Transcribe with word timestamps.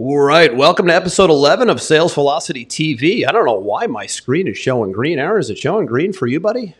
All 0.00 0.16
right, 0.16 0.54
welcome 0.54 0.86
to 0.86 0.94
episode 0.94 1.28
11 1.28 1.68
of 1.68 1.82
Sales 1.82 2.14
Velocity 2.14 2.64
TV. 2.64 3.26
I 3.26 3.32
don't 3.32 3.44
know 3.44 3.58
why 3.58 3.88
my 3.88 4.06
screen 4.06 4.46
is 4.46 4.56
showing 4.56 4.92
green. 4.92 5.18
Aaron, 5.18 5.40
is 5.40 5.50
it 5.50 5.58
showing 5.58 5.86
green 5.86 6.12
for 6.12 6.28
you, 6.28 6.38
buddy? 6.38 6.76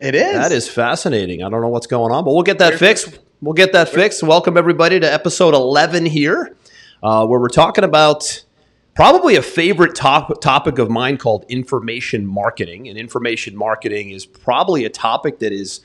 It 0.00 0.14
is. 0.14 0.32
That 0.32 0.52
is 0.52 0.70
fascinating. 0.70 1.42
I 1.42 1.50
don't 1.50 1.60
know 1.60 1.68
what's 1.68 1.86
going 1.86 2.12
on, 2.12 2.24
but 2.24 2.32
we'll 2.32 2.44
get 2.44 2.60
that 2.60 2.78
fixed. 2.78 3.18
We'll 3.42 3.52
get 3.52 3.74
that 3.74 3.90
fixed. 3.90 4.22
Welcome 4.22 4.56
everybody 4.56 4.98
to 4.98 5.06
episode 5.06 5.52
11 5.52 6.06
here, 6.06 6.56
uh, 7.02 7.26
where 7.26 7.38
we're 7.38 7.48
talking 7.50 7.84
about 7.84 8.42
probably 8.94 9.36
a 9.36 9.42
favorite 9.42 9.94
top, 9.94 10.40
topic 10.40 10.78
of 10.78 10.88
mine 10.88 11.18
called 11.18 11.44
information 11.50 12.26
marketing. 12.26 12.88
And 12.88 12.96
information 12.96 13.54
marketing 13.54 14.12
is 14.12 14.24
probably 14.24 14.86
a 14.86 14.90
topic 14.90 15.40
that 15.40 15.52
is 15.52 15.80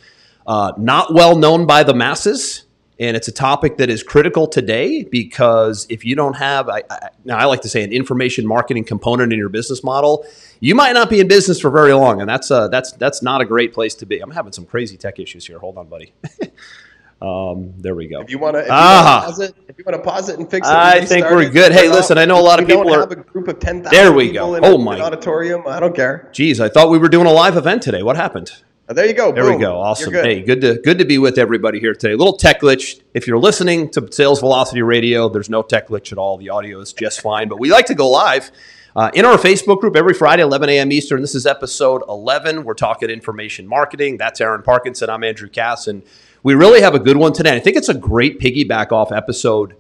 uh, 0.48 0.72
not 0.78 1.14
well 1.14 1.36
known 1.36 1.66
by 1.66 1.84
the 1.84 1.94
masses. 1.94 2.64
And 3.00 3.16
it's 3.16 3.28
a 3.28 3.31
topic 3.31 3.78
that 3.78 3.92
is 3.92 4.02
critical 4.02 4.48
today 4.48 5.03
because 5.03 5.86
if 5.88 6.03
you 6.03 6.16
don't 6.16 6.36
have, 6.36 6.67
I, 6.67 6.81
I, 6.90 7.09
now 7.26 7.38
I 7.38 7.45
like 7.45 7.62
to 7.62 7.70
say, 7.70 7.84
an 7.84 7.92
information 7.92 8.48
marketing 8.48 8.86
component 8.86 9.31
in 9.31 9.38
your 9.38 9.50
business 9.50 9.84
model, 9.84 10.26
you 10.62 10.73
might 10.73 10.94
not 10.94 11.08
be 11.08 11.20
in 11.20 11.28
business 11.28 11.59
for 11.62 11.70
very 11.70 11.94
long, 11.94 12.22
and 12.22 12.28
that's 12.30 12.50
uh, 12.50 12.68
that's 12.70 12.94
that's 12.94 13.22
not 13.22 13.40
a 13.42 13.45
great 13.45 13.72
place 13.72 13.94
to 13.95 14.08
be. 14.08 14.20
I'm 14.20 14.31
having 14.31 14.52
some 14.52 14.66
crazy 14.66 14.98
tech 14.98 15.20
issues 15.20 15.45
here. 15.45 15.59
Hold 15.59 15.78
on, 15.78 15.88
buddy. 15.88 16.12
um, 17.22 17.73
there 17.78 17.94
we 17.94 18.08
go. 18.08 18.22
If 18.22 18.31
you 18.31 18.40
want 18.40 18.56
to, 18.56 18.66
Ah. 18.70 19.22
pause 19.25 19.40
it, 19.42 19.56
if 19.68 19.78
you 19.78 19.84
want 19.86 20.03
to 20.03 20.09
pause 20.09 20.30
it 20.30 20.40
and 20.40 20.50
fix 20.50 20.68
it, 20.68 20.73
I 20.73 21.06
think 21.06 21.25
we're 21.30 21.50
good. 21.50 21.72
Hey, 21.72 21.90
listen, 21.90 22.18
I 22.18 22.25
know 22.25 22.40
a 22.40 22.42
lot 22.42 22.59
of 22.59 22.68
people 22.68 22.92
are- 22.92 23.02
have 23.02 23.12
a 23.12 23.16
group 23.18 23.48
of 23.48 23.59
ten 23.59 23.84
thousand. 23.84 23.95
There 23.95 24.12
we 24.12 24.31
go. 24.31 24.53
people 24.53 24.56
In 24.56 24.66
Oh, 24.66 24.78
my- 24.80 24.95
an 24.95 25.02
auditorium. 25.02 25.64
I 25.68 25.80
don't 25.80 25.95
care. 25.95 26.30
Geez, 26.34 26.59
I 26.59 26.70
thought 26.70 26.90
we 26.90 26.98
were 26.98 27.09
doing 27.09 27.28
a 27.28 27.31
live 27.31 27.58
event 27.58 27.84
today. 27.84 28.02
What 28.02 28.16
happened? 28.16 28.52
Oh, 28.90 28.94
there 28.94 29.06
you 29.06 29.14
go. 29.14 29.34
There 29.34 29.44
Boom. 29.44 29.56
we 29.56 29.60
go. 29.62 29.82
Awesome. 29.82 30.14
Good. 30.14 30.24
Hey, 30.24 30.42
good 30.42 30.62
to 30.62 30.76
good 30.82 31.00
to 31.00 31.06
be 31.06 31.18
with 31.18 31.38
everybody 31.38 31.80
here 31.80 31.94
today. 31.94 32.14
A 32.14 32.18
little 32.18 32.38
tech 32.38 32.62
glitch. 32.62 33.02
If 33.14 33.28
you're 33.28 33.38
listening 33.38 33.90
to 33.92 34.08
Sales 34.12 34.40
Velocity 34.40 34.82
Radio, 34.82 35.28
there's 35.28 35.50
no 35.50 35.62
tech 35.62 35.90
glitch 35.90 36.14
at 36.14 36.18
all. 36.18 36.38
The 36.38 36.50
audio 36.50 36.80
is 36.80 36.94
just 36.94 37.20
fine. 37.20 37.50
But 37.50 37.60
we 37.60 37.70
like 37.70 37.88
to 37.88 37.96
go 37.96 38.10
live 38.10 38.50
uh, 38.96 39.12
in 39.14 39.26
our 39.26 39.38
Facebook 39.38 39.82
group 39.82 39.98
every 39.98 40.14
Friday, 40.14 40.42
11 40.42 40.70
a.m. 40.70 40.94
Eastern. 40.94 41.20
This 41.20 41.36
is 41.36 41.46
episode 41.46 42.02
11. 42.08 42.64
We're 42.64 42.76
talking 42.76 43.10
information 43.10 43.68
marketing. 43.68 44.16
That's 44.16 44.40
Aaron 44.40 44.64
Parkinson. 44.64 45.10
I'm 45.10 45.24
Andrew 45.26 45.50
Cass, 45.50 45.88
and 45.88 46.02
we 46.42 46.56
really 46.56 46.80
have 46.80 46.96
a 46.96 47.00
good 47.00 47.18
one 47.18 47.34
today. 47.34 47.58
I 47.58 47.60
think 47.60 47.76
it's 47.76 47.90
a 47.90 47.94
great 47.94 48.40
piggyback 48.40 48.94
off 48.94 49.12
episode 49.12 49.76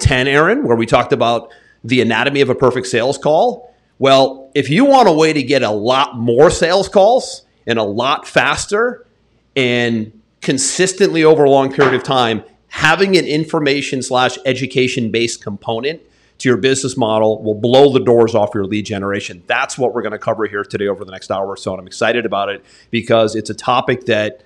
10, 0.00 0.28
Aaron, 0.28 0.64
where 0.64 0.76
we 0.76 0.84
talked 0.84 1.14
about 1.14 1.50
the 1.82 2.02
anatomy 2.02 2.42
of 2.42 2.50
a 2.50 2.54
perfect 2.54 2.88
sales 2.88 3.16
call. 3.16 3.74
Well, 3.98 4.50
if 4.54 4.68
you 4.68 4.84
want 4.84 5.08
a 5.08 5.12
way 5.12 5.32
to 5.32 5.42
get 5.42 5.62
a 5.62 5.70
lot 5.70 6.18
more 6.18 6.50
sales 6.50 6.90
calls 6.90 7.46
and 7.70 7.78
a 7.78 7.84
lot 7.84 8.26
faster 8.26 9.06
and 9.54 10.12
consistently 10.42 11.22
over 11.22 11.44
a 11.44 11.50
long 11.50 11.72
period 11.72 11.94
of 11.94 12.02
time, 12.02 12.42
having 12.68 13.16
an 13.16 13.24
information 13.24 14.02
slash 14.02 14.36
education 14.44 15.10
based 15.10 15.42
component 15.42 16.02
to 16.38 16.48
your 16.48 16.58
business 16.58 16.96
model 16.96 17.42
will 17.42 17.54
blow 17.54 17.92
the 17.92 18.00
doors 18.00 18.34
off 18.34 18.50
your 18.54 18.64
lead 18.64 18.86
generation. 18.86 19.42
That's 19.46 19.78
what 19.78 19.94
we're 19.94 20.02
going 20.02 20.12
to 20.12 20.18
cover 20.18 20.46
here 20.46 20.64
today 20.64 20.88
over 20.88 21.04
the 21.04 21.12
next 21.12 21.30
hour 21.30 21.46
or 21.46 21.56
so. 21.56 21.72
And 21.72 21.80
I'm 21.80 21.86
excited 21.86 22.26
about 22.26 22.48
it 22.48 22.64
because 22.90 23.36
it's 23.36 23.50
a 23.50 23.54
topic 23.54 24.06
that 24.06 24.42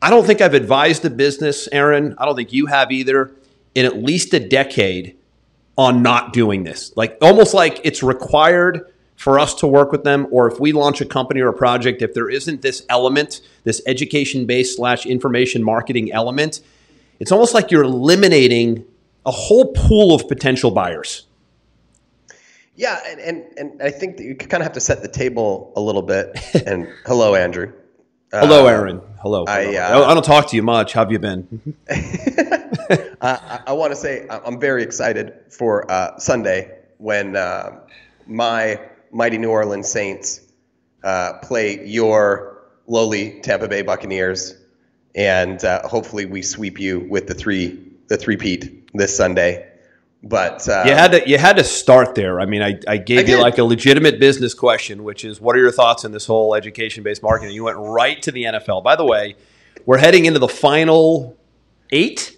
I 0.00 0.08
don't 0.08 0.24
think 0.24 0.40
I've 0.40 0.54
advised 0.54 1.04
a 1.04 1.10
business, 1.10 1.68
Aaron. 1.72 2.14
I 2.16 2.24
don't 2.24 2.36
think 2.36 2.52
you 2.52 2.66
have 2.66 2.90
either, 2.90 3.32
in 3.74 3.84
at 3.84 4.02
least 4.02 4.32
a 4.34 4.40
decade 4.40 5.16
on 5.76 6.02
not 6.02 6.32
doing 6.32 6.64
this. 6.64 6.96
Like 6.96 7.18
almost 7.20 7.52
like 7.52 7.80
it's 7.84 8.02
required 8.02 8.92
for 9.16 9.38
us 9.38 9.54
to 9.54 9.66
work 9.66 9.92
with 9.92 10.04
them, 10.04 10.26
or 10.30 10.46
if 10.50 10.60
we 10.60 10.72
launch 10.72 11.00
a 11.00 11.04
company 11.06 11.40
or 11.40 11.48
a 11.48 11.52
project, 11.54 12.02
if 12.02 12.14
there 12.14 12.28
isn't 12.28 12.62
this 12.62 12.84
element, 12.88 13.40
this 13.64 13.80
education 13.86 14.46
based 14.46 14.76
slash 14.76 15.06
information 15.06 15.62
marketing 15.64 16.12
element, 16.12 16.60
it's 17.18 17.32
almost 17.32 17.54
like 17.54 17.70
you're 17.70 17.82
eliminating 17.84 18.84
a 19.24 19.30
whole 19.30 19.72
pool 19.72 20.14
of 20.14 20.28
potential 20.28 20.70
buyers. 20.70 21.26
Yeah, 22.76 23.00
and, 23.06 23.18
and 23.20 23.44
and 23.56 23.82
I 23.82 23.90
think 23.90 24.18
that 24.18 24.24
you 24.24 24.34
kind 24.36 24.60
of 24.60 24.64
have 24.64 24.74
to 24.74 24.80
set 24.80 25.00
the 25.00 25.08
table 25.08 25.72
a 25.76 25.80
little 25.80 26.02
bit. 26.02 26.38
and 26.66 26.86
hello, 27.06 27.34
Andrew. 27.34 27.72
Hello, 28.32 28.66
Uh, 28.66 28.68
Aaron. 28.70 29.00
Hello. 29.22 29.44
I, 29.48 29.62
Hello. 29.64 29.78
uh, 29.80 29.86
I 29.88 29.92
don't- 29.92 30.10
I 30.10 30.14
don't 30.14 30.24
talk 30.24 30.48
to 30.50 30.56
you 30.56 30.62
much. 30.62 30.92
How 30.92 31.00
have 31.00 31.10
you 31.10 31.18
been? 31.18 31.74
I, 33.22 33.60
I 33.68 33.72
want 33.72 33.92
to 33.92 33.96
say 33.96 34.26
I'm 34.28 34.60
very 34.60 34.82
excited 34.82 35.32
for 35.48 35.90
uh, 35.90 36.18
Sunday 36.18 36.76
when 36.98 37.34
uh, 37.34 37.78
my 38.26 38.78
mighty 39.16 39.38
New 39.38 39.50
Orleans 39.50 39.88
Saints 39.88 40.42
uh, 41.02 41.34
play 41.42 41.84
your 41.86 42.62
lowly 42.86 43.40
Tampa 43.40 43.66
Bay 43.68 43.82
Buccaneers, 43.82 44.54
and 45.14 45.64
uh, 45.64 45.86
hopefully 45.88 46.26
we 46.26 46.42
sweep 46.42 46.78
you 46.78 47.00
with 47.08 47.26
the 47.26 47.34
three 47.34 47.82
the 48.08 48.16
three 48.16 48.36
peat 48.36 48.88
this 48.94 49.16
Sunday. 49.16 49.68
But 50.22 50.68
uh, 50.68 50.84
You 50.86 50.94
had 50.94 51.12
to 51.12 51.28
you 51.28 51.38
had 51.38 51.56
to 51.56 51.64
start 51.64 52.14
there. 52.14 52.40
I 52.40 52.46
mean, 52.46 52.62
I, 52.62 52.78
I 52.88 52.96
gave 52.96 53.18
I 53.18 53.20
you 53.22 53.36
did. 53.36 53.40
like 53.40 53.58
a 53.58 53.64
legitimate 53.64 54.18
business 54.18 54.54
question, 54.54 55.04
which 55.04 55.24
is 55.24 55.40
what 55.40 55.56
are 55.56 55.60
your 55.60 55.72
thoughts 55.72 56.04
on 56.04 56.12
this 56.12 56.26
whole 56.26 56.54
education 56.54 57.02
based 57.02 57.22
marketing? 57.22 57.54
You 57.54 57.64
went 57.64 57.78
right 57.78 58.20
to 58.22 58.32
the 58.32 58.44
NFL. 58.44 58.82
By 58.82 58.96
the 58.96 59.04
way, 59.04 59.36
we're 59.84 59.98
heading 59.98 60.24
into 60.26 60.38
the 60.40 60.48
final 60.48 61.36
eight. 61.90 62.36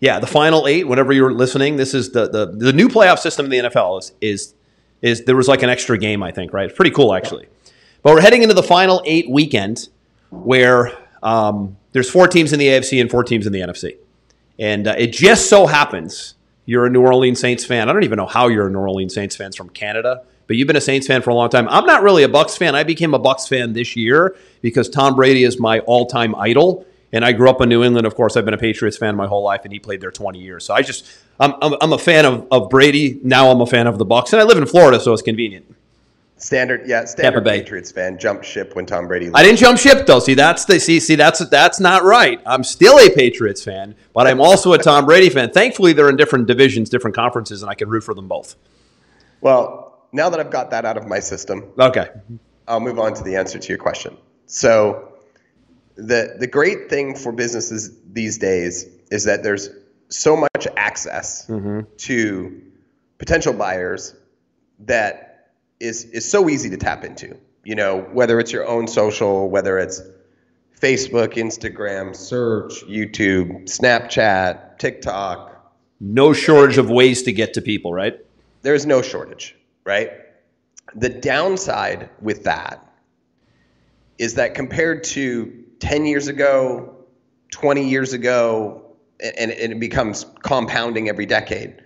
Yeah, 0.00 0.18
the 0.18 0.26
final 0.26 0.66
eight. 0.66 0.88
Whenever 0.88 1.12
you're 1.12 1.32
listening, 1.32 1.76
this 1.76 1.94
is 1.94 2.12
the 2.12 2.28
the, 2.28 2.46
the 2.46 2.72
new 2.72 2.88
playoff 2.88 3.18
system 3.18 3.46
in 3.46 3.50
the 3.50 3.70
NFL 3.70 3.98
is 4.00 4.12
is 4.20 4.54
is 5.04 5.24
there 5.26 5.36
was 5.36 5.48
like 5.48 5.62
an 5.62 5.68
extra 5.68 5.98
game, 5.98 6.22
I 6.22 6.32
think, 6.32 6.54
right? 6.54 6.64
It's 6.64 6.74
pretty 6.74 6.90
cool 6.90 7.12
actually. 7.14 7.46
But 8.02 8.14
we're 8.14 8.22
heading 8.22 8.42
into 8.42 8.54
the 8.54 8.62
final 8.62 9.02
eight 9.04 9.28
weekend 9.28 9.90
where 10.30 10.92
um, 11.22 11.76
there's 11.92 12.10
four 12.10 12.26
teams 12.26 12.54
in 12.54 12.58
the 12.58 12.68
AFC 12.68 13.02
and 13.02 13.10
four 13.10 13.22
teams 13.22 13.46
in 13.46 13.52
the 13.52 13.60
NFC. 13.60 13.98
And 14.58 14.88
uh, 14.88 14.94
it 14.96 15.12
just 15.12 15.50
so 15.50 15.66
happens 15.66 16.34
you're 16.64 16.86
a 16.86 16.90
New 16.90 17.02
Orleans 17.02 17.38
Saints 17.38 17.66
fan. 17.66 17.90
I 17.90 17.92
don't 17.92 18.04
even 18.04 18.16
know 18.16 18.26
how 18.26 18.48
you're 18.48 18.68
a 18.68 18.70
New 18.70 18.78
Orleans 18.78 19.12
Saints 19.12 19.36
fan 19.36 19.52
from 19.52 19.68
Canada, 19.68 20.24
but 20.46 20.56
you've 20.56 20.66
been 20.66 20.76
a 20.76 20.80
Saints 20.80 21.06
fan 21.06 21.20
for 21.20 21.28
a 21.28 21.34
long 21.34 21.50
time. 21.50 21.68
I'm 21.68 21.84
not 21.84 22.02
really 22.02 22.22
a 22.22 22.28
Bucs 22.28 22.56
fan. 22.56 22.74
I 22.74 22.84
became 22.84 23.12
a 23.12 23.20
Bucs 23.20 23.46
fan 23.46 23.74
this 23.74 23.96
year 23.96 24.34
because 24.62 24.88
Tom 24.88 25.14
Brady 25.14 25.44
is 25.44 25.60
my 25.60 25.80
all-time 25.80 26.34
idol. 26.34 26.86
And 27.14 27.24
I 27.24 27.32
grew 27.32 27.48
up 27.48 27.60
in 27.62 27.68
New 27.70 27.82
England. 27.84 28.06
Of 28.06 28.14
course, 28.14 28.36
I've 28.36 28.44
been 28.44 28.52
a 28.54 28.58
Patriots 28.58 28.98
fan 28.98 29.14
my 29.16 29.26
whole 29.26 29.42
life, 29.42 29.60
and 29.64 29.72
he 29.72 29.78
played 29.78 30.00
there 30.02 30.10
20 30.10 30.38
years. 30.38 30.64
So 30.66 30.74
I 30.74 30.82
just, 30.82 31.06
I'm, 31.40 31.54
I'm, 31.62 31.74
I'm 31.80 31.92
a 31.92 31.98
fan 31.98 32.26
of, 32.26 32.46
of 32.50 32.68
Brady. 32.68 33.20
Now 33.22 33.50
I'm 33.50 33.60
a 33.60 33.66
fan 33.66 33.86
of 33.86 33.96
the 33.98 34.04
Bucs, 34.04 34.32
and 34.32 34.42
I 34.42 34.44
live 34.44 34.58
in 34.58 34.66
Florida, 34.66 34.98
so 35.00 35.12
it's 35.12 35.22
convenient. 35.22 35.64
standard, 36.36 36.82
yeah, 36.86 37.04
standard 37.04 37.44
Patriots 37.44 37.92
fan 37.92 38.18
jumped 38.18 38.44
ship 38.44 38.74
when 38.74 38.84
Tom 38.84 39.06
Brady. 39.06 39.30
I 39.32 39.42
didn't 39.44 39.58
jump 39.58 39.78
ship 39.78 40.06
though. 40.06 40.18
See, 40.18 40.34
that's 40.34 40.64
the 40.64 40.78
see, 40.80 40.98
see, 41.00 41.14
that's 41.14 41.46
that's 41.48 41.78
not 41.80 42.02
right. 42.02 42.40
I'm 42.44 42.64
still 42.64 42.98
a 42.98 43.08
Patriots 43.10 43.62
fan, 43.62 43.94
but 44.12 44.26
I'm 44.26 44.40
also 44.40 44.72
a 44.72 44.78
Tom 44.78 45.06
Brady 45.06 45.30
fan. 45.30 45.50
Thankfully, 45.52 45.92
they're 45.92 46.10
in 46.10 46.16
different 46.16 46.46
divisions, 46.48 46.90
different 46.90 47.14
conferences, 47.14 47.62
and 47.62 47.70
I 47.70 47.74
can 47.74 47.88
root 47.88 48.02
for 48.02 48.14
them 48.14 48.26
both. 48.28 48.56
well, 49.40 50.06
now 50.12 50.28
that 50.30 50.38
I've 50.38 50.50
got 50.50 50.70
that 50.70 50.84
out 50.84 50.96
of 50.96 51.06
my 51.06 51.18
system, 51.20 51.64
Okay. 51.78 52.08
I'll 52.68 52.80
move 52.80 52.98
on 52.98 53.14
to 53.14 53.22
the 53.24 53.34
answer 53.36 53.58
to 53.58 53.68
your 53.68 53.78
question. 53.78 54.16
So, 54.46 55.13
the 55.96 56.36
the 56.38 56.46
great 56.46 56.88
thing 56.90 57.14
for 57.14 57.32
businesses 57.32 57.90
these 58.12 58.38
days 58.38 58.86
is 59.10 59.24
that 59.24 59.42
there's 59.42 59.68
so 60.08 60.36
much 60.36 60.66
access 60.76 61.46
mm-hmm. 61.46 61.80
to 61.98 62.62
potential 63.18 63.52
buyers 63.52 64.14
that 64.80 65.52
is 65.80 66.04
is 66.06 66.28
so 66.28 66.48
easy 66.48 66.70
to 66.70 66.76
tap 66.76 67.04
into. 67.04 67.36
You 67.64 67.74
know, 67.74 68.00
whether 68.12 68.38
it's 68.40 68.52
your 68.52 68.66
own 68.66 68.86
social, 68.86 69.48
whether 69.48 69.78
it's 69.78 70.02
Facebook, 70.78 71.34
Instagram, 71.34 72.14
search, 72.14 72.84
YouTube, 72.84 73.64
Snapchat, 73.64 74.78
TikTok, 74.78 75.72
No 75.98 76.34
shortage 76.34 76.76
of 76.76 76.90
ways 76.90 77.22
to 77.22 77.32
get 77.32 77.54
to 77.54 77.62
people, 77.62 77.94
right? 77.94 78.20
there's 78.64 78.86
no 78.86 79.02
shortage, 79.02 79.54
right? 79.84 80.10
The 80.96 81.10
downside 81.10 82.08
with 82.20 82.44
that 82.44 82.80
is 84.18 84.34
that 84.34 84.54
compared 84.54 85.04
to 85.04 85.63
10 85.84 86.06
years 86.06 86.28
ago, 86.28 86.96
20 87.50 87.86
years 87.86 88.14
ago, 88.14 88.82
and, 89.20 89.50
and 89.50 89.72
it 89.74 89.78
becomes 89.78 90.24
compounding 90.42 91.10
every 91.10 91.26
decade, 91.26 91.82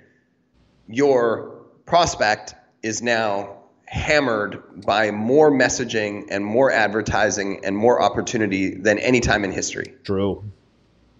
your 0.86 1.66
prospect 1.84 2.54
is 2.84 3.02
now 3.02 3.56
hammered 3.86 4.62
by 4.86 5.10
more 5.10 5.50
messaging 5.50 6.24
and 6.30 6.44
more 6.44 6.70
advertising 6.70 7.60
and 7.64 7.76
more 7.76 8.00
opportunity 8.00 8.76
than 8.76 9.00
any 9.00 9.18
time 9.18 9.44
in 9.44 9.50
history. 9.50 9.92
True. 10.04 10.44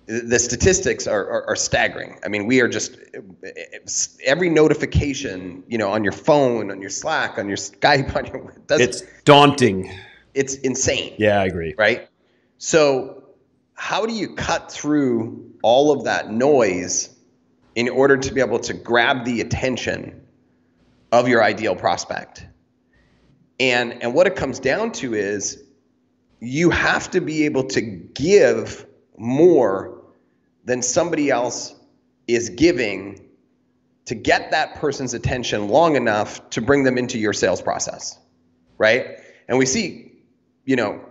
the 0.06 0.38
statistics 0.38 1.08
are, 1.08 1.28
are, 1.28 1.48
are, 1.48 1.56
staggering. 1.56 2.16
I 2.24 2.28
mean, 2.28 2.46
we 2.46 2.60
are 2.60 2.68
just 2.68 2.96
every 4.24 4.50
notification, 4.50 5.64
you 5.66 5.78
know, 5.78 5.90
on 5.90 6.04
your 6.04 6.12
phone, 6.12 6.70
on 6.70 6.80
your 6.80 6.90
Slack, 6.90 7.38
on 7.38 7.48
your 7.48 7.56
Skype, 7.56 8.14
on 8.16 8.26
your 8.26 8.54
it's 8.70 9.02
daunting. 9.24 9.92
It's 10.34 10.54
insane. 10.54 11.14
Yeah, 11.18 11.40
I 11.40 11.46
agree. 11.46 11.74
Right. 11.76 12.08
So, 12.58 13.22
how 13.74 14.06
do 14.06 14.12
you 14.12 14.34
cut 14.34 14.72
through 14.72 15.52
all 15.62 15.92
of 15.92 16.04
that 16.04 16.30
noise 16.30 17.08
in 17.76 17.88
order 17.88 18.16
to 18.16 18.34
be 18.34 18.40
able 18.40 18.58
to 18.58 18.74
grab 18.74 19.24
the 19.24 19.40
attention 19.40 20.26
of 21.12 21.28
your 21.28 21.42
ideal 21.42 21.76
prospect? 21.76 22.44
And 23.60 24.02
and 24.02 24.12
what 24.12 24.26
it 24.26 24.34
comes 24.34 24.58
down 24.58 24.92
to 24.92 25.14
is 25.14 25.62
you 26.40 26.70
have 26.70 27.10
to 27.12 27.20
be 27.20 27.44
able 27.44 27.64
to 27.64 27.80
give 27.80 28.86
more 29.16 30.02
than 30.64 30.82
somebody 30.82 31.30
else 31.30 31.74
is 32.26 32.50
giving 32.50 33.28
to 34.06 34.14
get 34.14 34.50
that 34.50 34.76
person's 34.76 35.14
attention 35.14 35.68
long 35.68 35.96
enough 35.96 36.50
to 36.50 36.60
bring 36.60 36.82
them 36.82 36.98
into 36.98 37.18
your 37.18 37.32
sales 37.32 37.62
process, 37.62 38.18
right? 38.78 39.18
And 39.48 39.58
we 39.58 39.66
see, 39.66 40.12
you 40.64 40.76
know, 40.76 41.04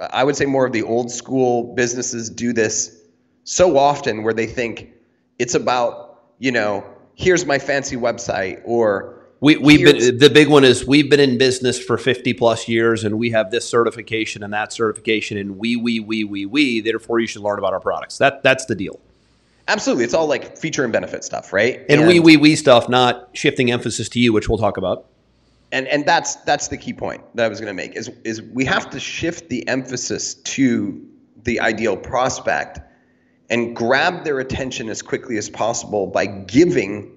I 0.00 0.24
would 0.24 0.36
say 0.36 0.46
more 0.46 0.66
of 0.66 0.72
the 0.72 0.82
old 0.82 1.10
school 1.10 1.74
businesses 1.74 2.30
do 2.30 2.52
this 2.52 2.96
so 3.44 3.76
often 3.78 4.22
where 4.22 4.34
they 4.34 4.46
think 4.46 4.92
it's 5.38 5.54
about, 5.54 6.20
you 6.38 6.52
know, 6.52 6.84
here's 7.14 7.44
my 7.46 7.58
fancy 7.58 7.96
website 7.96 8.60
or 8.64 9.16
we, 9.40 9.56
we've 9.56 9.84
been 9.84 10.18
the 10.18 10.30
big 10.30 10.48
one 10.48 10.64
is 10.64 10.84
we've 10.86 11.08
been 11.08 11.20
in 11.20 11.38
business 11.38 11.78
for 11.82 11.96
50 11.96 12.34
plus 12.34 12.66
years 12.68 13.04
and 13.04 13.18
we 13.18 13.30
have 13.30 13.50
this 13.50 13.68
certification 13.68 14.42
and 14.42 14.52
that 14.52 14.72
certification 14.72 15.36
and 15.36 15.58
we 15.58 15.76
we 15.76 16.00
we 16.00 16.24
we 16.24 16.44
we 16.44 16.80
therefore 16.80 17.20
you 17.20 17.26
should 17.26 17.42
learn 17.42 17.58
about 17.58 17.72
our 17.72 17.80
products. 17.80 18.18
That 18.18 18.42
that's 18.42 18.66
the 18.66 18.74
deal. 18.74 18.98
Absolutely. 19.68 20.04
It's 20.04 20.14
all 20.14 20.26
like 20.26 20.56
feature 20.56 20.82
and 20.82 20.92
benefit 20.92 21.22
stuff 21.24 21.52
right? 21.52 21.80
And, 21.88 22.00
and 22.00 22.08
we 22.08 22.18
we 22.18 22.36
we 22.36 22.56
stuff 22.56 22.88
not 22.88 23.28
shifting 23.32 23.70
emphasis 23.70 24.08
to 24.10 24.20
you 24.20 24.32
which 24.32 24.48
we'll 24.48 24.58
talk 24.58 24.76
about 24.76 25.06
and 25.72 25.86
and 25.88 26.06
that's 26.06 26.36
that's 26.36 26.68
the 26.68 26.76
key 26.76 26.92
point 26.92 27.22
that 27.34 27.44
I 27.44 27.48
was 27.48 27.60
going 27.60 27.74
to 27.74 27.82
make 27.82 27.96
is 27.96 28.10
is 28.24 28.42
we 28.42 28.64
have 28.64 28.90
to 28.90 29.00
shift 29.00 29.48
the 29.48 29.66
emphasis 29.68 30.34
to 30.34 31.06
the 31.44 31.60
ideal 31.60 31.96
prospect 31.96 32.80
and 33.50 33.74
grab 33.74 34.24
their 34.24 34.40
attention 34.40 34.88
as 34.88 35.02
quickly 35.02 35.38
as 35.38 35.48
possible 35.48 36.06
by 36.06 36.26
giving 36.26 37.16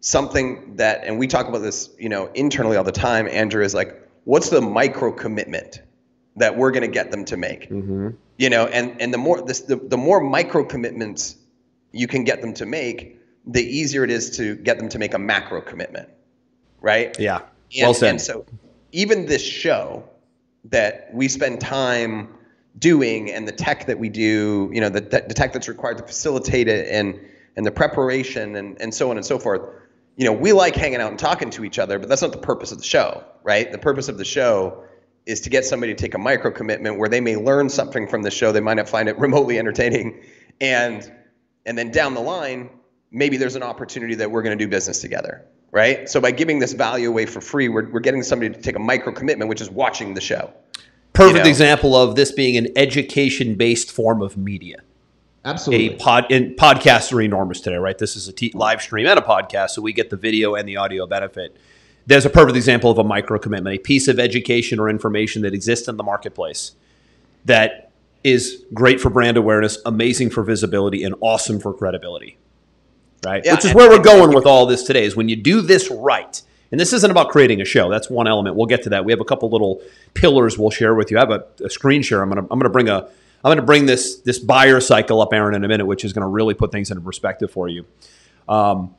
something 0.00 0.76
that, 0.76 1.04
and 1.04 1.18
we 1.18 1.26
talk 1.26 1.48
about 1.48 1.58
this, 1.58 1.90
you 1.98 2.08
know, 2.08 2.30
internally 2.34 2.76
all 2.76 2.84
the 2.84 2.92
time, 2.92 3.28
Andrew, 3.28 3.62
is 3.62 3.74
like, 3.74 4.08
what's 4.24 4.50
the 4.50 4.60
micro 4.60 5.12
commitment 5.12 5.82
that 6.36 6.56
we're 6.56 6.70
going 6.70 6.82
to 6.82 6.88
get 6.88 7.10
them 7.10 7.24
to 7.26 7.36
make? 7.36 7.68
Mm-hmm. 7.70 8.10
You 8.38 8.50
know, 8.50 8.66
and 8.66 9.00
and 9.00 9.12
the 9.12 9.18
more 9.18 9.40
this, 9.40 9.60
the 9.60 9.76
the 9.76 9.96
more 9.96 10.20
micro 10.20 10.64
commitments 10.64 11.36
you 11.92 12.06
can 12.06 12.24
get 12.24 12.42
them 12.42 12.52
to 12.54 12.66
make, 12.66 13.18
the 13.46 13.62
easier 13.62 14.04
it 14.04 14.10
is 14.10 14.36
to 14.36 14.56
get 14.56 14.78
them 14.78 14.90
to 14.90 14.98
make 14.98 15.14
a 15.14 15.18
macro 15.18 15.62
commitment, 15.62 16.10
right? 16.80 17.18
Yeah. 17.18 17.40
And, 17.74 17.86
well 17.86 17.94
said. 17.94 18.10
And 18.10 18.20
so, 18.20 18.44
even 18.92 19.26
this 19.26 19.42
show 19.42 20.08
that 20.64 21.10
we 21.12 21.28
spend 21.28 21.60
time 21.60 22.28
doing, 22.78 23.30
and 23.30 23.46
the 23.46 23.52
tech 23.52 23.86
that 23.86 23.98
we 23.98 24.08
do, 24.08 24.70
you 24.72 24.80
know, 24.80 24.88
the, 24.88 25.00
the 25.00 25.34
tech 25.34 25.52
that's 25.52 25.68
required 25.68 25.98
to 25.98 26.04
facilitate 26.04 26.68
it, 26.68 26.88
and 26.90 27.18
and 27.56 27.64
the 27.64 27.70
preparation, 27.70 28.56
and 28.56 28.80
and 28.80 28.94
so 28.94 29.10
on 29.10 29.16
and 29.16 29.24
so 29.24 29.38
forth 29.38 29.62
you 30.16 30.24
know, 30.24 30.32
we 30.32 30.52
like 30.52 30.74
hanging 30.74 31.00
out 31.00 31.10
and 31.10 31.18
talking 31.18 31.50
to 31.50 31.64
each 31.64 31.78
other, 31.78 31.98
but 31.98 32.08
that's 32.08 32.22
not 32.22 32.32
the 32.32 32.38
purpose 32.38 32.72
of 32.72 32.78
the 32.78 32.84
show, 32.84 33.22
right? 33.42 33.70
The 33.70 33.78
purpose 33.78 34.08
of 34.08 34.16
the 34.16 34.24
show 34.24 34.82
is 35.26 35.42
to 35.42 35.50
get 35.50 35.64
somebody 35.64 35.94
to 35.94 36.00
take 36.00 36.14
a 36.14 36.18
micro 36.18 36.50
commitment 36.50 36.98
where 36.98 37.08
they 37.08 37.20
may 37.20 37.36
learn 37.36 37.68
something 37.68 38.08
from 38.08 38.22
the 38.22 38.30
show. 38.30 38.50
They 38.50 38.60
might 38.60 38.74
not 38.74 38.88
find 38.88 39.08
it 39.08 39.18
remotely 39.18 39.58
entertaining. 39.58 40.22
And 40.60 41.12
and 41.66 41.76
then 41.76 41.90
down 41.90 42.14
the 42.14 42.20
line, 42.20 42.70
maybe 43.10 43.36
there's 43.36 43.56
an 43.56 43.62
opportunity 43.62 44.14
that 44.14 44.30
we're 44.30 44.42
going 44.42 44.56
to 44.56 44.64
do 44.64 44.70
business 44.70 45.00
together, 45.00 45.44
right? 45.76 46.08
So 46.08 46.22
by 46.22 46.30
giving 46.30 46.58
this 46.58 46.72
value 46.72 47.10
away 47.10 47.26
for 47.26 47.42
free, 47.42 47.68
we're, 47.68 47.86
we're 47.90 48.00
getting 48.00 48.22
somebody 48.22 48.52
to 48.52 48.58
take 48.58 48.76
a 48.76 48.80
micro 48.80 49.12
commitment, 49.12 49.50
which 49.50 49.60
is 49.60 49.70
watching 49.70 50.14
the 50.14 50.22
show. 50.22 50.50
Perfect 51.12 51.36
you 51.36 51.42
know? 51.42 51.48
example 51.50 51.94
of 51.94 52.16
this 52.16 52.32
being 52.32 52.56
an 52.56 52.68
education 52.76 53.56
based 53.56 53.92
form 53.92 54.22
of 54.22 54.38
media. 54.38 54.78
Absolutely. 55.44 55.94
A 55.94 55.98
pod 55.98 56.32
and 56.32 56.56
podcasts 56.56 57.12
are 57.12 57.20
enormous 57.20 57.60
today, 57.60 57.76
right? 57.76 57.98
This 57.98 58.16
is 58.16 58.26
a 58.26 58.32
t- 58.32 58.52
live 58.54 58.80
stream 58.80 59.06
and 59.06 59.18
a 59.18 59.22
podcast, 59.22 59.70
so 59.70 59.82
we 59.82 59.92
get 59.92 60.08
the 60.08 60.16
video 60.16 60.54
and 60.54 60.66
the 60.66 60.78
audio 60.78 61.06
benefit. 61.06 61.54
There's 62.06 62.24
a 62.24 62.30
perfect 62.30 62.56
example 62.56 62.90
of 62.90 62.96
a 62.96 63.04
micro 63.04 63.38
commitment, 63.38 63.76
a 63.76 63.78
piece 63.78 64.08
of 64.08 64.18
education 64.18 64.80
or 64.80 64.88
information 64.88 65.42
that 65.42 65.52
exists 65.52 65.88
in 65.88 65.98
the 65.98 66.02
marketplace 66.02 66.72
that 67.44 67.90
is 68.24 68.64
great 68.72 68.98
for 68.98 69.10
brand 69.10 69.36
awareness, 69.36 69.78
amazing 69.84 70.30
for 70.30 70.42
visibility, 70.42 71.04
and 71.04 71.14
awesome 71.20 71.60
for 71.60 71.74
credibility. 71.74 72.38
Right? 73.26 73.42
Yeah, 73.44 73.54
Which 73.54 73.64
is 73.64 73.74
where 73.74 73.90
we're 73.90 74.02
going 74.02 74.34
with 74.34 74.46
all 74.46 74.66
this 74.66 74.84
today 74.84 75.04
is 75.04 75.16
when 75.16 75.28
you 75.28 75.36
do 75.36 75.60
this 75.60 75.90
right. 75.90 76.40
And 76.70 76.80
this 76.80 76.92
isn't 76.92 77.10
about 77.10 77.28
creating 77.28 77.60
a 77.60 77.64
show. 77.64 77.90
That's 77.90 78.08
one 78.08 78.26
element. 78.26 78.56
We'll 78.56 78.66
get 78.66 78.82
to 78.84 78.90
that. 78.90 79.04
We 79.04 79.12
have 79.12 79.20
a 79.20 79.24
couple 79.24 79.50
little 79.50 79.82
pillars 80.14 80.58
we'll 80.58 80.70
share 80.70 80.94
with 80.94 81.10
you. 81.10 81.18
I 81.18 81.20
have 81.20 81.30
a, 81.30 81.44
a 81.64 81.70
screen 81.70 82.02
share. 82.02 82.22
I'm 82.22 82.28
gonna 82.28 82.46
I'm 82.50 82.58
gonna 82.58 82.70
bring 82.70 82.88
a 82.88 83.08
I'm 83.46 83.50
going 83.50 83.58
to 83.58 83.62
bring 83.62 83.86
this 83.86 84.16
this 84.16 84.40
buyer 84.40 84.80
cycle 84.80 85.20
up, 85.20 85.32
Aaron, 85.32 85.54
in 85.54 85.64
a 85.64 85.68
minute, 85.68 85.86
which 85.86 86.04
is 86.04 86.12
going 86.12 86.22
to 86.22 86.28
really 86.28 86.54
put 86.54 86.72
things 86.72 86.90
into 86.90 87.00
perspective 87.00 87.48
for 87.48 87.68
you. 87.68 87.86
Um, 88.48 88.94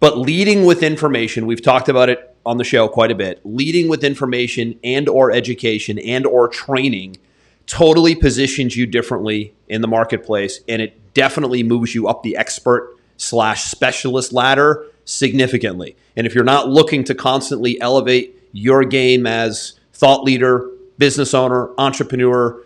but 0.00 0.18
leading 0.18 0.66
with 0.66 0.82
information, 0.82 1.46
we've 1.46 1.62
talked 1.62 1.88
about 1.88 2.10
it 2.10 2.36
on 2.44 2.58
the 2.58 2.64
show 2.64 2.88
quite 2.88 3.10
a 3.10 3.14
bit. 3.14 3.40
Leading 3.42 3.88
with 3.88 4.04
information 4.04 4.78
and 4.84 5.08
or 5.08 5.32
education 5.32 5.98
and 5.98 6.26
or 6.26 6.48
training 6.48 7.16
totally 7.66 8.14
positions 8.14 8.76
you 8.76 8.84
differently 8.84 9.54
in 9.66 9.80
the 9.80 9.88
marketplace, 9.88 10.60
and 10.68 10.82
it 10.82 11.14
definitely 11.14 11.62
moves 11.62 11.94
you 11.94 12.06
up 12.06 12.22
the 12.22 12.36
expert 12.36 12.94
slash 13.16 13.64
specialist 13.64 14.32
ladder 14.32 14.86
significantly. 15.04 15.96
And 16.16 16.26
if 16.26 16.34
you're 16.34 16.44
not 16.44 16.68
looking 16.68 17.04
to 17.04 17.14
constantly 17.14 17.80
elevate 17.80 18.38
your 18.52 18.84
game 18.84 19.26
as 19.26 19.74
thought 19.92 20.24
leader, 20.24 20.68
business 20.98 21.34
owner, 21.34 21.70
entrepreneur, 21.78 22.60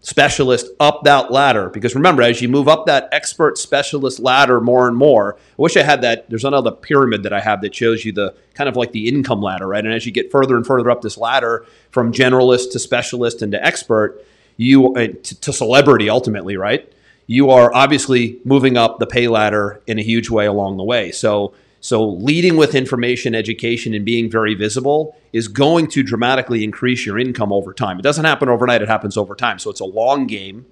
specialist 0.00 0.68
up 0.80 1.02
that 1.04 1.30
ladder. 1.30 1.68
Because 1.68 1.94
remember, 1.94 2.22
as 2.22 2.40
you 2.40 2.48
move 2.48 2.68
up 2.68 2.86
that 2.86 3.08
expert 3.12 3.58
specialist 3.58 4.20
ladder 4.20 4.60
more 4.60 4.86
and 4.86 4.96
more, 4.96 5.36
I 5.36 5.62
wish 5.62 5.76
I 5.76 5.82
had 5.82 6.02
that. 6.02 6.28
There's 6.30 6.44
another 6.44 6.70
pyramid 6.70 7.24
that 7.24 7.32
I 7.32 7.40
have 7.40 7.60
that 7.62 7.74
shows 7.74 8.04
you 8.04 8.12
the 8.12 8.34
kind 8.54 8.68
of 8.68 8.76
like 8.76 8.92
the 8.92 9.08
income 9.08 9.42
ladder, 9.42 9.66
right? 9.66 9.84
And 9.84 9.92
as 9.92 10.06
you 10.06 10.12
get 10.12 10.30
further 10.30 10.56
and 10.56 10.66
further 10.66 10.90
up 10.90 11.02
this 11.02 11.18
ladder 11.18 11.66
from 11.90 12.12
generalist 12.12 12.72
to 12.72 12.78
specialist 12.78 13.42
and 13.42 13.52
to 13.52 13.64
expert, 13.64 14.24
you 14.56 14.94
to, 14.94 15.40
to 15.40 15.52
celebrity 15.52 16.08
ultimately, 16.08 16.56
right? 16.56 16.90
You 17.28 17.50
are 17.50 17.72
obviously 17.72 18.40
moving 18.44 18.76
up 18.76 18.98
the 18.98 19.06
pay 19.06 19.28
ladder 19.28 19.80
in 19.86 20.00
a 20.00 20.02
huge 20.02 20.28
way 20.28 20.46
along 20.46 20.78
the 20.78 20.84
way. 20.84 21.12
So 21.12 21.54
so, 21.80 22.08
leading 22.08 22.56
with 22.56 22.74
information, 22.74 23.34
education, 23.34 23.94
and 23.94 24.04
being 24.04 24.30
very 24.30 24.54
visible 24.54 25.16
is 25.32 25.46
going 25.46 25.86
to 25.88 26.02
dramatically 26.02 26.64
increase 26.64 27.06
your 27.06 27.18
income 27.18 27.52
over 27.52 27.72
time. 27.72 27.98
It 27.98 28.02
doesn't 28.02 28.24
happen 28.24 28.48
overnight, 28.48 28.82
it 28.82 28.88
happens 28.88 29.16
over 29.16 29.34
time. 29.34 29.58
So, 29.58 29.70
it's 29.70 29.80
a 29.80 29.84
long 29.84 30.26
game 30.26 30.66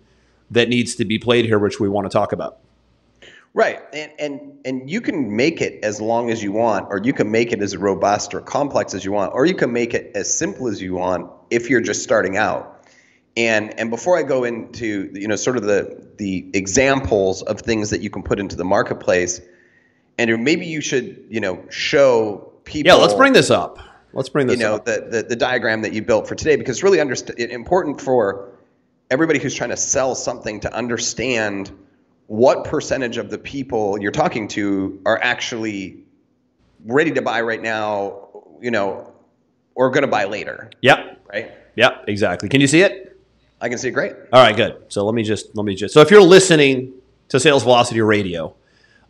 that 0.51 0.69
needs 0.69 0.97
to 0.97 1.05
be 1.05 1.19
played 1.19 1.45
here, 1.45 1.59
which 1.59 1.79
we 1.79 1.89
want 1.89 2.07
to 2.07 2.13
talk 2.13 2.33
about. 2.33 2.59
Right. 3.55 3.81
And, 3.93 4.13
and, 4.19 4.59
and 4.65 4.91
you 4.91 5.01
can 5.01 5.35
make 5.35 5.63
it 5.63 5.83
as 5.83 6.01
long 6.01 6.31
as 6.31 6.43
you 6.43 6.53
want, 6.53 6.89
or 6.91 7.01
you 7.03 7.13
can 7.13 7.31
make 7.31 7.53
it 7.53 7.63
as 7.63 7.77
robust 7.77 8.35
or 8.35 8.41
complex 8.41 8.93
as 8.93 9.05
you 9.05 9.13
want, 9.13 9.33
or 9.33 9.47
you 9.47 9.55
can 9.55 9.73
make 9.73 9.95
it 9.95 10.11
as 10.15 10.33
simple 10.37 10.69
as 10.69 10.83
you 10.83 10.95
want 10.95 11.31
if 11.51 11.71
you're 11.71 11.81
just 11.81 12.03
starting 12.03 12.37
out. 12.37 12.76
And, 13.37 13.79
and 13.79 13.91
before 13.91 14.17
I 14.17 14.23
go 14.23 14.45
into 14.45 15.11
you 15.13 15.29
know 15.29 15.37
sort 15.37 15.57
of 15.57 15.65
the, 15.65 16.09
the 16.17 16.49
examples 16.55 17.43
of 17.43 17.61
things 17.61 17.91
that 17.91 18.01
you 18.01 18.11
can 18.11 18.23
put 18.23 18.39
into 18.39 18.57
the 18.57 18.65
marketplace, 18.65 19.41
Andrew, 20.19 20.39
maybe 20.39 20.67
you 20.67 20.81
should, 20.81 21.27
you 21.29 21.41
know, 21.41 21.63
show 21.69 22.53
people. 22.65 22.89
Yeah, 22.89 22.95
let's 22.95 23.15
bring 23.15 23.35
this 23.35 23.51
up. 23.51 23.79
Let's 24.13 24.31
bring 24.31 24.47
this. 24.47 24.59
You 24.59 24.65
know, 24.65 24.75
up. 24.77 24.87
The, 24.87 25.07
the 25.11 25.23
the 25.25 25.37
diagram 25.37 25.83
that 25.83 25.93
you 25.93 26.03
built 26.03 26.27
for 26.27 26.35
today 26.35 26.57
because 26.57 26.77
it's 26.77 26.83
really 26.83 26.99
underst- 26.99 27.39
important 27.39 28.01
for 28.01 28.53
everybody 29.11 29.39
who's 29.39 29.55
trying 29.55 29.71
to 29.71 29.77
sell 29.77 30.15
something 30.15 30.61
to 30.61 30.75
understand 30.75 31.71
what 32.27 32.65
percentage 32.65 33.19
of 33.19 33.31
the 33.31 33.39
people 33.39 34.01
you're 34.01 34.11
talking 34.11 34.49
to 34.49 35.01
are 35.07 35.19
actually 35.23 36.05
ready 36.87 37.13
to 37.13 37.23
buy 37.23 37.41
right 37.41 37.63
now, 37.63 38.29
you 38.61 38.71
know, 38.71 39.13
or 39.75 39.91
going 39.91 40.03
to 40.03 40.09
buy 40.09 40.25
later. 40.25 40.71
Yep. 40.81 41.21
Right. 41.33 41.53
Yep. 41.77 42.05
Exactly. 42.09 42.49
Can 42.49 42.61
you 42.61 42.67
see 42.67 42.81
it? 42.81 43.06
I 43.61 43.69
can 43.69 43.79
see 43.79 43.91
great. 43.91 44.13
All 44.33 44.43
right. 44.43 44.57
Good. 44.57 44.85
So 44.89 45.05
let 45.05 45.15
me 45.15 45.23
just 45.23 45.57
let 45.57 45.65
me 45.65 45.75
just. 45.75 45.95
So 45.95 46.01
if 46.01 46.11
you're 46.11 46.23
listening 46.23 46.93
to 47.29 47.41
Sales 47.41 47.63
Velocity 47.63 48.01
Radio 48.01 48.55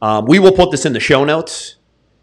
um, 0.03 0.27
we 0.27 0.39
will 0.39 0.53
put 0.53 0.71
this 0.71 0.85
in 0.85 0.93
the 0.93 1.01
show 1.01 1.25
notes 1.25 1.77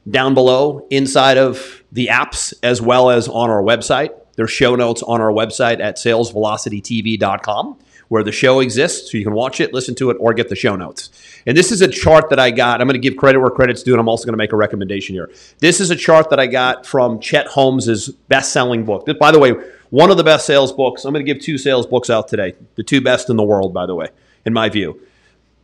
down 0.10 0.34
below 0.34 0.86
inside 0.90 1.38
of 1.38 1.84
the 1.92 2.08
apps 2.08 2.54
as 2.62 2.82
well 2.82 3.10
as 3.10 3.28
on 3.28 3.50
our 3.50 3.62
website. 3.62 4.12
There's 4.36 4.52
show 4.52 4.76
notes 4.76 5.02
on 5.04 5.22
our 5.22 5.32
website 5.32 5.80
at 5.80 5.98
salesvelocitytv.com 5.98 7.80
where 8.10 8.24
the 8.24 8.32
show 8.32 8.60
exists 8.60 9.12
so 9.12 9.18
you 9.18 9.24
can 9.24 9.34
watch 9.34 9.60
it, 9.60 9.74
listen 9.74 9.96
to 9.96 10.12
it, 10.12 10.18
or 10.20 10.34
get 10.34 10.50
the 10.50 10.56
show 10.56 10.76
notes. 10.76 11.10
And 11.48 11.58
this 11.58 11.72
is 11.72 11.82
a 11.82 11.88
chart 11.88 12.30
that 12.30 12.40
I 12.40 12.52
got. 12.52 12.80
I'm 12.80 12.88
going 12.88 12.94
to 12.94 13.00
give 13.00 13.18
credit 13.18 13.40
where 13.40 13.50
credit's 13.50 13.82
due, 13.82 13.94
and 13.94 14.00
I'm 14.00 14.10
also 14.10 14.26
going 14.26 14.34
to 14.34 14.38
make 14.38 14.52
a 14.52 14.56
recommendation 14.56 15.16
here. 15.16 15.32
This 15.60 15.80
is 15.80 15.90
a 15.90 15.96
chart 15.96 16.30
that 16.30 16.40
I 16.40 16.46
got 16.46 16.86
from 16.86 17.20
Chet 17.20 17.48
Holmes's 17.48 18.10
best-selling 18.10 18.86
book. 18.86 19.08
By 19.20 19.32
the 19.32 19.40
way, 19.40 19.54
one 19.94 20.10
of 20.10 20.18
the 20.18 20.24
best 20.24 20.48
sales 20.48 20.72
books. 20.72 21.06
I'm 21.06 21.14
going 21.14 21.24
to 21.24 21.34
give 21.34 21.40
two 21.40 21.60
sales 21.60 21.86
books 21.86 22.10
out 22.10 22.28
today. 22.28 22.56
The 22.74 22.82
two 22.82 23.00
best 23.00 23.30
in 23.30 23.36
the 23.38 23.44
world, 23.44 23.76
by 23.76 23.86
the 23.86 23.94
way, 23.94 24.08
in 24.44 24.52
my 24.52 24.68
view. 24.68 25.00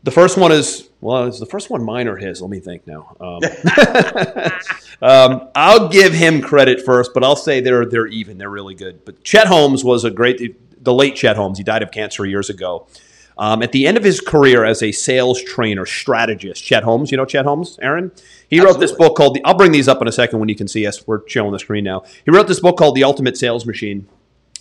The 0.04 0.12
first 0.12 0.38
one 0.38 0.52
is 0.52 0.88
well, 1.02 1.24
is 1.24 1.40
the 1.40 1.48
first 1.48 1.72
one 1.72 1.84
mine 1.84 2.08
or 2.08 2.16
his? 2.16 2.40
Let 2.40 2.52
me 2.52 2.60
think 2.60 2.86
now. 2.86 3.18
Um, 3.20 3.42
um, 5.02 5.50
I'll 5.56 5.90
give 5.90 6.14
him 6.14 6.42
credit 6.42 6.86
first, 6.86 7.12
but 7.12 7.24
I'll 7.24 7.36
say 7.36 7.60
they're 7.60 7.88
they're 7.88 8.06
even. 8.06 8.38
They're 8.38 8.52
really 8.52 8.76
good. 8.76 9.04
But 9.04 9.24
Chet 9.24 9.48
Holmes 9.48 9.84
was 9.84 10.04
a 10.04 10.12
great, 10.12 10.84
the 10.84 10.94
late 10.94 11.16
Chet 11.16 11.36
Holmes. 11.36 11.58
He 11.58 11.64
died 11.64 11.82
of 11.82 11.90
cancer 11.90 12.24
years 12.24 12.52
ago. 12.52 12.86
Um, 13.36 13.64
at 13.64 13.72
the 13.72 13.88
end 13.88 13.98
of 13.98 14.04
his 14.04 14.22
career 14.22 14.64
as 14.64 14.84
a 14.84 14.92
sales 14.92 15.42
trainer 15.42 15.88
strategist, 15.88 16.64
Chet 16.64 16.84
Holmes, 16.84 17.10
you 17.10 17.18
know 17.18 17.26
Chet 17.26 17.46
Holmes, 17.46 17.80
Aaron? 17.82 18.12
He 18.48 18.60
wrote 18.60 18.80
this 18.80 18.92
book 18.92 19.16
called 19.16 19.38
the, 19.38 19.44
I'll 19.44 19.56
bring 19.56 19.72
these 19.72 19.88
up 19.88 20.04
in 20.04 20.08
a 20.08 20.12
second 20.12 20.40
when 20.40 20.50
you 20.50 20.56
can 20.56 20.68
see 20.68 20.86
us. 20.86 21.08
We're 21.08 21.28
showing 21.28 21.52
the 21.52 21.58
screen 21.58 21.84
now. 21.84 22.04
He 22.26 22.32
wrote 22.32 22.48
this 22.48 22.60
book 22.60 22.78
called 22.78 22.96
The 22.96 23.06
Ultimate 23.06 23.36
Sales 23.36 23.66
Machine. 23.66 24.08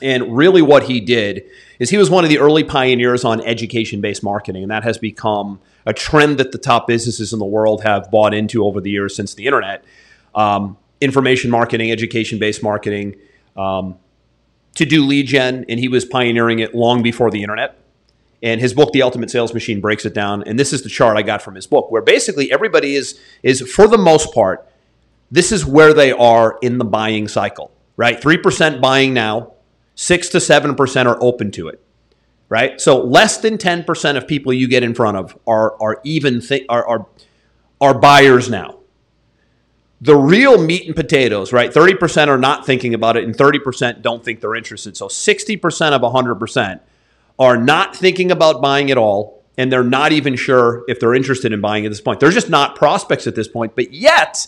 And 0.01 0.37
really, 0.37 0.63
what 0.63 0.85
he 0.85 1.01
did 1.01 1.45
is 1.79 1.91
he 1.91 1.97
was 1.97 2.11
one 2.11 2.25
of 2.25 2.31
the 2.31 2.39
early 2.39 2.65
pioneers 2.65 3.25
on 3.25 3.41
education 3.41 4.01
based 4.01 4.23
marketing. 4.23 4.63
And 4.63 4.71
that 4.71 4.85
has 4.85 4.99
become 4.99 5.61
a 5.87 5.93
trend 5.93 6.39
that 6.39 6.53
the 6.53 6.59
top 6.59 6.87
businesses 6.87 7.33
in 7.33 7.39
the 7.39 7.45
world 7.45 7.83
have 7.83 8.11
bought 8.11 8.35
into 8.35 8.65
over 8.65 8.81
the 8.81 8.91
years 8.91 9.17
since 9.17 9.35
the 9.35 9.47
internet. 9.47 9.85
Um, 10.35 10.77
information 11.01 11.51
marketing, 11.51 11.91
education 11.91 12.39
based 12.39 12.63
marketing, 12.63 13.17
um, 13.57 13.97
to 14.75 14.85
do 14.85 15.05
lead 15.05 15.27
gen. 15.27 15.65
And 15.69 15.81
he 15.81 15.89
was 15.89 16.05
pioneering 16.05 16.61
it 16.61 16.75
long 16.75 17.03
before 17.03 17.31
the 17.31 17.43
internet. 17.43 17.79
And 18.43 18.61
his 18.61 18.73
book, 18.73 18.93
The 18.93 19.03
Ultimate 19.03 19.31
Sales 19.31 19.53
Machine, 19.53 19.81
breaks 19.81 20.05
it 20.05 20.15
down. 20.15 20.45
And 20.45 20.59
this 20.59 20.73
is 20.73 20.83
the 20.83 20.89
chart 20.89 21.17
I 21.17 21.23
got 21.23 21.43
from 21.43 21.57
his 21.57 21.67
book, 21.67 21.91
where 21.91 22.03
basically 22.03 22.53
everybody 22.53 22.95
is, 22.95 23.21
is 23.43 23.61
for 23.61 23.89
the 23.89 23.99
most 23.99 24.33
part, 24.33 24.69
this 25.31 25.51
is 25.53 25.67
where 25.67 25.93
they 25.93 26.13
are 26.13 26.57
in 26.63 26.79
the 26.79 26.85
buying 26.85 27.29
cycle, 27.29 27.73
right? 27.97 28.21
3% 28.21 28.81
buying 28.81 29.13
now, 29.13 29.55
6 30.01 30.29
to 30.29 30.39
7% 30.39 31.07
are 31.07 31.19
open 31.21 31.51
to 31.51 31.67
it, 31.67 31.83
right? 32.49 32.81
So 32.81 33.03
less 33.03 33.39
than 33.39 33.59
10% 33.59 34.17
of 34.17 34.29
people 34.29 34.53
you 34.53 34.69
get 34.69 34.85
in 34.85 34.95
front 34.95 35.17
of 35.17 35.37
are, 35.45 35.75
are 35.83 36.01
even 36.05 36.41
th- 36.41 36.65
are, 36.69 36.87
are, 36.87 37.07
are 37.81 37.99
buyers 37.99 38.49
now. 38.49 38.79
The 40.01 40.15
real 40.15 40.63
meat 40.63 40.87
and 40.87 40.95
potatoes, 40.95 41.53
right? 41.53 41.73
30% 41.73 42.29
are 42.29 42.39
not 42.39 42.65
thinking 42.65 42.95
about 42.95 43.17
it 43.17 43.25
and 43.25 43.37
30% 43.37 44.01
don't 44.01 44.25
think 44.25 44.41
they're 44.41 44.55
interested. 44.55 44.97
So 44.97 45.09
60% 45.09 45.91
of 45.91 46.01
100% 46.03 46.81
are 47.37 47.57
not 47.57 47.97
thinking 47.97 48.31
about 48.31 48.63
buying 48.63 48.93
at 48.93 48.99
all, 48.99 49.43
and 49.57 49.73
they're 49.73 49.83
not 49.83 50.13
even 50.13 50.37
sure 50.37 50.85
if 50.87 51.01
they're 51.01 51.15
interested 51.15 51.53
in 51.53 51.61
buying 51.61 51.85
at 51.85 51.89
this 51.89 52.01
point. 52.01 52.21
They're 52.21 52.31
just 52.31 52.49
not 52.49 52.77
prospects 52.77 53.27
at 53.27 53.35
this 53.35 53.49
point, 53.49 53.75
but 53.75 53.93
yet 53.93 54.47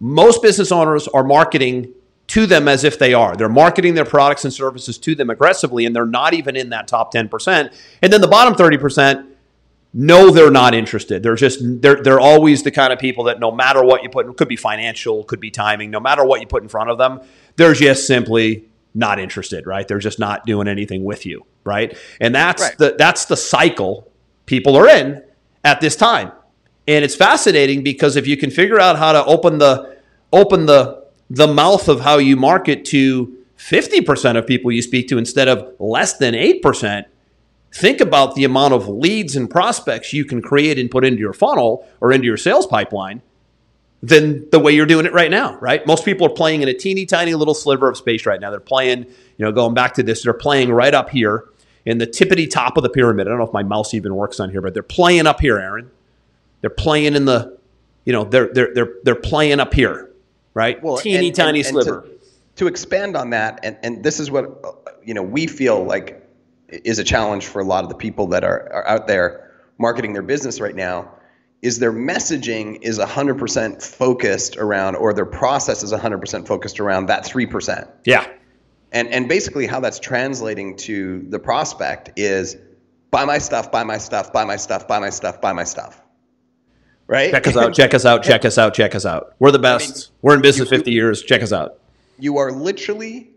most 0.00 0.42
business 0.42 0.72
owners 0.72 1.06
are 1.06 1.22
marketing 1.22 1.94
to 2.30 2.46
them 2.46 2.68
as 2.68 2.84
if 2.84 2.96
they 2.96 3.12
are. 3.12 3.34
They're 3.34 3.48
marketing 3.48 3.94
their 3.94 4.04
products 4.04 4.44
and 4.44 4.54
services 4.54 4.98
to 4.98 5.16
them 5.16 5.30
aggressively, 5.30 5.84
and 5.84 5.94
they're 5.94 6.06
not 6.06 6.32
even 6.32 6.54
in 6.54 6.70
that 6.70 6.86
top 6.86 7.12
10%. 7.12 7.74
And 8.02 8.12
then 8.12 8.20
the 8.20 8.28
bottom 8.28 8.54
30%, 8.54 9.26
no, 9.92 10.30
they're 10.30 10.52
not 10.52 10.72
interested. 10.72 11.24
They're 11.24 11.34
just 11.34 11.58
they're 11.82 12.00
they're 12.00 12.20
always 12.20 12.62
the 12.62 12.70
kind 12.70 12.92
of 12.92 13.00
people 13.00 13.24
that 13.24 13.40
no 13.40 13.50
matter 13.50 13.82
what 13.82 14.04
you 14.04 14.08
put, 14.08 14.28
it 14.28 14.36
could 14.36 14.46
be 14.46 14.54
financial, 14.54 15.24
could 15.24 15.40
be 15.40 15.50
timing, 15.50 15.90
no 15.90 15.98
matter 15.98 16.24
what 16.24 16.40
you 16.40 16.46
put 16.46 16.62
in 16.62 16.68
front 16.68 16.90
of 16.90 16.98
them, 16.98 17.20
they're 17.56 17.74
just 17.74 18.06
simply 18.06 18.66
not 18.94 19.18
interested, 19.18 19.66
right? 19.66 19.88
They're 19.88 19.98
just 19.98 20.20
not 20.20 20.46
doing 20.46 20.68
anything 20.68 21.02
with 21.02 21.26
you, 21.26 21.44
right? 21.64 21.98
And 22.20 22.32
that's 22.32 22.62
right. 22.62 22.78
the 22.78 22.94
that's 22.96 23.24
the 23.24 23.36
cycle 23.36 24.08
people 24.46 24.76
are 24.76 24.86
in 24.88 25.24
at 25.64 25.80
this 25.80 25.96
time. 25.96 26.30
And 26.86 27.04
it's 27.04 27.16
fascinating 27.16 27.82
because 27.82 28.14
if 28.14 28.28
you 28.28 28.36
can 28.36 28.52
figure 28.52 28.78
out 28.78 28.96
how 28.96 29.10
to 29.10 29.24
open 29.24 29.58
the 29.58 29.98
open 30.32 30.66
the 30.66 30.99
the 31.30 31.46
mouth 31.46 31.88
of 31.88 32.00
how 32.00 32.18
you 32.18 32.36
market 32.36 32.84
to 32.86 33.36
50% 33.56 34.36
of 34.36 34.46
people 34.46 34.72
you 34.72 34.82
speak 34.82 35.08
to 35.08 35.18
instead 35.18 35.48
of 35.48 35.74
less 35.78 36.18
than 36.18 36.34
8%, 36.34 37.04
think 37.72 38.00
about 38.00 38.34
the 38.34 38.44
amount 38.44 38.74
of 38.74 38.88
leads 38.88 39.36
and 39.36 39.48
prospects 39.48 40.12
you 40.12 40.24
can 40.24 40.42
create 40.42 40.78
and 40.78 40.90
put 40.90 41.04
into 41.04 41.20
your 41.20 41.32
funnel 41.32 41.86
or 42.00 42.12
into 42.12 42.26
your 42.26 42.36
sales 42.36 42.66
pipeline 42.66 43.22
than 44.02 44.48
the 44.50 44.58
way 44.58 44.72
you're 44.72 44.86
doing 44.86 45.06
it 45.06 45.12
right 45.12 45.30
now, 45.30 45.58
right? 45.58 45.86
Most 45.86 46.04
people 46.04 46.26
are 46.26 46.34
playing 46.34 46.62
in 46.62 46.68
a 46.68 46.74
teeny 46.74 47.06
tiny 47.06 47.34
little 47.34 47.54
sliver 47.54 47.88
of 47.88 47.96
space 47.96 48.24
right 48.26 48.40
now. 48.40 48.50
They're 48.50 48.58
playing, 48.58 49.04
you 49.04 49.44
know, 49.44 49.52
going 49.52 49.74
back 49.74 49.94
to 49.94 50.02
this, 50.02 50.22
they're 50.24 50.32
playing 50.32 50.72
right 50.72 50.94
up 50.94 51.10
here 51.10 51.44
in 51.84 51.98
the 51.98 52.06
tippity 52.06 52.50
top 52.50 52.76
of 52.76 52.82
the 52.82 52.88
pyramid. 52.88 53.26
I 53.26 53.30
don't 53.30 53.38
know 53.38 53.46
if 53.46 53.52
my 53.52 53.62
mouse 53.62 53.94
even 53.94 54.14
works 54.14 54.40
on 54.40 54.50
here, 54.50 54.62
but 54.62 54.74
they're 54.74 54.82
playing 54.82 55.26
up 55.26 55.40
here, 55.40 55.58
Aaron. 55.58 55.90
They're 56.62 56.70
playing 56.70 57.14
in 57.14 57.26
the, 57.26 57.58
you 58.04 58.12
know, 58.12 58.24
they're 58.24 58.52
they're 58.52 58.74
they're 58.74 58.94
they're 59.02 59.14
playing 59.14 59.60
up 59.60 59.74
here, 59.74 60.09
right? 60.54 60.82
Well, 60.82 60.98
teeny 60.98 61.28
and, 61.28 61.36
tiny 61.36 61.60
and, 61.60 61.68
sliver. 61.68 62.02
To, 62.02 62.18
to, 62.56 62.66
expand 62.66 63.16
on 63.16 63.30
that, 63.30 63.60
and 63.62 63.76
and 63.82 64.04
this 64.04 64.20
is 64.20 64.30
what 64.30 64.98
you 65.04 65.14
know 65.14 65.22
we 65.22 65.46
feel 65.46 65.84
like 65.84 66.26
is 66.68 66.98
a 66.98 67.04
challenge 67.04 67.46
for 67.46 67.60
a 67.60 67.64
lot 67.64 67.84
of 67.84 67.90
the 67.90 67.96
people 67.96 68.28
that 68.28 68.44
are, 68.44 68.72
are 68.72 68.86
out 68.86 69.06
there 69.06 69.50
marketing 69.78 70.12
their 70.12 70.22
business 70.22 70.60
right 70.60 70.76
now 70.76 71.10
is 71.62 71.78
their 71.78 71.92
messaging 71.92 72.78
is 72.82 72.98
100% 72.98 73.82
focused 73.82 74.56
around 74.56 74.96
or 74.96 75.12
their 75.12 75.26
process 75.26 75.82
is 75.82 75.92
100% 75.92 76.46
focused 76.46 76.80
around 76.80 77.06
that 77.06 77.24
3%. 77.24 77.90
Yeah. 78.04 78.26
And 78.92 79.08
and 79.08 79.28
basically 79.28 79.66
how 79.66 79.78
that's 79.80 80.00
translating 80.00 80.76
to 80.78 81.24
the 81.28 81.38
prospect 81.38 82.10
is 82.16 82.56
buy 83.10 83.24
my 83.24 83.38
stuff, 83.38 83.70
buy 83.70 83.84
my 83.84 83.98
stuff, 83.98 84.32
buy 84.32 84.44
my 84.44 84.56
stuff, 84.56 84.88
buy 84.88 84.98
my 84.98 85.10
stuff, 85.10 85.40
buy 85.40 85.52
my 85.52 85.64
stuff. 85.64 86.02
Right? 87.10 87.32
Check 87.32 87.48
us 87.48 87.56
out, 87.56 87.74
check 87.74 87.92
us 87.92 88.06
out, 88.06 88.22
check 88.22 88.44
us 88.44 88.56
out, 88.56 88.72
check 88.72 88.94
us 88.94 89.04
out. 89.04 89.34
We're 89.40 89.50
the 89.50 89.58
best. 89.58 89.90
I 89.90 89.92
mean, 89.94 90.18
We're 90.22 90.34
in 90.36 90.42
business 90.42 90.70
you, 90.70 90.76
50 90.76 90.92
years. 90.92 91.22
Check 91.22 91.42
us 91.42 91.52
out. 91.52 91.80
You 92.20 92.38
are 92.38 92.52
literally 92.52 93.32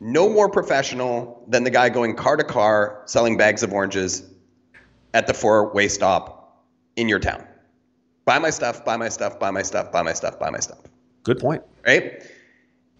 no 0.00 0.26
more 0.26 0.48
professional 0.48 1.44
than 1.48 1.64
the 1.64 1.70
guy 1.70 1.90
going 1.90 2.16
car 2.16 2.38
to 2.38 2.44
car 2.44 3.02
selling 3.04 3.36
bags 3.36 3.62
of 3.62 3.74
oranges 3.74 4.22
at 5.12 5.26
the 5.26 5.34
four-way 5.34 5.86
stop 5.88 6.64
in 6.96 7.10
your 7.10 7.18
town. 7.18 7.46
Buy 8.24 8.38
my 8.38 8.48
stuff, 8.48 8.86
buy 8.86 8.96
my 8.96 9.10
stuff, 9.10 9.38
buy 9.38 9.50
my 9.50 9.60
stuff, 9.60 9.92
buy 9.92 10.00
my 10.00 10.14
stuff, 10.14 10.38
buy 10.38 10.48
my 10.48 10.60
stuff. 10.60 10.78
Good 11.24 11.40
point. 11.40 11.62
Right? 11.86 12.22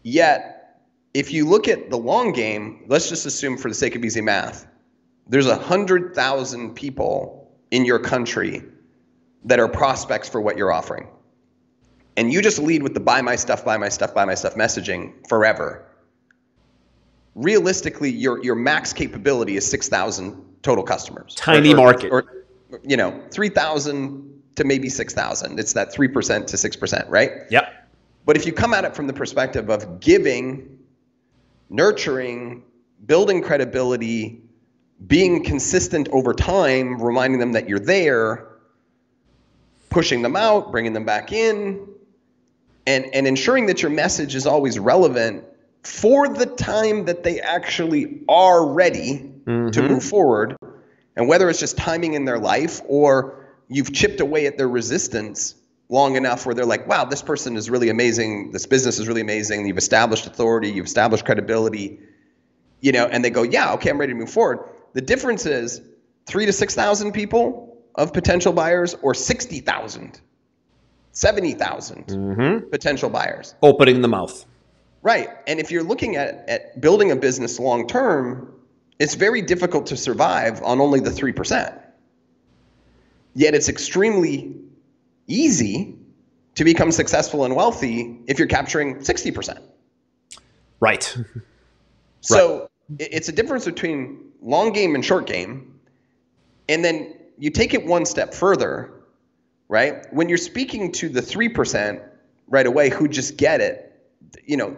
Yet, 0.02 0.82
if 1.14 1.32
you 1.32 1.48
look 1.48 1.66
at 1.66 1.88
the 1.88 1.96
long 1.96 2.34
game, 2.34 2.84
let's 2.88 3.08
just 3.08 3.24
assume 3.24 3.56
for 3.56 3.70
the 3.70 3.74
sake 3.74 3.96
of 3.96 4.04
easy 4.04 4.20
math, 4.20 4.66
there's 5.28 5.46
a 5.46 5.56
100,000 5.56 6.74
people 6.74 7.50
in 7.70 7.86
your 7.86 7.98
country 7.98 8.62
that 9.48 9.58
are 9.58 9.68
prospects 9.68 10.28
for 10.28 10.40
what 10.40 10.56
you're 10.56 10.72
offering. 10.72 11.08
And 12.16 12.32
you 12.32 12.42
just 12.42 12.58
lead 12.58 12.82
with 12.82 12.94
the 12.94 13.00
buy 13.00 13.22
my 13.22 13.34
stuff, 13.34 13.64
buy 13.64 13.78
my 13.78 13.88
stuff, 13.88 14.14
buy 14.14 14.24
my 14.24 14.34
stuff 14.34 14.54
messaging 14.54 15.26
forever. 15.26 15.86
Realistically, 17.34 18.10
your, 18.10 18.42
your 18.44 18.54
max 18.54 18.92
capability 18.92 19.56
is 19.56 19.68
6,000 19.68 20.44
total 20.62 20.84
customers. 20.84 21.34
Tiny 21.34 21.72
or, 21.72 21.76
market. 21.76 22.10
Or, 22.10 22.44
you 22.82 22.96
know, 22.96 23.18
3,000 23.30 24.42
to 24.56 24.64
maybe 24.64 24.90
6,000. 24.90 25.58
It's 25.58 25.72
that 25.72 25.94
3% 25.94 26.46
to 26.46 26.56
6%, 26.56 27.08
right? 27.08 27.30
Yep. 27.50 27.90
But 28.26 28.36
if 28.36 28.44
you 28.44 28.52
come 28.52 28.74
at 28.74 28.84
it 28.84 28.94
from 28.94 29.06
the 29.06 29.12
perspective 29.14 29.70
of 29.70 30.00
giving, 30.00 30.78
nurturing, 31.70 32.64
building 33.06 33.40
credibility, 33.40 34.42
being 35.06 35.42
consistent 35.42 36.08
over 36.10 36.34
time, 36.34 37.00
reminding 37.00 37.38
them 37.38 37.52
that 37.52 37.68
you're 37.68 37.78
there, 37.78 38.47
pushing 39.90 40.22
them 40.22 40.36
out, 40.36 40.70
bringing 40.70 40.92
them 40.92 41.04
back 41.04 41.32
in, 41.32 41.86
and, 42.86 43.06
and 43.12 43.26
ensuring 43.26 43.66
that 43.66 43.82
your 43.82 43.90
message 43.90 44.34
is 44.34 44.46
always 44.46 44.78
relevant 44.78 45.44
for 45.82 46.28
the 46.28 46.46
time 46.46 47.06
that 47.06 47.22
they 47.22 47.40
actually 47.40 48.22
are 48.28 48.66
ready 48.66 49.32
mm-hmm. 49.44 49.70
to 49.70 49.82
move 49.82 50.02
forward, 50.02 50.56
and 51.16 51.28
whether 51.28 51.48
it's 51.48 51.60
just 51.60 51.76
timing 51.76 52.14
in 52.14 52.24
their 52.24 52.38
life 52.38 52.80
or 52.86 53.46
you've 53.68 53.92
chipped 53.92 54.20
away 54.20 54.46
at 54.46 54.56
their 54.56 54.68
resistance 54.68 55.54
long 55.88 56.16
enough 56.16 56.44
where 56.44 56.54
they're 56.54 56.66
like, 56.66 56.86
wow, 56.86 57.04
this 57.04 57.22
person 57.22 57.56
is 57.56 57.70
really 57.70 57.88
amazing. 57.88 58.52
This 58.52 58.66
business 58.66 58.98
is 58.98 59.08
really 59.08 59.22
amazing. 59.22 59.66
You've 59.66 59.78
established 59.78 60.26
authority, 60.26 60.70
you've 60.70 60.86
established 60.86 61.24
credibility, 61.24 62.00
you 62.80 62.92
know, 62.92 63.06
and 63.06 63.24
they 63.24 63.30
go, 63.30 63.42
yeah, 63.42 63.72
okay, 63.74 63.90
I'm 63.90 63.98
ready 63.98 64.12
to 64.12 64.18
move 64.18 64.30
forward. 64.30 64.60
The 64.92 65.00
difference 65.00 65.46
is 65.46 65.80
three 66.26 66.46
to 66.46 66.52
6,000 66.52 67.12
people 67.12 67.67
of 67.94 68.12
potential 68.12 68.52
buyers 68.52 68.94
or 69.02 69.14
60,000, 69.14 70.20
70,000 71.12 72.06
mm-hmm. 72.06 72.68
potential 72.70 73.10
buyers. 73.10 73.54
Opening 73.62 74.02
the 74.02 74.08
mouth. 74.08 74.46
Right. 75.02 75.28
And 75.46 75.60
if 75.60 75.70
you're 75.70 75.82
looking 75.82 76.16
at, 76.16 76.48
at 76.48 76.80
building 76.80 77.10
a 77.10 77.16
business 77.16 77.58
long 77.58 77.86
term, 77.86 78.52
it's 78.98 79.14
very 79.14 79.42
difficult 79.42 79.86
to 79.86 79.96
survive 79.96 80.62
on 80.62 80.80
only 80.80 81.00
the 81.00 81.10
3%. 81.10 81.80
Yet 83.34 83.54
it's 83.54 83.68
extremely 83.68 84.54
easy 85.28 85.96
to 86.56 86.64
become 86.64 86.90
successful 86.90 87.44
and 87.44 87.54
wealthy 87.54 88.18
if 88.26 88.38
you're 88.38 88.48
capturing 88.48 88.96
60%. 88.96 89.60
Right. 90.80 91.16
So 92.20 92.68
right. 92.90 93.10
it's 93.12 93.28
a 93.28 93.32
difference 93.32 93.64
between 93.64 94.32
long 94.42 94.72
game 94.72 94.96
and 94.96 95.04
short 95.04 95.26
game. 95.26 95.78
And 96.68 96.84
then 96.84 97.14
you 97.38 97.50
take 97.50 97.74
it 97.74 97.86
one 97.86 98.04
step 98.04 98.34
further, 98.34 98.92
right? 99.68 100.06
When 100.12 100.28
you're 100.28 100.38
speaking 100.38 100.92
to 100.92 101.08
the 101.08 101.20
3% 101.20 102.02
right 102.48 102.66
away 102.66 102.90
who 102.90 103.08
just 103.08 103.36
get 103.36 103.60
it, 103.60 103.84
you 104.44 104.56
know, 104.56 104.76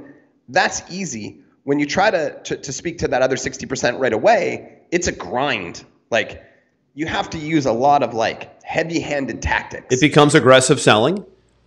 that's 0.49 0.83
easy 0.91 1.43
when 1.65 1.79
you 1.79 1.87
try 1.87 2.11
to, 2.11 2.41
to, 2.43 2.57
to 2.57 2.73
speak 2.73 2.99
to 2.99 3.09
that 3.09 3.23
other 3.23 3.37
60% 3.37 3.99
right 3.99 4.13
away, 4.13 4.79
it's 4.91 5.09
a 5.09 5.13
grind. 5.13 5.85
Like 6.11 6.43
you 6.95 7.07
have 7.07 7.31
to 7.31 7.39
use 7.39 7.67
a 7.67 7.73
lot 7.73 8.03
of 8.03 8.15
like 8.15 8.63
heavy-handed 8.65 9.43
tactics. 9.43 9.87
It 9.95 10.01
becomes 10.01 10.35
aggressive 10.35 10.81
selling. 10.81 11.25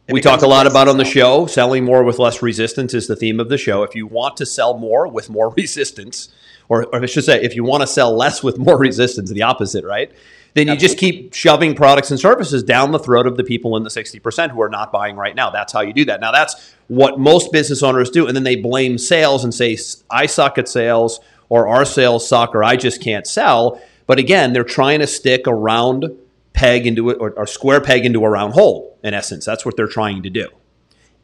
we 0.10 0.20
talk 0.20 0.42
a 0.42 0.48
lot 0.48 0.68
about 0.68 0.88
on 0.88 0.98
the 0.98 1.06
show. 1.06 1.46
Selling 1.46 1.86
more 1.86 2.04
with 2.04 2.20
less 2.20 2.42
resistance 2.42 2.94
is 2.94 3.08
the 3.08 3.16
theme 3.16 3.40
of 3.40 3.50
the 3.50 3.58
show. 3.58 3.84
If 3.84 3.96
you 3.96 4.08
want 4.08 4.38
to 4.38 4.46
sell 4.46 4.78
more 4.78 5.08
with 5.08 5.30
more 5.30 5.50
resistance, 5.58 6.30
or, 6.70 6.86
or 6.86 7.04
I 7.04 7.06
should 7.06 7.24
say, 7.24 7.42
if 7.42 7.56
you 7.56 7.64
want 7.64 7.82
to 7.82 7.88
sell 7.88 8.16
less 8.16 8.44
with 8.44 8.58
more 8.58 8.78
resistance, 8.80 9.30
the 9.30 9.44
opposite, 9.44 9.86
right? 9.86 10.12
Then 10.54 10.68
you 10.68 10.76
just 10.76 11.00
keep 11.00 11.34
shoving 11.34 11.74
products 11.74 12.12
and 12.12 12.20
services 12.20 12.62
down 12.62 12.92
the 12.92 13.00
throat 13.00 13.26
of 13.26 13.38
the 13.38 13.44
people 13.44 13.76
in 13.76 13.84
the 13.84 13.90
60% 13.90 14.52
who 14.52 14.62
are 14.62 14.70
not 14.70 14.92
buying 14.92 15.16
right 15.16 15.36
now. 15.36 15.50
That's 15.50 15.74
how 15.74 15.82
you 15.82 15.94
do 15.94 16.06
that. 16.06 16.22
Now, 16.22 16.32
that's 16.32 16.76
what 16.88 17.20
most 17.20 17.52
business 17.52 17.82
owners 17.82 18.12
do. 18.12 18.28
And 18.28 18.36
then 18.36 18.44
they 18.44 18.56
blame 18.56 19.00
sales 19.00 19.44
and 19.44 19.54
say, 19.54 19.78
I 20.12 20.28
suck 20.28 20.60
at 20.60 20.70
sales, 20.70 21.20
or 21.50 21.68
our 21.68 21.86
sales 21.86 22.28
suck, 22.28 22.54
or 22.54 22.64
I 22.64 22.76
just 22.76 23.02
can't 23.02 23.26
sell. 23.26 23.82
But 24.06 24.20
again, 24.20 24.54
they're 24.54 24.64
trying 24.64 25.00
to 25.00 25.08
stick 25.08 25.48
a 25.48 25.54
round 25.54 26.06
peg 26.54 26.86
into 26.86 27.10
it, 27.10 27.18
or, 27.20 27.32
or 27.32 27.48
square 27.48 27.82
peg 27.82 28.06
into 28.06 28.24
a 28.24 28.30
round 28.30 28.54
hole, 28.54 28.98
in 29.04 29.16
essence. 29.16 29.46
That's 29.46 29.66
what 29.66 29.76
they're 29.76 29.88
trying 29.88 30.22
to 30.24 30.30
do. 30.30 30.50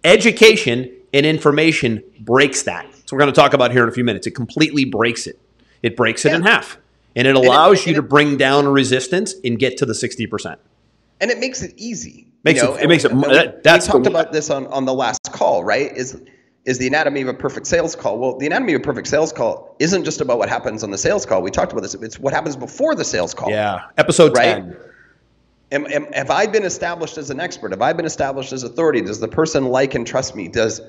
Education 0.04 0.92
and 1.14 1.26
information 1.26 2.04
breaks 2.20 2.64
that. 2.64 2.88
So 3.06 3.16
we're 3.16 3.20
going 3.20 3.34
to 3.34 3.40
talk 3.40 3.54
about 3.54 3.72
here 3.72 3.84
in 3.84 3.90
a 3.90 3.92
few 3.92 4.04
minutes. 4.04 4.26
It 4.28 4.32
completely 4.32 4.86
breaks 4.86 5.28
it. 5.28 5.40
It 5.84 5.96
breaks 5.96 6.26
it 6.26 6.34
in 6.34 6.42
half. 6.42 6.78
And 7.20 7.28
it 7.28 7.36
allows 7.36 7.86
you 7.86 7.90
and 7.92 7.96
to 7.98 8.02
bring 8.02 8.38
down 8.38 8.66
a 8.66 8.72
resistance 8.72 9.36
and 9.44 9.60
get 9.60 9.78
to 9.78 9.86
the 9.86 9.94
60%. 9.94 10.56
and 11.22 11.30
it 11.30 11.38
makes 11.40 11.62
it 11.62 11.74
easy. 11.76 12.28
Makes 12.46 12.62
you 12.62 12.68
it- 12.70 12.72
know, 12.72 12.78
it 12.78 12.88
makes 12.88 13.04
it- 13.04 13.12
and 13.12 13.22
we- 13.22 13.28
that- 13.34 13.62
that's 13.62 13.88
we 13.88 13.92
talked 13.92 14.04
the- 14.06 14.10
about 14.10 14.32
this 14.32 14.50
on, 14.50 14.68
on 14.68 14.86
the 14.86 14.94
last 14.94 15.20
call, 15.34 15.64
right? 15.66 15.92
Is 15.96 16.18
is 16.66 16.78
the 16.78 16.88
anatomy 16.88 17.22
of 17.22 17.28
a 17.28 17.34
perfect 17.34 17.66
sales 17.68 17.96
call? 17.96 18.20
Well, 18.20 18.38
the 18.38 18.46
anatomy 18.46 18.74
of 18.76 18.82
a 18.82 18.84
perfect 18.84 19.08
sales 19.08 19.34
call 19.34 19.76
isn't 19.80 20.04
just 20.04 20.22
about 20.22 20.38
what 20.38 20.48
happens 20.50 20.84
on 20.84 20.92
the 20.92 20.98
sales 20.98 21.26
call. 21.26 21.42
We 21.42 21.50
talked 21.52 21.72
about 21.72 21.82
this. 21.82 21.94
It's 21.96 22.20
what 22.20 22.32
happens 22.34 22.56
before 22.56 22.96
the 22.96 23.04
sales 23.04 23.34
call. 23.34 23.50
Yeah. 23.50 23.80
Episode 23.98 24.36
Right? 24.38 24.56
10. 24.56 24.76
Am, 25.72 25.88
am, 25.88 26.06
have 26.14 26.30
I 26.30 26.46
been 26.48 26.64
established 26.64 27.18
as 27.18 27.30
an 27.32 27.40
expert? 27.40 27.72
Have 27.72 27.82
I 27.82 27.92
been 27.94 28.06
established 28.06 28.54
as 28.54 28.64
authority? 28.64 29.02
Does 29.02 29.20
the 29.20 29.28
person 29.28 29.66
like 29.66 29.94
and 29.96 30.06
trust 30.06 30.36
me? 30.36 30.48
Does 30.48 30.80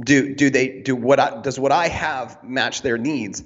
do 0.00 0.34
do 0.34 0.50
they 0.50 0.80
do 0.80 0.96
what 0.96 1.20
I, 1.20 1.40
does 1.42 1.58
what 1.60 1.70
I 1.72 1.86
have 1.88 2.36
match 2.42 2.82
their 2.82 2.98
needs? 2.98 3.44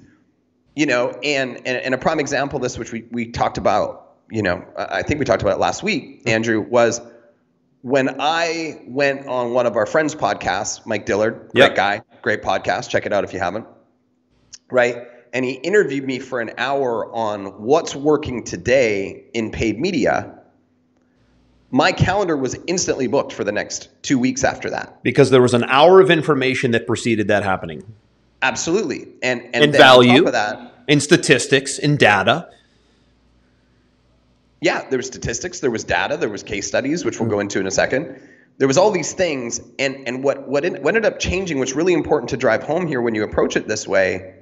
You 0.78 0.86
know, 0.86 1.10
and 1.24 1.56
and, 1.66 1.76
and 1.76 1.92
a 1.92 1.98
prime 1.98 2.20
example 2.20 2.58
of 2.58 2.62
this, 2.62 2.78
which 2.78 2.92
we 2.92 3.04
we 3.10 3.32
talked 3.32 3.58
about, 3.58 4.14
you 4.30 4.42
know, 4.42 4.64
I 4.76 5.02
think 5.02 5.18
we 5.18 5.24
talked 5.24 5.42
about 5.42 5.56
it 5.56 5.58
last 5.58 5.82
week, 5.82 6.22
Andrew, 6.24 6.60
was 6.60 7.00
when 7.82 8.20
I 8.20 8.80
went 8.86 9.26
on 9.26 9.54
one 9.54 9.66
of 9.66 9.74
our 9.74 9.86
friends' 9.86 10.14
podcasts, 10.14 10.86
Mike 10.86 11.04
Dillard, 11.04 11.48
great 11.52 11.62
Yep. 11.70 11.74
guy, 11.74 12.02
great 12.22 12.42
podcast. 12.42 12.90
Check 12.90 13.06
it 13.06 13.12
out 13.12 13.24
if 13.24 13.32
you 13.32 13.40
haven't. 13.40 13.66
Right. 14.70 14.98
And 15.32 15.44
he 15.44 15.54
interviewed 15.54 16.04
me 16.04 16.20
for 16.20 16.40
an 16.40 16.52
hour 16.58 17.12
on 17.12 17.60
what's 17.60 17.96
working 17.96 18.44
today 18.44 19.24
in 19.34 19.50
paid 19.50 19.80
media. 19.80 20.32
My 21.72 21.90
calendar 21.90 22.36
was 22.36 22.56
instantly 22.68 23.08
booked 23.08 23.32
for 23.32 23.42
the 23.42 23.50
next 23.50 23.88
two 24.02 24.16
weeks 24.16 24.44
after 24.44 24.70
that. 24.70 25.02
Because 25.02 25.30
there 25.30 25.42
was 25.42 25.54
an 25.54 25.64
hour 25.64 26.00
of 26.00 26.08
information 26.08 26.70
that 26.70 26.86
preceded 26.86 27.26
that 27.26 27.42
happening 27.42 27.82
Absolutely. 28.42 29.08
And 29.22 29.42
and, 29.52 29.64
And 29.64 29.72
value. 29.72 30.24
of 30.26 30.32
that, 30.32 30.84
in 30.86 31.00
statistics, 31.00 31.78
in 31.78 31.96
data. 31.96 32.48
yeah, 34.60 34.88
there 34.88 34.96
was 34.96 35.06
statistics, 35.06 35.60
there 35.60 35.70
was 35.70 35.84
data, 35.84 36.16
there 36.16 36.28
was 36.28 36.42
case 36.42 36.66
studies, 36.66 37.04
which 37.04 37.20
we'll 37.20 37.28
go 37.28 37.40
into 37.40 37.60
in 37.60 37.66
a 37.66 37.70
second. 37.70 38.20
There 38.58 38.66
was 38.66 38.76
all 38.76 38.90
these 38.90 39.12
things, 39.12 39.60
and 39.78 39.96
and 40.06 40.24
what 40.24 40.48
what, 40.48 40.64
en- 40.64 40.82
what 40.82 40.96
ended 40.96 41.04
up 41.12 41.18
changing, 41.20 41.58
what's 41.58 41.74
really 41.74 41.92
important 41.92 42.28
to 42.30 42.36
drive 42.36 42.62
home 42.62 42.86
here 42.86 43.00
when 43.00 43.14
you 43.14 43.22
approach 43.22 43.56
it 43.56 43.68
this 43.68 43.86
way, 43.86 44.34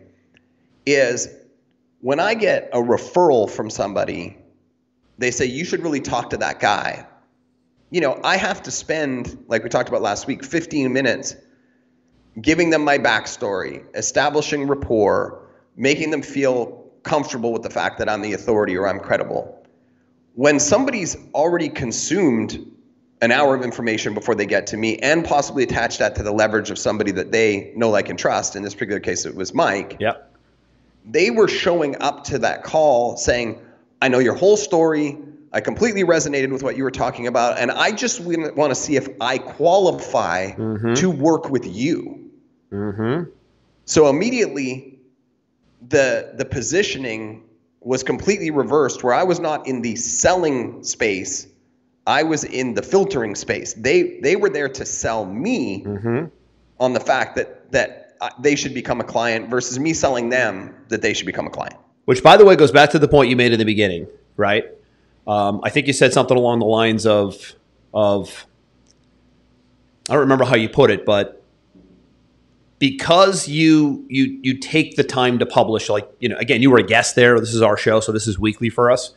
is 0.87 1.29
when 2.00 2.19
I 2.21 2.35
get 2.35 2.71
a 2.73 2.79
referral 2.79 3.50
from 3.50 3.69
somebody, 3.69 4.38
they 5.19 5.31
say 5.31 5.45
you 5.47 5.65
should 5.65 5.83
really 5.83 6.00
talk 6.00 6.31
to 6.31 6.37
that 6.38 6.61
guy. 6.61 7.06
You 7.91 8.00
know, 8.00 8.21
I 8.25 8.37
have 8.37 8.63
to 8.65 8.71
spend, 8.71 9.45
like 9.49 9.63
we 9.63 9.69
talked 9.69 9.89
about 9.89 10.02
last 10.02 10.26
week, 10.26 10.45
15 10.45 10.93
minutes 10.93 11.37
giving 12.40 12.70
them 12.70 12.84
my 12.84 12.99
backstory, 12.99 13.84
establishing 13.94 14.66
rapport, 14.66 15.42
making 15.76 16.10
them 16.10 16.22
feel 16.22 16.84
comfortable 17.02 17.52
with 17.52 17.62
the 17.62 17.70
fact 17.70 17.99
that 17.99 18.08
I'm 18.08 18.20
the 18.20 18.32
authority 18.32 18.76
or 18.76 18.86
I'm 18.86 19.00
credible. 19.00 19.52
When 20.34 20.60
somebody's 20.60 21.16
already 21.34 21.68
consumed 21.68 22.72
an 23.22 23.32
hour 23.32 23.54
of 23.54 23.62
information 23.62 24.12
before 24.12 24.34
they 24.34 24.44
get 24.44 24.66
to 24.66 24.76
me 24.76 24.99
and 24.99 25.25
possibly 25.25 25.62
attach 25.62 25.96
that 25.99 26.14
to 26.16 26.22
the 26.22 26.32
leverage 26.32 26.70
of 26.70 26.78
somebody 26.78 27.10
that 27.12 27.32
they 27.32 27.72
know, 27.75 27.88
like, 27.88 28.10
and 28.10 28.18
trust, 28.18 28.54
in 28.56 28.62
this 28.62 28.75
particular 28.75 29.00
case, 29.00 29.25
it 29.25 29.34
was 29.34 29.54
Mike, 29.54 29.96
Yep. 30.00 30.34
they 31.06 31.30
were 31.30 31.49
showing 31.49 31.96
up 32.02 32.25
to 32.25 32.38
that 32.40 32.62
call 32.62 33.16
saying, 33.16 33.58
I 34.02 34.08
know 34.08 34.18
your 34.18 34.34
whole 34.34 34.58
story. 34.58 35.16
I 35.52 35.60
completely 35.60 36.04
resonated 36.04 36.50
with 36.52 36.62
what 36.62 36.76
you 36.76 36.84
were 36.84 36.90
talking 36.90 37.26
about. 37.26 37.56
And 37.58 37.70
I 37.70 37.92
just 37.92 38.20
want 38.20 38.70
to 38.70 38.75
see 38.75 38.96
if 38.96 39.08
I 39.22 39.38
qualify 39.38 40.52
mm-hmm. 40.52 40.92
to 40.94 41.10
work 41.10 41.49
with 41.49 41.64
you. 41.66 42.25
So 43.85 44.09
immediately, 44.09 44.99
the, 45.89 46.33
the 46.37 46.45
positioning 46.45 47.45
was 47.81 48.02
completely 48.02 48.50
reversed, 48.50 49.05
where 49.05 49.15
I 49.15 49.23
was 49.23 49.39
not 49.39 49.67
in 49.67 49.83
the 49.83 49.95
selling 49.97 50.83
space. 50.83 51.47
I 52.07 52.23
was 52.23 52.45
in 52.45 52.75
the 52.75 52.83
filtering 52.83 53.35
space. 53.35 53.75
They 53.75 54.21
they 54.21 54.37
were 54.37 54.49
there 54.49 54.69
to 54.69 54.85
sell 54.85 55.25
me 55.25 55.85
on 56.79 56.93
the 56.93 57.00
fact 57.00 57.37
that 57.37 57.71
that 57.73 58.17
they 58.41 58.57
should 58.57 58.75
become 58.75 59.00
a 59.00 59.05
client 59.05 59.49
versus 59.49 59.79
me 59.79 59.93
selling 59.93 60.29
them 60.29 60.75
that 60.89 61.02
they 61.02 61.15
should 61.15 61.26
become 61.26 61.47
a 61.47 61.50
client. 61.50 61.76
Which, 62.07 62.23
by 62.23 62.37
the 62.37 62.45
way, 62.45 62.57
goes 62.57 62.71
back 62.73 62.91
to 62.91 62.99
the 62.99 63.09
point 63.09 63.31
you 63.31 63.37
made 63.37 63.52
in 63.52 63.59
the 63.59 63.65
beginning, 63.65 64.07
right? 64.37 64.65
Um, 65.26 65.61
I 65.65 65.71
think 65.71 65.87
you 65.87 65.93
said 65.93 66.13
something 66.13 66.37
along 66.37 66.61
the 66.61 66.67
lines 66.67 67.05
of, 67.05 67.55
of 67.93 68.47
I 70.09 70.13
don't 70.13 70.21
remember 70.21 70.45
how 70.45 70.55
you 70.55 70.69
put 70.69 70.91
it, 70.91 71.05
but 71.05 71.43
because 72.78 73.49
you 73.49 74.04
you 74.08 74.39
you 74.43 74.58
take 74.58 74.97
the 74.97 75.04
time 75.04 75.39
to 75.39 75.47
publish, 75.47 75.89
like 75.89 76.08
you 76.21 76.28
know, 76.28 76.36
again, 76.36 76.62
you 76.62 76.71
were 76.71 76.78
a 76.78 76.86
guest 76.86 77.15
there. 77.15 77.39
This 77.41 77.54
is 77.54 77.62
our 77.62 77.76
show, 77.76 78.00
so 78.00 78.12
this 78.12 78.26
is 78.26 78.39
weekly 78.39 78.69
for 78.69 78.91
us. 78.91 79.15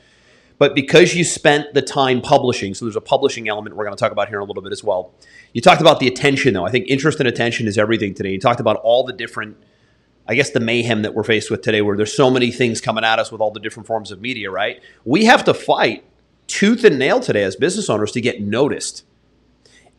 But 0.58 0.76
because 0.76 1.16
you 1.16 1.24
spent 1.24 1.74
the 1.74 1.82
time 1.82 2.22
publishing, 2.22 2.74
so 2.74 2.84
there's 2.84 2.98
a 2.98 3.02
publishing 3.02 3.48
element 3.48 3.78
we're 3.78 3.86
going 3.86 3.96
to 3.96 4.00
talk 4.00 4.12
about 4.12 4.28
here 4.28 4.40
in 4.40 4.44
a 4.44 4.46
little 4.46 4.62
bit 4.62 4.74
as 4.74 4.84
well. 4.84 5.14
You 5.54 5.62
talked 5.62 5.80
about 5.80 6.02
the 6.02 6.08
attention, 6.08 6.54
though. 6.54 6.66
I 6.66 6.72
think 6.72 6.88
interest 6.90 7.20
and 7.20 7.30
attention 7.30 7.66
is 7.66 7.78
everything 7.78 8.14
today. 8.14 8.32
You 8.32 8.40
talked 8.40 8.60
about 8.60 8.76
all 8.78 9.06
the 9.06 9.14
different 9.14 9.58
I 10.30 10.36
guess 10.36 10.52
the 10.52 10.60
mayhem 10.60 11.02
that 11.02 11.16
we're 11.16 11.24
faced 11.24 11.50
with 11.50 11.64
today, 11.64 11.82
where 11.82 11.98
there's 11.98 12.16
so 12.16 12.30
many 12.30 12.52
things 12.52 12.82
coming 12.82 13.04
at 13.04 13.18
us 13.18 13.32
with 13.32 13.42
all 13.42 13.50
the 13.50 13.60
different 13.60 13.88
forms 13.88 14.12
of 14.12 14.22
media, 14.22 14.52
right? 14.52 14.80
We 15.04 15.26
have 15.26 15.44
to 15.46 15.56
fight 15.56 16.04
tooth 16.46 16.84
and 16.84 17.00
nail 17.00 17.20
today 17.20 17.42
as 17.42 17.56
business 17.56 17.90
owners 17.90 18.12
to 18.12 18.22
get 18.22 18.40
noticed. 18.40 19.04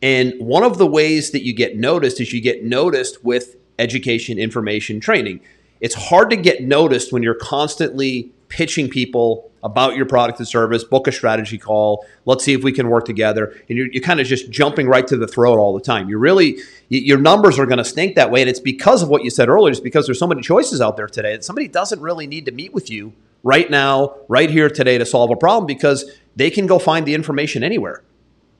And 0.01 0.33
one 0.39 0.63
of 0.63 0.77
the 0.77 0.87
ways 0.87 1.31
that 1.31 1.43
you 1.43 1.53
get 1.53 1.77
noticed 1.77 2.19
is 2.19 2.33
you 2.33 2.41
get 2.41 2.63
noticed 2.63 3.23
with 3.23 3.55
education, 3.77 4.39
information, 4.39 4.99
training. 4.99 5.41
It's 5.79 5.95
hard 5.95 6.29
to 6.29 6.35
get 6.35 6.63
noticed 6.63 7.11
when 7.11 7.23
you're 7.23 7.33
constantly 7.35 8.31
pitching 8.47 8.89
people 8.89 9.49
about 9.63 9.95
your 9.95 10.05
product 10.05 10.39
and 10.39 10.47
service, 10.47 10.83
book 10.83 11.07
a 11.07 11.11
strategy 11.11 11.57
call, 11.57 12.05
let's 12.25 12.43
see 12.43 12.53
if 12.53 12.63
we 12.63 12.71
can 12.71 12.89
work 12.89 13.05
together. 13.05 13.55
And 13.69 13.77
you're, 13.77 13.87
you're 13.91 14.03
kind 14.03 14.19
of 14.19 14.27
just 14.27 14.49
jumping 14.49 14.87
right 14.87 15.05
to 15.07 15.17
the 15.17 15.27
throat 15.27 15.57
all 15.57 15.73
the 15.73 15.81
time. 15.81 16.09
You 16.09 16.17
really, 16.17 16.57
your 16.89 17.19
numbers 17.19 17.59
are 17.59 17.65
going 17.65 17.77
to 17.77 17.85
stink 17.85 18.15
that 18.15 18.31
way. 18.31 18.41
And 18.41 18.49
it's 18.49 18.59
because 18.59 19.03
of 19.03 19.09
what 19.09 19.23
you 19.23 19.29
said 19.29 19.49
earlier, 19.49 19.71
it's 19.71 19.79
because 19.79 20.07
there's 20.07 20.19
so 20.19 20.27
many 20.27 20.41
choices 20.41 20.81
out 20.81 20.97
there 20.97 21.07
today 21.07 21.33
that 21.35 21.43
somebody 21.43 21.67
doesn't 21.67 22.01
really 22.01 22.27
need 22.27 22.45
to 22.45 22.51
meet 22.51 22.73
with 22.73 22.89
you 22.89 23.13
right 23.43 23.69
now, 23.69 24.15
right 24.27 24.49
here 24.49 24.69
today 24.69 24.97
to 24.97 25.05
solve 25.05 25.29
a 25.31 25.35
problem 25.35 25.67
because 25.67 26.11
they 26.35 26.49
can 26.49 26.65
go 26.65 26.79
find 26.79 27.05
the 27.05 27.13
information 27.13 27.63
anywhere 27.63 28.03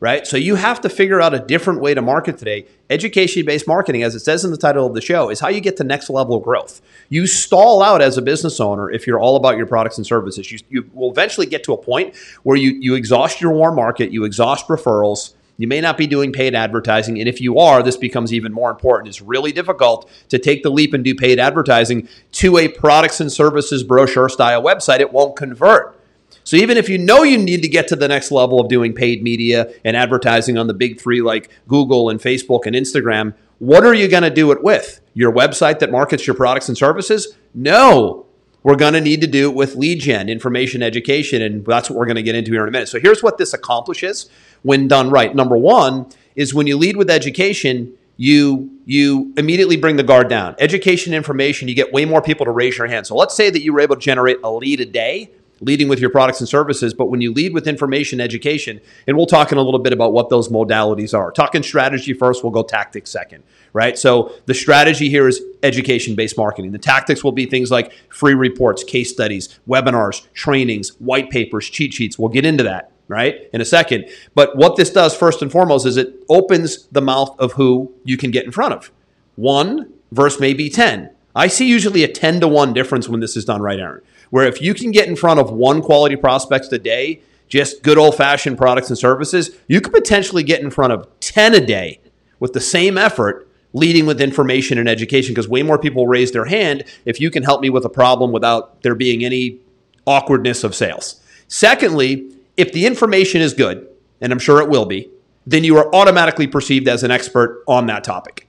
right? 0.01 0.25
So 0.25 0.35
you 0.35 0.55
have 0.55 0.81
to 0.81 0.89
figure 0.89 1.21
out 1.21 1.33
a 1.33 1.39
different 1.39 1.79
way 1.79 1.93
to 1.93 2.01
market 2.01 2.37
today. 2.37 2.65
Education 2.89 3.45
based 3.45 3.67
marketing, 3.67 4.03
as 4.03 4.15
it 4.15 4.19
says 4.19 4.43
in 4.43 4.51
the 4.51 4.57
title 4.57 4.85
of 4.85 4.93
the 4.95 4.99
show, 4.99 5.29
is 5.29 5.39
how 5.39 5.47
you 5.47 5.61
get 5.61 5.77
to 5.77 5.83
next 5.85 6.09
level 6.09 6.39
growth. 6.39 6.81
You 7.07 7.27
stall 7.27 7.81
out 7.81 8.01
as 8.01 8.17
a 8.17 8.21
business 8.21 8.59
owner 8.59 8.89
if 8.89 9.07
you're 9.07 9.19
all 9.19 9.37
about 9.37 9.55
your 9.55 9.67
products 9.67 9.97
and 9.97 10.05
services. 10.05 10.51
You, 10.51 10.59
you 10.69 10.89
will 10.93 11.11
eventually 11.11 11.45
get 11.45 11.63
to 11.65 11.73
a 11.73 11.77
point 11.77 12.15
where 12.43 12.57
you, 12.57 12.71
you 12.71 12.95
exhaust 12.95 13.39
your 13.39 13.53
warm 13.53 13.75
market, 13.75 14.11
you 14.11 14.25
exhaust 14.25 14.67
referrals. 14.67 15.35
You 15.57 15.67
may 15.67 15.79
not 15.79 15.99
be 15.99 16.07
doing 16.07 16.33
paid 16.33 16.55
advertising. 16.55 17.19
And 17.19 17.29
if 17.29 17.39
you 17.39 17.59
are, 17.59 17.83
this 17.83 17.95
becomes 17.95 18.33
even 18.33 18.51
more 18.51 18.71
important. 18.71 19.09
It's 19.09 19.21
really 19.21 19.51
difficult 19.51 20.09
to 20.29 20.39
take 20.39 20.63
the 20.63 20.71
leap 20.71 20.95
and 20.95 21.03
do 21.03 21.13
paid 21.13 21.39
advertising 21.39 22.09
to 22.31 22.57
a 22.57 22.67
products 22.67 23.21
and 23.21 23.31
services 23.31 23.83
brochure 23.83 24.29
style 24.29 24.63
website. 24.63 25.01
It 25.01 25.13
won't 25.13 25.35
convert. 25.35 26.00
So 26.43 26.57
even 26.57 26.77
if 26.77 26.89
you 26.89 26.97
know 26.97 27.23
you 27.23 27.37
need 27.37 27.61
to 27.61 27.67
get 27.67 27.87
to 27.89 27.95
the 27.95 28.07
next 28.07 28.31
level 28.31 28.59
of 28.59 28.67
doing 28.67 28.93
paid 28.93 29.23
media 29.23 29.71
and 29.85 29.95
advertising 29.95 30.57
on 30.57 30.67
the 30.67 30.73
big 30.73 30.99
three 30.99 31.21
like 31.21 31.49
Google 31.67 32.09
and 32.09 32.19
Facebook 32.19 32.65
and 32.65 32.75
Instagram, 32.75 33.33
what 33.59 33.85
are 33.85 33.93
you 33.93 34.07
going 34.07 34.23
to 34.23 34.29
do 34.29 34.51
it 34.51 34.63
with? 34.63 35.01
Your 35.13 35.31
website 35.31 35.79
that 35.79 35.91
markets 35.91 36.25
your 36.25 36.35
products 36.35 36.67
and 36.67 36.77
services? 36.77 37.35
No. 37.53 38.25
We're 38.63 38.75
going 38.75 38.93
to 38.93 39.01
need 39.01 39.21
to 39.21 39.27
do 39.27 39.49
it 39.49 39.55
with 39.55 39.75
lead 39.75 40.01
gen, 40.01 40.29
information 40.29 40.83
education, 40.83 41.41
and 41.41 41.65
that's 41.65 41.89
what 41.89 41.97
we're 41.97 42.05
going 42.05 42.15
to 42.15 42.23
get 42.23 42.35
into 42.35 42.51
here 42.51 42.61
in 42.63 42.69
a 42.69 42.71
minute. 42.71 42.89
So 42.89 42.99
here's 42.99 43.23
what 43.23 43.37
this 43.37 43.53
accomplishes 43.53 44.29
when 44.61 44.87
done 44.87 45.09
right. 45.09 45.35
Number 45.35 45.57
one 45.57 46.07
is 46.35 46.53
when 46.53 46.67
you 46.67 46.77
lead 46.77 46.95
with 46.95 47.09
education, 47.09 47.93
you 48.17 48.69
you 48.85 49.33
immediately 49.35 49.77
bring 49.77 49.95
the 49.95 50.03
guard 50.03 50.29
down. 50.29 50.55
Education, 50.59 51.13
information, 51.13 51.67
you 51.67 51.73
get 51.73 51.91
way 51.91 52.05
more 52.05 52.21
people 52.21 52.45
to 52.45 52.51
raise 52.51 52.77
your 52.77 52.85
hand. 52.85 53.07
So 53.07 53.15
let's 53.15 53.35
say 53.35 53.49
that 53.49 53.63
you 53.63 53.73
were 53.73 53.79
able 53.79 53.95
to 53.95 54.01
generate 54.01 54.37
a 54.43 54.51
lead 54.51 54.79
a 54.79 54.85
day 54.85 55.31
leading 55.61 55.87
with 55.87 55.99
your 55.99 56.09
products 56.09 56.39
and 56.39 56.49
services. 56.49 56.93
But 56.93 57.05
when 57.05 57.21
you 57.21 57.31
lead 57.31 57.53
with 57.53 57.67
information 57.67 58.19
education, 58.19 58.81
and 59.07 59.15
we'll 59.15 59.25
talk 59.25 59.51
in 59.51 59.57
a 59.57 59.61
little 59.61 59.79
bit 59.79 59.93
about 59.93 60.11
what 60.11 60.29
those 60.29 60.49
modalities 60.49 61.17
are. 61.17 61.31
Talking 61.31 61.63
strategy 61.63 62.13
first, 62.13 62.43
we'll 62.43 62.51
go 62.51 62.63
tactics 62.63 63.09
second, 63.09 63.43
right? 63.73 63.97
So 63.97 64.33
the 64.47 64.53
strategy 64.53 65.09
here 65.09 65.27
is 65.27 65.41
education 65.63 66.15
based 66.15 66.37
marketing. 66.37 66.71
The 66.71 66.79
tactics 66.79 67.23
will 67.23 67.31
be 67.31 67.45
things 67.45 67.71
like 67.71 67.93
free 68.09 68.33
reports, 68.33 68.83
case 68.83 69.11
studies, 69.11 69.59
webinars, 69.67 70.27
trainings, 70.33 70.89
white 70.99 71.29
papers, 71.29 71.69
cheat 71.69 71.93
sheets. 71.93 72.19
We'll 72.19 72.29
get 72.29 72.45
into 72.45 72.63
that 72.63 72.91
right, 73.07 73.49
in 73.51 73.59
a 73.59 73.65
second. 73.65 74.09
But 74.35 74.55
what 74.55 74.77
this 74.77 74.89
does, 74.89 75.13
first 75.13 75.41
and 75.41 75.51
foremost, 75.51 75.85
is 75.85 75.97
it 75.97 76.23
opens 76.29 76.87
the 76.93 77.01
mouth 77.01 77.37
of 77.39 77.51
who 77.51 77.93
you 78.05 78.15
can 78.15 78.31
get 78.31 78.45
in 78.45 78.51
front 78.51 78.73
of. 78.73 78.89
One 79.35 79.91
verse 80.13 80.39
maybe 80.39 80.69
10. 80.69 81.09
I 81.35 81.47
see 81.47 81.67
usually 81.67 82.03
a 82.05 82.07
10 82.07 82.39
to 82.39 82.47
1 82.47 82.73
difference 82.73 83.09
when 83.09 83.19
this 83.19 83.35
is 83.35 83.43
done 83.43 83.61
right, 83.61 83.79
Aaron. 83.79 84.01
Where 84.31 84.45
if 84.45 84.61
you 84.61 84.73
can 84.73 84.91
get 84.91 85.07
in 85.07 85.15
front 85.15 85.39
of 85.39 85.51
one 85.51 85.81
quality 85.81 86.15
prospects 86.15 86.71
a 86.71 86.79
day, 86.79 87.21
just 87.47 87.83
good 87.83 87.97
old 87.97 88.15
fashioned 88.15 88.57
products 88.57 88.89
and 88.89 88.97
services, 88.97 89.51
you 89.67 89.79
could 89.79 89.93
potentially 89.93 90.41
get 90.41 90.61
in 90.61 90.71
front 90.71 90.93
of 90.93 91.07
10 91.19 91.53
a 91.53 91.65
day 91.65 91.99
with 92.39 92.53
the 92.53 92.59
same 92.59 92.97
effort 92.97 93.47
leading 93.73 94.05
with 94.05 94.19
information 94.19 94.77
and 94.77 94.89
education 94.89 95.33
because 95.33 95.47
way 95.47 95.63
more 95.63 95.77
people 95.77 96.07
raise 96.07 96.31
their 96.31 96.45
hand 96.45 96.83
if 97.05 97.19
you 97.19 97.29
can 97.29 97.43
help 97.43 97.61
me 97.61 97.69
with 97.69 97.85
a 97.85 97.89
problem 97.89 98.31
without 98.31 98.81
there 98.81 98.95
being 98.95 99.23
any 99.23 99.59
awkwardness 100.05 100.63
of 100.63 100.75
sales. 100.75 101.21
Secondly, 101.47 102.31
if 102.57 102.71
the 102.73 102.85
information 102.85 103.41
is 103.41 103.53
good, 103.53 103.87
and 104.19 104.31
I'm 104.31 104.39
sure 104.39 104.61
it 104.61 104.69
will 104.69 104.85
be, 104.85 105.09
then 105.45 105.63
you 105.63 105.77
are 105.77 105.93
automatically 105.93 106.47
perceived 106.47 106.87
as 106.87 107.03
an 107.03 107.11
expert 107.11 107.63
on 107.67 107.87
that 107.87 108.03
topic. 108.03 108.47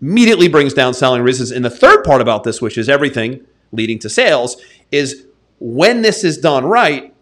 Immediately 0.00 0.48
brings 0.48 0.74
down 0.74 0.94
selling 0.94 1.22
resistance. 1.22 1.56
And 1.56 1.64
the 1.64 1.70
third 1.70 2.04
part 2.04 2.20
about 2.20 2.44
this, 2.44 2.60
which 2.60 2.78
is 2.78 2.88
everything 2.88 3.44
leading 3.72 3.98
to 4.00 4.10
sales, 4.10 4.56
is 4.90 5.26
when 5.58 6.02
this 6.02 6.24
is 6.24 6.38
done 6.38 6.64
right, 6.64 7.14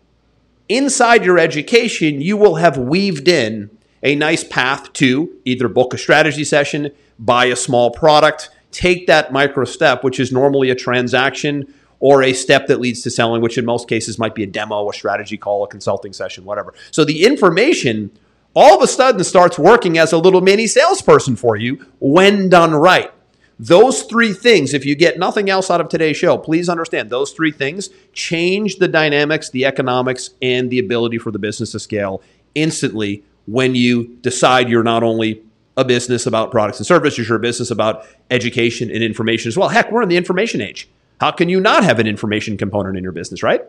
inside 0.68 1.24
your 1.24 1.38
education, 1.38 2.20
you 2.20 2.37
will 2.37 2.56
have 2.56 2.76
weaved 2.76 3.28
in 3.28 3.70
a 4.02 4.14
nice 4.14 4.44
path 4.44 4.92
to 4.94 5.35
either 5.44 5.68
book 5.68 5.94
a 5.94 5.98
strategy 5.98 6.44
session, 6.44 6.90
buy 7.18 7.46
a 7.46 7.56
small 7.56 7.90
product, 7.90 8.50
take 8.70 9.06
that 9.06 9.32
micro 9.32 9.64
step, 9.64 10.04
which 10.04 10.20
is 10.20 10.30
normally 10.30 10.70
a 10.70 10.74
transaction 10.74 11.72
or 11.98 12.22
a 12.22 12.32
step 12.32 12.66
that 12.66 12.78
leads 12.78 13.00
to 13.02 13.11
selling, 13.11 13.40
which 13.40 13.56
in 13.56 13.64
most 13.64 13.88
cases 13.88 14.18
might 14.18 14.35
be 14.35 14.42
a 14.42 14.46
demo, 14.46 14.88
a 14.88 14.92
strategy 14.92 15.38
call, 15.38 15.64
a 15.64 15.68
consulting 15.68 16.12
session, 16.12 16.44
whatever. 16.44 16.74
So 16.90 17.04
the 17.04 17.24
information 17.24 18.11
all 18.54 18.76
of 18.76 18.82
a 18.82 18.87
sudden 18.87 19.22
starts 19.22 19.59
working 19.59 19.98
as 19.98 20.12
a 20.12 20.18
little 20.18 20.40
mini 20.40 20.66
salesperson 20.66 21.37
for 21.37 21.56
you 21.56 21.87
when 22.00 22.48
done 22.48 22.74
right. 22.74 23.11
Those 23.59 24.03
three 24.03 24.35
things, 24.35 24.75
if 24.75 24.85
you 24.85 24.95
get 24.95 25.19
nothing 25.19 25.49
else 25.49 25.71
out 25.71 25.81
of 25.81 25.88
today's 25.88 26.16
show, 26.16 26.37
please 26.37 26.69
understand 26.69 27.09
those 27.09 27.33
three 27.33 27.53
things 27.53 27.88
change 28.12 28.77
the 28.77 28.88
dynamics, 28.88 29.49
the 29.49 29.64
economics, 29.64 30.31
and 30.42 30.71
the 30.71 30.79
ability 30.79 31.19
for 31.19 31.31
the 31.31 31.38
business 31.38 31.73
to 31.73 31.81
scale 31.81 32.23
instantly 32.55 33.23
when 33.47 33.75
you 33.75 34.09
decide 34.21 34.69
you're 34.69 34.83
not 34.83 35.03
only 35.03 35.42
a 35.77 35.85
business 35.85 36.27
about 36.27 36.51
products 36.51 36.79
and 36.79 36.87
services, 36.87 37.29
you're 37.29 37.38
a 37.38 37.40
business 37.40 37.71
about 37.71 38.07
education 38.31 38.90
and 38.90 39.03
information 39.03 39.49
as 39.49 39.57
well. 39.57 39.69
Heck, 39.69 39.90
we're 39.90 40.03
in 40.03 40.09
the 40.09 40.16
information 40.16 40.61
age. 40.61 40.88
How 41.21 41.31
can 41.31 41.49
you 41.49 41.61
not 41.61 41.85
have 41.85 41.99
an 41.99 42.07
information 42.07 42.57
component 42.57 42.97
in 42.97 43.03
your 43.03 43.12
business, 43.12 43.42
right? 43.42 43.62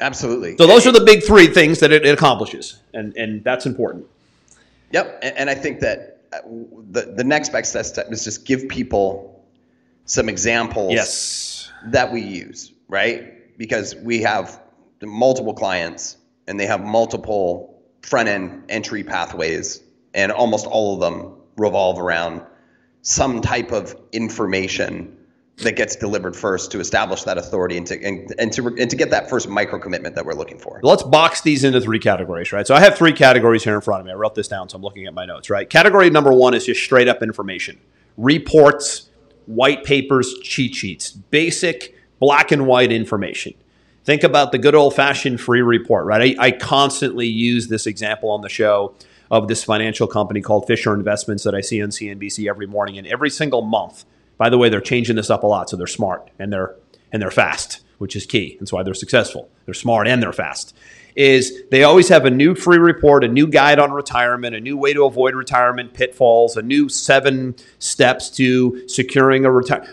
Absolutely. 0.00 0.56
So 0.56 0.66
those 0.66 0.86
are 0.86 0.92
the 0.92 1.04
big 1.04 1.22
three 1.22 1.46
things 1.46 1.78
that 1.80 1.92
it, 1.92 2.04
accomplishes, 2.06 2.80
and 2.92 3.16
and 3.16 3.44
that's 3.44 3.66
important. 3.66 4.06
Yep, 4.90 5.20
and, 5.22 5.36
and 5.36 5.50
I 5.50 5.54
think 5.54 5.80
that 5.80 6.11
the 6.90 7.12
the 7.16 7.24
next 7.24 7.50
best 7.50 7.72
step 7.72 8.10
is 8.10 8.24
just 8.24 8.44
give 8.46 8.68
people 8.68 9.44
some 10.04 10.28
examples. 10.28 10.92
Yes. 10.92 11.70
That 11.86 12.12
we 12.12 12.20
use, 12.20 12.72
right? 12.88 13.56
Because 13.58 13.94
we 13.96 14.22
have 14.22 14.60
multiple 15.02 15.54
clients 15.54 16.16
and 16.46 16.58
they 16.58 16.66
have 16.66 16.80
multiple 16.80 17.82
front 18.02 18.28
end 18.28 18.64
entry 18.68 19.04
pathways, 19.04 19.82
and 20.14 20.32
almost 20.32 20.66
all 20.66 20.94
of 20.94 21.00
them 21.00 21.34
revolve 21.56 21.98
around 21.98 22.42
some 23.02 23.40
type 23.40 23.72
of 23.72 23.96
information 24.12 25.16
that 25.58 25.76
gets 25.76 25.96
delivered 25.96 26.34
first 26.34 26.72
to 26.72 26.80
establish 26.80 27.24
that 27.24 27.38
authority 27.38 27.76
and 27.76 27.86
to 27.86 28.02
and, 28.02 28.34
and 28.38 28.52
to 28.52 28.66
and 28.68 28.88
to 28.88 28.96
get 28.96 29.10
that 29.10 29.28
first 29.28 29.48
micro 29.48 29.78
commitment 29.78 30.14
that 30.14 30.24
we're 30.24 30.34
looking 30.34 30.58
for. 30.58 30.80
Let's 30.82 31.02
box 31.02 31.42
these 31.42 31.64
into 31.64 31.80
three 31.80 31.98
categories, 31.98 32.52
right? 32.52 32.66
So 32.66 32.74
I 32.74 32.80
have 32.80 32.96
three 32.96 33.12
categories 33.12 33.62
here 33.62 33.74
in 33.74 33.80
front 33.80 34.00
of 34.00 34.06
me. 34.06 34.12
I 34.12 34.14
wrote 34.14 34.34
this 34.34 34.48
down, 34.48 34.68
so 34.68 34.76
I'm 34.76 34.82
looking 34.82 35.06
at 35.06 35.14
my 35.14 35.26
notes, 35.26 35.50
right? 35.50 35.68
Category 35.68 36.10
number 36.10 36.32
one 36.32 36.54
is 36.54 36.66
just 36.66 36.82
straight 36.82 37.08
up 37.08 37.22
information, 37.22 37.78
reports, 38.16 39.10
white 39.46 39.84
papers, 39.84 40.34
cheat 40.42 40.74
sheets, 40.74 41.12
basic 41.12 41.94
black 42.18 42.50
and 42.50 42.66
white 42.66 42.92
information. 42.92 43.54
Think 44.04 44.24
about 44.24 44.52
the 44.52 44.58
good 44.58 44.74
old 44.74 44.94
fashioned 44.94 45.40
free 45.40 45.62
report, 45.62 46.06
right? 46.06 46.36
I, 46.38 46.46
I 46.46 46.50
constantly 46.50 47.26
use 47.26 47.68
this 47.68 47.86
example 47.86 48.30
on 48.30 48.40
the 48.40 48.48
show 48.48 48.94
of 49.30 49.48
this 49.48 49.62
financial 49.62 50.06
company 50.06 50.40
called 50.40 50.66
Fisher 50.66 50.92
Investments 50.92 51.44
that 51.44 51.54
I 51.54 51.60
see 51.60 51.82
on 51.82 51.90
CNBC 51.90 52.48
every 52.48 52.66
morning, 52.66 52.98
and 52.98 53.06
every 53.06 53.30
single 53.30 53.62
month 53.62 54.04
by 54.42 54.50
the 54.50 54.58
way, 54.58 54.68
they're 54.68 54.80
changing 54.80 55.14
this 55.14 55.30
up 55.30 55.44
a 55.44 55.46
lot, 55.46 55.70
so 55.70 55.76
they're 55.76 55.86
smart 55.86 56.28
and 56.36 56.52
they're 56.52 56.74
and 57.12 57.22
they're 57.22 57.30
fast, 57.30 57.78
which 57.98 58.16
is 58.16 58.26
key. 58.26 58.56
That's 58.58 58.72
why 58.72 58.82
they're 58.82 58.92
successful. 58.92 59.48
They're 59.66 59.72
smart 59.72 60.08
and 60.08 60.20
they're 60.20 60.32
fast. 60.32 60.74
Is 61.14 61.62
they 61.70 61.84
always 61.84 62.08
have 62.08 62.24
a 62.24 62.30
new 62.30 62.56
free 62.56 62.78
report, 62.78 63.22
a 63.22 63.28
new 63.28 63.46
guide 63.46 63.78
on 63.78 63.92
retirement, 63.92 64.56
a 64.56 64.60
new 64.60 64.76
way 64.76 64.94
to 64.94 65.04
avoid 65.04 65.36
retirement 65.36 65.94
pitfalls, 65.94 66.56
a 66.56 66.62
new 66.62 66.88
seven 66.88 67.54
steps 67.78 68.30
to 68.30 68.88
securing 68.88 69.44
a 69.44 69.52
retire, 69.52 69.86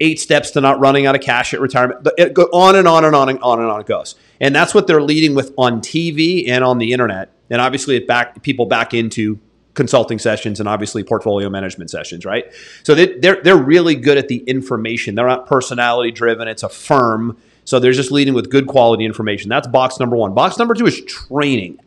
eight 0.00 0.18
steps 0.18 0.50
to 0.50 0.60
not 0.60 0.80
running 0.80 1.06
out 1.06 1.14
of 1.14 1.20
cash 1.20 1.54
at 1.54 1.60
retirement. 1.60 2.04
It 2.18 2.34
go 2.34 2.48
on 2.52 2.74
and 2.74 2.88
on 2.88 3.04
and 3.04 3.14
on 3.14 3.28
and 3.28 3.38
on 3.42 3.60
and 3.60 3.70
on 3.70 3.80
it 3.80 3.86
goes. 3.86 4.16
And 4.40 4.56
that's 4.56 4.74
what 4.74 4.88
they're 4.88 5.02
leading 5.02 5.36
with 5.36 5.54
on 5.56 5.80
TV 5.80 6.48
and 6.48 6.64
on 6.64 6.78
the 6.78 6.92
internet. 6.92 7.30
And 7.48 7.60
obviously, 7.60 7.94
it 7.94 8.08
back 8.08 8.42
people 8.42 8.66
back 8.66 8.92
into 8.92 9.38
consulting 9.74 10.18
sessions 10.18 10.60
and 10.60 10.68
obviously 10.68 11.02
portfolio 11.02 11.50
management 11.50 11.90
sessions, 11.90 12.24
right? 12.24 12.46
So 12.82 12.94
they, 12.94 13.18
they're 13.18 13.40
they're 13.42 13.56
really 13.56 13.94
good 13.94 14.16
at 14.16 14.28
the 14.28 14.38
information. 14.38 15.14
They're 15.14 15.26
not 15.26 15.46
personality 15.46 16.10
driven. 16.10 16.48
It's 16.48 16.62
a 16.62 16.68
firm, 16.68 17.36
so 17.64 17.78
they're 17.78 17.92
just 17.92 18.12
leading 18.12 18.34
with 18.34 18.50
good 18.50 18.66
quality 18.66 19.04
information. 19.04 19.48
That's 19.48 19.66
box 19.68 19.98
number 20.00 20.16
one. 20.16 20.34
Box 20.34 20.58
number 20.58 20.74
two 20.74 20.86
is 20.86 21.04
training, 21.04 21.78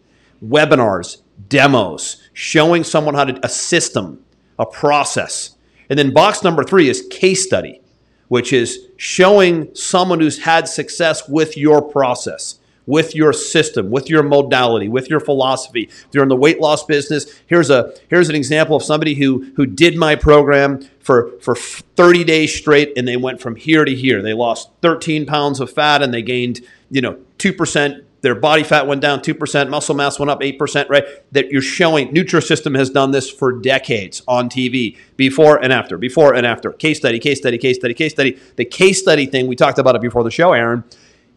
webinars, 0.43 1.21
demos, 1.49 2.21
showing 2.33 2.83
someone 2.83 3.15
how 3.15 3.25
to 3.25 3.39
a 3.45 3.49
system, 3.49 4.23
a 4.59 4.65
process, 4.65 5.55
and 5.89 5.97
then 5.97 6.13
box 6.13 6.43
number 6.43 6.63
three 6.63 6.89
is 6.89 7.07
case 7.09 7.43
study, 7.43 7.81
which 8.27 8.51
is 8.51 8.87
showing 8.97 9.73
someone 9.73 10.19
who's 10.19 10.39
had 10.39 10.67
success 10.67 11.27
with 11.29 11.57
your 11.57 11.81
process 11.81 12.59
with 12.87 13.13
your 13.13 13.33
system, 13.33 13.91
with 13.91 14.09
your 14.09 14.23
modality, 14.23 14.87
with 14.87 15.09
your 15.09 15.19
philosophy. 15.19 15.83
If 15.83 16.07
you're 16.13 16.23
in 16.23 16.29
the 16.29 16.35
weight 16.35 16.59
loss 16.59 16.83
business, 16.83 17.31
here's 17.45 17.69
a 17.69 17.93
here's 18.09 18.29
an 18.29 18.35
example 18.35 18.75
of 18.75 18.81
somebody 18.81 19.13
who 19.13 19.51
who 19.55 19.67
did 19.67 19.95
my 19.95 20.15
program 20.15 20.79
for 20.99 21.33
for 21.41 21.55
30 21.55 22.23
days 22.23 22.55
straight 22.55 22.97
and 22.97 23.07
they 23.07 23.17
went 23.17 23.39
from 23.39 23.55
here 23.55 23.85
to 23.85 23.93
here. 23.93 24.23
They 24.23 24.33
lost 24.33 24.71
13 24.81 25.27
pounds 25.27 25.59
of 25.59 25.69
fat 25.71 26.01
and 26.01 26.11
they 26.11 26.23
gained, 26.23 26.61
you 26.89 27.01
know, 27.01 27.19
2% 27.37 28.03
their 28.21 28.33
body 28.33 28.63
fat 28.63 28.87
went 28.87 28.99
down 28.99 29.19
2%, 29.19 29.69
muscle 29.69 29.93
mass 29.93 30.17
went 30.17 30.31
up 30.31 30.41
8%, 30.41 30.89
right? 30.89 31.05
That 31.33 31.51
you're 31.51 31.61
showing 31.61 32.09
Nutrisystem 32.09 32.75
has 32.75 32.89
done 32.89 33.11
this 33.11 33.29
for 33.29 33.53
decades 33.53 34.23
on 34.27 34.49
TV, 34.49 34.97
before 35.17 35.63
and 35.63 35.71
after, 35.71 35.99
before 35.99 36.33
and 36.33 36.45
after. 36.45 36.71
Case 36.71 36.97
study, 36.97 37.19
case 37.19 37.37
study, 37.37 37.59
case 37.59 37.77
study, 37.77 37.93
case 37.93 38.13
study. 38.13 38.39
The 38.55 38.65
case 38.65 38.99
study 38.99 39.27
thing, 39.27 39.45
we 39.45 39.55
talked 39.55 39.77
about 39.77 39.95
it 39.95 40.01
before 40.01 40.23
the 40.23 40.31
show, 40.31 40.53
Aaron 40.53 40.83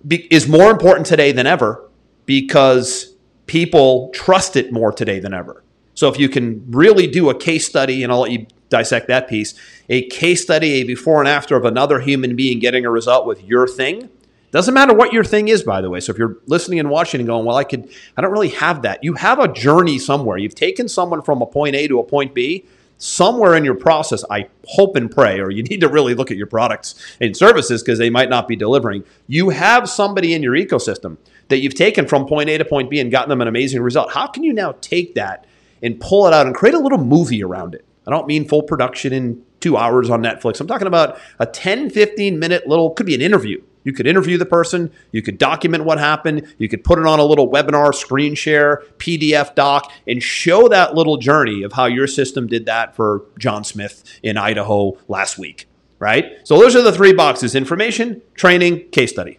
be, 0.06 0.32
is 0.32 0.48
more 0.48 0.70
important 0.70 1.06
today 1.06 1.32
than 1.32 1.46
ever 1.46 1.88
because 2.26 3.14
people 3.46 4.10
trust 4.14 4.56
it 4.56 4.72
more 4.72 4.92
today 4.92 5.20
than 5.20 5.34
ever. 5.34 5.62
So 5.94 6.08
if 6.08 6.18
you 6.18 6.28
can 6.28 6.64
really 6.70 7.06
do 7.06 7.30
a 7.30 7.34
case 7.34 7.66
study, 7.66 8.02
and 8.02 8.12
I'll 8.12 8.20
let 8.20 8.30
you 8.30 8.46
dissect 8.68 9.08
that 9.08 9.28
piece, 9.28 9.54
a 9.88 10.02
case 10.08 10.42
study, 10.42 10.74
a 10.74 10.84
before 10.84 11.20
and 11.20 11.28
after 11.28 11.56
of 11.56 11.64
another 11.64 12.00
human 12.00 12.36
being 12.36 12.58
getting 12.58 12.86
a 12.86 12.90
result 12.90 13.26
with 13.26 13.42
your 13.44 13.66
thing. 13.66 14.08
Doesn't 14.52 14.74
matter 14.74 14.94
what 14.94 15.12
your 15.12 15.24
thing 15.24 15.48
is, 15.48 15.62
by 15.62 15.80
the 15.80 15.90
way. 15.90 16.00
So 16.00 16.12
if 16.12 16.18
you're 16.18 16.38
listening 16.46 16.80
and 16.80 16.90
watching 16.90 17.20
and 17.20 17.28
going, 17.28 17.44
well, 17.44 17.56
I 17.56 17.64
could, 17.64 17.88
I 18.16 18.20
don't 18.20 18.32
really 18.32 18.48
have 18.48 18.82
that. 18.82 19.04
You 19.04 19.14
have 19.14 19.38
a 19.38 19.52
journey 19.52 19.98
somewhere. 19.98 20.38
You've 20.38 20.54
taken 20.54 20.88
someone 20.88 21.22
from 21.22 21.42
a 21.42 21.46
point 21.46 21.76
A 21.76 21.86
to 21.88 22.00
a 22.00 22.04
point 22.04 22.34
B 22.34 22.64
somewhere 23.00 23.56
in 23.56 23.64
your 23.64 23.74
process, 23.74 24.22
I 24.30 24.48
hope 24.66 24.94
and 24.94 25.10
pray, 25.10 25.40
or 25.40 25.50
you 25.50 25.62
need 25.70 25.80
to 25.80 25.88
really 25.88 26.14
look 26.14 26.30
at 26.30 26.36
your 26.36 26.46
products 26.46 26.94
and 27.20 27.36
services 27.36 27.82
because 27.82 27.98
they 27.98 28.10
might 28.10 28.30
not 28.30 28.46
be 28.46 28.54
delivering. 28.54 29.04
You 29.26 29.50
have 29.50 29.90
somebody 29.90 30.32
in 30.34 30.42
your 30.42 30.54
ecosystem 30.54 31.16
that 31.48 31.58
you've 31.58 31.74
taken 31.74 32.06
from 32.06 32.26
point 32.26 32.48
A 32.48 32.58
to 32.58 32.64
point 32.64 32.90
B 32.90 33.00
and 33.00 33.10
gotten 33.10 33.28
them 33.28 33.40
an 33.40 33.48
amazing 33.48 33.82
result. 33.82 34.12
How 34.12 34.28
can 34.28 34.44
you 34.44 34.52
now 34.52 34.76
take 34.80 35.14
that 35.16 35.46
and 35.82 35.98
pull 35.98 36.28
it 36.28 36.34
out 36.34 36.46
and 36.46 36.54
create 36.54 36.74
a 36.74 36.78
little 36.78 36.98
movie 36.98 37.42
around 37.42 37.74
it? 37.74 37.84
I 38.06 38.10
don't 38.10 38.26
mean 38.26 38.46
full 38.46 38.62
production 38.62 39.12
in 39.12 39.42
two 39.60 39.76
hours 39.76 40.10
on 40.10 40.22
Netflix. 40.22 40.60
I'm 40.60 40.66
talking 40.66 40.86
about 40.86 41.18
a 41.38 41.46
10, 41.46 41.90
15 41.90 42.38
minute 42.38 42.66
little, 42.66 42.90
could 42.90 43.06
be 43.06 43.14
an 43.14 43.20
interview 43.20 43.60
you 43.84 43.92
could 43.92 44.06
interview 44.06 44.38
the 44.38 44.46
person, 44.46 44.92
you 45.12 45.22
could 45.22 45.38
document 45.38 45.84
what 45.84 45.98
happened, 45.98 46.54
you 46.58 46.68
could 46.68 46.84
put 46.84 46.98
it 46.98 47.06
on 47.06 47.18
a 47.18 47.24
little 47.24 47.48
webinar, 47.48 47.94
screen 47.94 48.34
share, 48.34 48.82
PDF 48.98 49.54
doc, 49.54 49.90
and 50.06 50.22
show 50.22 50.68
that 50.68 50.94
little 50.94 51.16
journey 51.16 51.62
of 51.62 51.72
how 51.72 51.86
your 51.86 52.06
system 52.06 52.46
did 52.46 52.66
that 52.66 52.94
for 52.94 53.24
John 53.38 53.64
Smith 53.64 54.04
in 54.22 54.36
Idaho 54.36 54.98
last 55.08 55.38
week, 55.38 55.66
right? 55.98 56.26
So 56.44 56.58
those 56.58 56.76
are 56.76 56.82
the 56.82 56.92
three 56.92 57.12
boxes 57.12 57.54
information, 57.54 58.22
training, 58.34 58.88
case 58.90 59.10
study. 59.10 59.38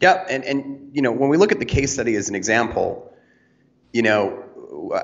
Yeah, 0.00 0.24
and 0.28 0.44
and 0.44 0.90
you 0.92 1.00
know 1.00 1.12
when 1.12 1.30
we 1.30 1.36
look 1.36 1.52
at 1.52 1.58
the 1.58 1.64
case 1.64 1.92
study 1.92 2.16
as 2.16 2.28
an 2.28 2.34
example, 2.34 3.12
you 3.92 4.02
know 4.02 4.45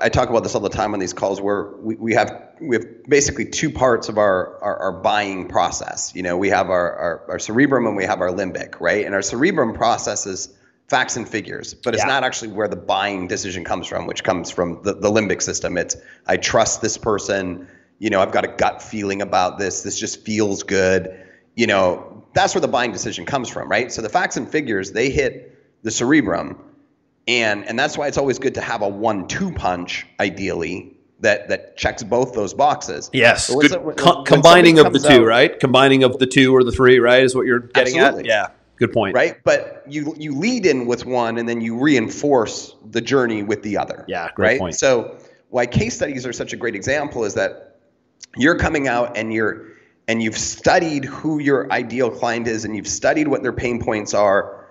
I 0.01 0.09
talk 0.09 0.29
about 0.29 0.43
this 0.43 0.55
all 0.55 0.61
the 0.61 0.69
time 0.69 0.93
on 0.93 0.99
these 0.99 1.13
calls 1.13 1.41
where 1.41 1.71
we, 1.77 1.95
we 1.95 2.13
have 2.13 2.53
we 2.61 2.75
have 2.75 3.03
basically 3.07 3.45
two 3.45 3.69
parts 3.69 4.09
of 4.09 4.17
our, 4.17 4.61
our, 4.63 4.77
our 4.77 4.91
buying 4.91 5.47
process. 5.47 6.13
You 6.15 6.23
know, 6.23 6.37
we 6.37 6.49
have 6.49 6.69
our, 6.69 6.93
our, 6.95 7.25
our, 7.31 7.39
cerebrum 7.39 7.85
and 7.87 7.95
we 7.95 8.05
have 8.05 8.21
our 8.21 8.29
limbic, 8.29 8.79
right? 8.79 9.05
And 9.05 9.13
our 9.13 9.21
cerebrum 9.21 9.73
processes 9.73 10.55
facts 10.87 11.17
and 11.17 11.27
figures, 11.27 11.73
but 11.73 11.93
it's 11.93 12.03
yeah. 12.03 12.09
not 12.09 12.23
actually 12.23 12.51
where 12.51 12.67
the 12.67 12.75
buying 12.75 13.27
decision 13.27 13.63
comes 13.63 13.87
from, 13.87 14.05
which 14.05 14.23
comes 14.23 14.51
from 14.51 14.81
the, 14.83 14.93
the 14.93 15.09
limbic 15.09 15.41
system. 15.41 15.77
It's 15.77 15.95
I 16.27 16.37
trust 16.37 16.81
this 16.81 16.97
person, 16.97 17.67
you 17.99 18.09
know, 18.09 18.21
I've 18.21 18.31
got 18.31 18.45
a 18.45 18.49
gut 18.49 18.81
feeling 18.81 19.21
about 19.21 19.57
this, 19.57 19.81
this 19.81 19.99
just 19.99 20.23
feels 20.23 20.63
good. 20.63 21.19
You 21.55 21.67
know, 21.67 22.25
that's 22.33 22.53
where 22.53 22.61
the 22.61 22.67
buying 22.67 22.91
decision 22.91 23.25
comes 23.25 23.49
from, 23.49 23.69
right? 23.69 23.91
So 23.91 24.01
the 24.01 24.09
facts 24.09 24.37
and 24.37 24.49
figures, 24.49 24.91
they 24.91 25.09
hit 25.09 25.81
the 25.83 25.91
cerebrum 25.91 26.57
and 27.27 27.65
and 27.65 27.77
that's 27.79 27.97
why 27.97 28.07
it's 28.07 28.17
always 28.17 28.39
good 28.39 28.55
to 28.55 28.61
have 28.61 28.81
a 28.81 28.87
one-two 28.87 29.51
punch, 29.53 30.05
ideally, 30.19 30.95
that 31.19 31.47
that 31.49 31.77
checks 31.77 32.03
both 32.03 32.33
those 32.33 32.53
boxes. 32.53 33.09
Yes, 33.13 33.47
so 33.47 33.59
good 33.59 33.71
when, 33.83 33.95
Co- 33.95 34.17
when 34.17 34.25
combining 34.25 34.79
of 34.79 34.93
the 34.93 34.99
two, 34.99 35.21
out, 35.21 35.25
right? 35.25 35.59
Combining 35.59 36.03
of 36.03 36.19
the 36.19 36.27
two 36.27 36.55
or 36.55 36.63
the 36.63 36.71
three, 36.71 36.99
right? 36.99 37.23
Is 37.23 37.35
what 37.35 37.45
you're 37.45 37.59
getting 37.59 37.97
absolutely. 37.97 38.29
at. 38.31 38.49
Yeah, 38.49 38.55
good 38.77 38.91
point. 38.91 39.15
Right, 39.15 39.37
but 39.43 39.83
you 39.87 40.13
you 40.17 40.37
lead 40.37 40.65
in 40.65 40.85
with 40.85 41.05
one, 41.05 41.37
and 41.37 41.47
then 41.47 41.61
you 41.61 41.79
reinforce 41.79 42.75
the 42.91 43.01
journey 43.01 43.41
with 43.41 43.63
the 43.63 43.77
other. 43.77 44.05
Yeah, 44.07 44.29
great 44.35 44.47
right? 44.47 44.59
point. 44.59 44.75
So 44.75 45.17
why 45.49 45.65
case 45.65 45.95
studies 45.95 46.25
are 46.25 46.33
such 46.33 46.51
a 46.51 46.57
great 46.57 46.75
example 46.75 47.23
is 47.23 47.35
that 47.35 47.79
you're 48.35 48.57
coming 48.57 48.87
out 48.87 49.15
and 49.15 49.33
you're 49.33 49.67
and 50.07 50.21
you've 50.21 50.37
studied 50.37 51.05
who 51.05 51.39
your 51.39 51.71
ideal 51.71 52.11
client 52.11 52.47
is, 52.47 52.65
and 52.65 52.75
you've 52.75 52.87
studied 52.87 53.29
what 53.29 53.43
their 53.43 53.53
pain 53.53 53.81
points 53.81 54.13
are 54.13 54.62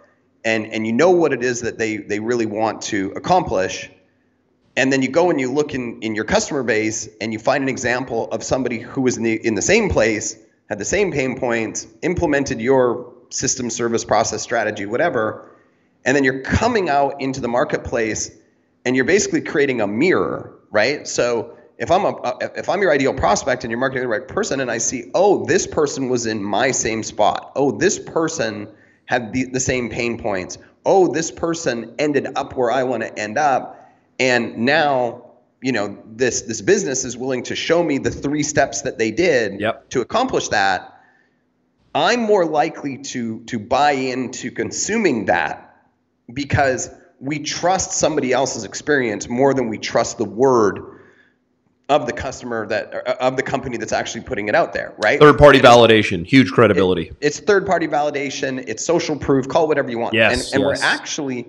and 0.44 0.66
and 0.66 0.87
you 0.87 0.92
know 0.92 1.11
what 1.11 1.33
it 1.33 1.42
is 1.42 1.61
that 1.62 1.78
they 1.78 1.98
they 1.98 2.20
really 2.20 2.46
want 2.46 2.83
to 2.83 3.12
accomplish 3.16 3.90
and 4.76 4.92
then 4.92 5.02
you 5.02 5.09
go 5.09 5.31
and 5.31 5.40
you 5.40 5.52
look 5.52 5.74
in 5.74 6.00
in 6.02 6.14
your 6.14 6.24
customer 6.24 6.62
base 6.62 7.09
and 7.20 7.33
you 7.33 7.38
find 7.38 7.62
an 7.62 7.68
example 7.68 8.28
of 8.31 8.42
somebody 8.42 8.78
who 8.78 9.00
was 9.00 9.16
in 9.16 9.22
the 9.22 9.46
in 9.46 9.55
the 9.55 9.62
same 9.62 9.88
place 9.88 10.37
had 10.68 10.78
the 10.78 10.85
same 10.85 11.12
pain 11.12 11.38
points 11.38 11.87
implemented 12.02 12.61
your 12.61 13.12
system 13.31 13.70
service 13.70 14.05
process 14.05 14.42
strategy 14.42 14.87
whatever 14.87 15.50
and 16.05 16.16
then 16.16 16.24
you're 16.24 16.40
coming 16.40 16.88
out 16.88 17.20
into 17.20 17.40
the 17.40 17.48
marketplace 17.48 18.31
and 18.85 18.96
you're 18.96 19.05
basically 19.05 19.40
creating 19.40 19.81
a 19.81 19.87
mirror 19.87 20.59
right? 20.72 21.07
So 21.07 21.57
if 21.78 21.90
I'm 21.90 22.05
a 22.05 22.38
if 22.57 22.68
I'm 22.68 22.83
your 22.83 22.90
ideal 22.90 23.14
prospect 23.14 23.62
and 23.62 23.70
you're 23.70 23.78
marketing 23.78 24.02
the 24.02 24.09
right 24.09 24.26
person 24.26 24.59
and 24.61 24.70
I 24.70 24.78
see 24.78 25.11
oh 25.14 25.44
this 25.44 25.66
person 25.66 26.09
was 26.09 26.26
in 26.26 26.42
my 26.42 26.72
same 26.72 27.05
spot. 27.05 27.52
Oh 27.55 27.70
this 27.70 27.98
person 27.98 28.68
have 29.06 29.32
the, 29.32 29.44
the 29.44 29.60
same 29.60 29.88
pain 29.88 30.18
points. 30.18 30.58
Oh, 30.84 31.12
this 31.12 31.30
person 31.30 31.94
ended 31.98 32.28
up 32.36 32.56
where 32.56 32.70
I 32.70 32.82
want 32.82 33.02
to 33.02 33.18
end 33.18 33.38
up. 33.38 33.90
And 34.18 34.58
now, 34.58 35.30
you 35.60 35.72
know, 35.72 35.98
this 36.06 36.42
this 36.42 36.60
business 36.60 37.04
is 37.04 37.16
willing 37.16 37.42
to 37.44 37.54
show 37.54 37.82
me 37.82 37.98
the 37.98 38.10
three 38.10 38.42
steps 38.42 38.82
that 38.82 38.98
they 38.98 39.10
did 39.10 39.60
yep. 39.60 39.88
to 39.90 40.00
accomplish 40.00 40.48
that. 40.48 41.00
I'm 41.94 42.20
more 42.20 42.44
likely 42.44 42.98
to 42.98 43.40
to 43.44 43.58
buy 43.58 43.92
into 43.92 44.50
consuming 44.50 45.26
that 45.26 45.86
because 46.32 46.90
we 47.20 47.38
trust 47.38 47.92
somebody 47.92 48.32
else's 48.32 48.64
experience 48.64 49.28
more 49.28 49.54
than 49.54 49.68
we 49.68 49.78
trust 49.78 50.18
the 50.18 50.24
word 50.24 50.91
of 51.92 52.07
the 52.07 52.12
customer 52.12 52.66
that 52.66 52.94
uh, 52.94 53.14
of 53.20 53.37
the 53.37 53.42
company 53.42 53.76
that's 53.76 53.92
actually 53.92 54.22
putting 54.22 54.48
it 54.48 54.55
out 54.55 54.72
there, 54.72 54.94
right? 54.96 55.20
Third 55.20 55.37
party 55.37 55.61
validation, 55.61 56.24
huge 56.24 56.50
credibility. 56.50 57.09
It, 57.09 57.16
it's 57.20 57.38
third 57.38 57.66
party 57.66 57.87
validation, 57.87 58.64
it's 58.66 58.85
social 58.85 59.16
proof, 59.16 59.46
call 59.46 59.68
whatever 59.68 59.90
you 59.90 59.98
want. 59.98 60.14
Yes, 60.14 60.33
and, 60.52 60.62
and 60.62 60.70
yes. 60.70 60.81
we're 60.81 60.87
actually 60.87 61.46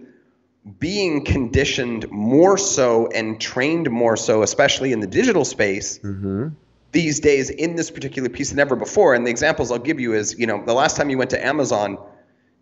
being 0.79 1.23
conditioned 1.23 2.09
more 2.11 2.57
so 2.57 3.07
and 3.07 3.39
trained 3.39 3.89
more 3.89 4.17
so, 4.17 4.43
especially 4.43 4.91
in 4.91 4.99
the 4.99 5.07
digital 5.07 5.45
space. 5.45 5.99
Mm-hmm. 5.99 6.49
These 6.91 7.21
days, 7.21 7.49
in 7.49 7.75
this 7.75 7.89
particular 7.89 8.29
piece 8.29 8.51
than 8.51 8.59
ever 8.59 8.75
before, 8.75 9.15
and 9.15 9.25
the 9.25 9.31
examples 9.31 9.71
I'll 9.71 9.79
give 9.79 9.99
you 9.99 10.13
is, 10.13 10.37
you 10.37 10.45
know, 10.45 10.63
the 10.63 10.73
last 10.73 10.95
time 10.95 11.09
you 11.09 11.17
went 11.17 11.31
to 11.31 11.43
Amazon, 11.43 11.97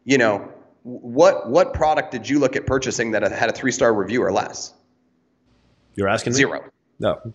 you 0.06 0.18
know, 0.18 0.50
what 0.84 1.50
what 1.50 1.74
product 1.74 2.12
did 2.12 2.30
you 2.30 2.40
look 2.40 2.56
at 2.56 2.66
purchasing 2.66 3.12
that 3.12 3.30
had 3.30 3.50
a 3.50 3.54
three 3.54 3.72
star 3.72 3.94
review 3.94 4.24
or 4.24 4.32
less? 4.32 4.74
You're 5.96 6.08
asking 6.08 6.34
zero. 6.34 6.62
Me? 6.62 6.68
No 7.00 7.34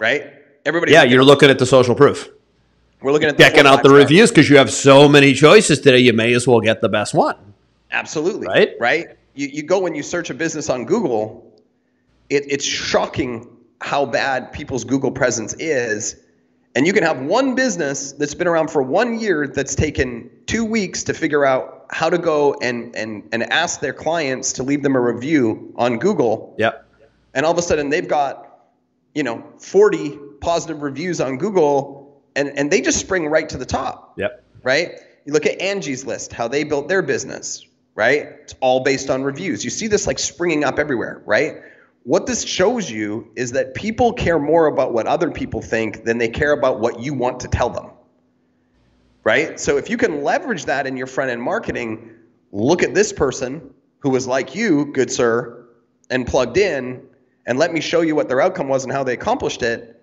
right? 0.00 0.32
Everybody. 0.64 0.92
Yeah, 0.92 1.04
you're 1.04 1.22
looking 1.22 1.50
at 1.50 1.60
the 1.60 1.66
social 1.66 1.94
proof. 1.94 2.28
We're 3.02 3.12
looking 3.12 3.28
at 3.28 3.38
checking 3.38 3.66
out 3.66 3.82
the 3.82 3.90
reviews 3.90 4.30
because 4.30 4.50
you 4.50 4.56
have 4.56 4.70
so 4.70 5.08
many 5.08 5.32
choices 5.32 5.80
today. 5.80 5.98
You 5.98 6.12
may 6.12 6.34
as 6.34 6.46
well 6.46 6.60
get 6.60 6.80
the 6.80 6.88
best 6.88 7.14
one. 7.14 7.36
Absolutely. 7.92 8.46
Right. 8.46 8.70
Right. 8.78 9.08
You 9.34 9.46
you 9.46 9.62
go 9.62 9.86
and 9.86 9.96
you 9.96 10.02
search 10.02 10.28
a 10.28 10.34
business 10.34 10.68
on 10.68 10.84
Google. 10.84 11.46
It, 12.28 12.44
it's 12.48 12.64
shocking 12.64 13.48
how 13.80 14.04
bad 14.04 14.52
people's 14.52 14.84
Google 14.84 15.10
presence 15.10 15.54
is. 15.54 16.16
And 16.76 16.86
you 16.86 16.92
can 16.92 17.02
have 17.02 17.20
one 17.22 17.54
business 17.54 18.12
that's 18.12 18.34
been 18.34 18.46
around 18.46 18.70
for 18.70 18.82
one 18.82 19.18
year 19.18 19.48
that's 19.48 19.74
taken 19.74 20.30
two 20.46 20.64
weeks 20.64 21.02
to 21.04 21.14
figure 21.14 21.44
out 21.44 21.86
how 21.90 22.10
to 22.10 22.18
go 22.18 22.54
and 22.60 22.94
and 22.94 23.26
and 23.32 23.42
ask 23.44 23.80
their 23.80 23.94
clients 23.94 24.52
to 24.54 24.62
leave 24.62 24.82
them 24.82 24.94
a 24.94 25.00
review 25.00 25.72
on 25.76 25.98
Google. 25.98 26.54
Yep. 26.58 26.86
And 27.32 27.46
all 27.46 27.52
of 27.52 27.58
a 27.58 27.62
sudden 27.62 27.88
they've 27.88 28.06
got 28.06 28.49
you 29.14 29.22
know 29.22 29.44
40 29.58 30.18
positive 30.40 30.82
reviews 30.82 31.20
on 31.20 31.38
Google 31.38 32.22
and 32.36 32.48
and 32.58 32.70
they 32.70 32.80
just 32.80 32.98
spring 33.00 33.26
right 33.26 33.48
to 33.48 33.58
the 33.58 33.66
top. 33.66 34.14
Yep. 34.16 34.44
Right? 34.62 35.00
You 35.24 35.32
look 35.32 35.46
at 35.46 35.60
Angie's 35.60 36.04
list, 36.04 36.32
how 36.32 36.48
they 36.48 36.64
built 36.64 36.88
their 36.88 37.02
business, 37.02 37.64
right? 37.94 38.28
It's 38.42 38.54
all 38.60 38.80
based 38.80 39.10
on 39.10 39.22
reviews. 39.22 39.64
You 39.64 39.70
see 39.70 39.86
this 39.86 40.06
like 40.06 40.18
springing 40.18 40.64
up 40.64 40.78
everywhere, 40.78 41.22
right? 41.26 41.62
What 42.04 42.26
this 42.26 42.42
shows 42.44 42.90
you 42.90 43.30
is 43.36 43.52
that 43.52 43.74
people 43.74 44.12
care 44.14 44.38
more 44.38 44.66
about 44.66 44.94
what 44.94 45.06
other 45.06 45.30
people 45.30 45.60
think 45.60 46.04
than 46.04 46.18
they 46.18 46.28
care 46.28 46.52
about 46.52 46.80
what 46.80 47.00
you 47.00 47.12
want 47.12 47.40
to 47.40 47.48
tell 47.48 47.68
them. 47.68 47.90
Right? 49.22 49.60
So 49.60 49.76
if 49.76 49.90
you 49.90 49.98
can 49.98 50.22
leverage 50.22 50.64
that 50.64 50.86
in 50.86 50.96
your 50.96 51.06
front 51.06 51.30
end 51.30 51.42
marketing, 51.42 52.10
look 52.52 52.82
at 52.82 52.94
this 52.94 53.12
person 53.12 53.74
who 53.98 54.08
was 54.08 54.26
like 54.26 54.54
you, 54.54 54.86
good 54.86 55.10
sir, 55.10 55.66
and 56.08 56.26
plugged 56.26 56.56
in 56.56 57.06
and 57.46 57.58
let 57.58 57.72
me 57.72 57.80
show 57.80 58.00
you 58.00 58.14
what 58.14 58.28
their 58.28 58.40
outcome 58.40 58.68
was 58.68 58.84
and 58.84 58.92
how 58.92 59.02
they 59.02 59.14
accomplished 59.14 59.62
it, 59.62 59.96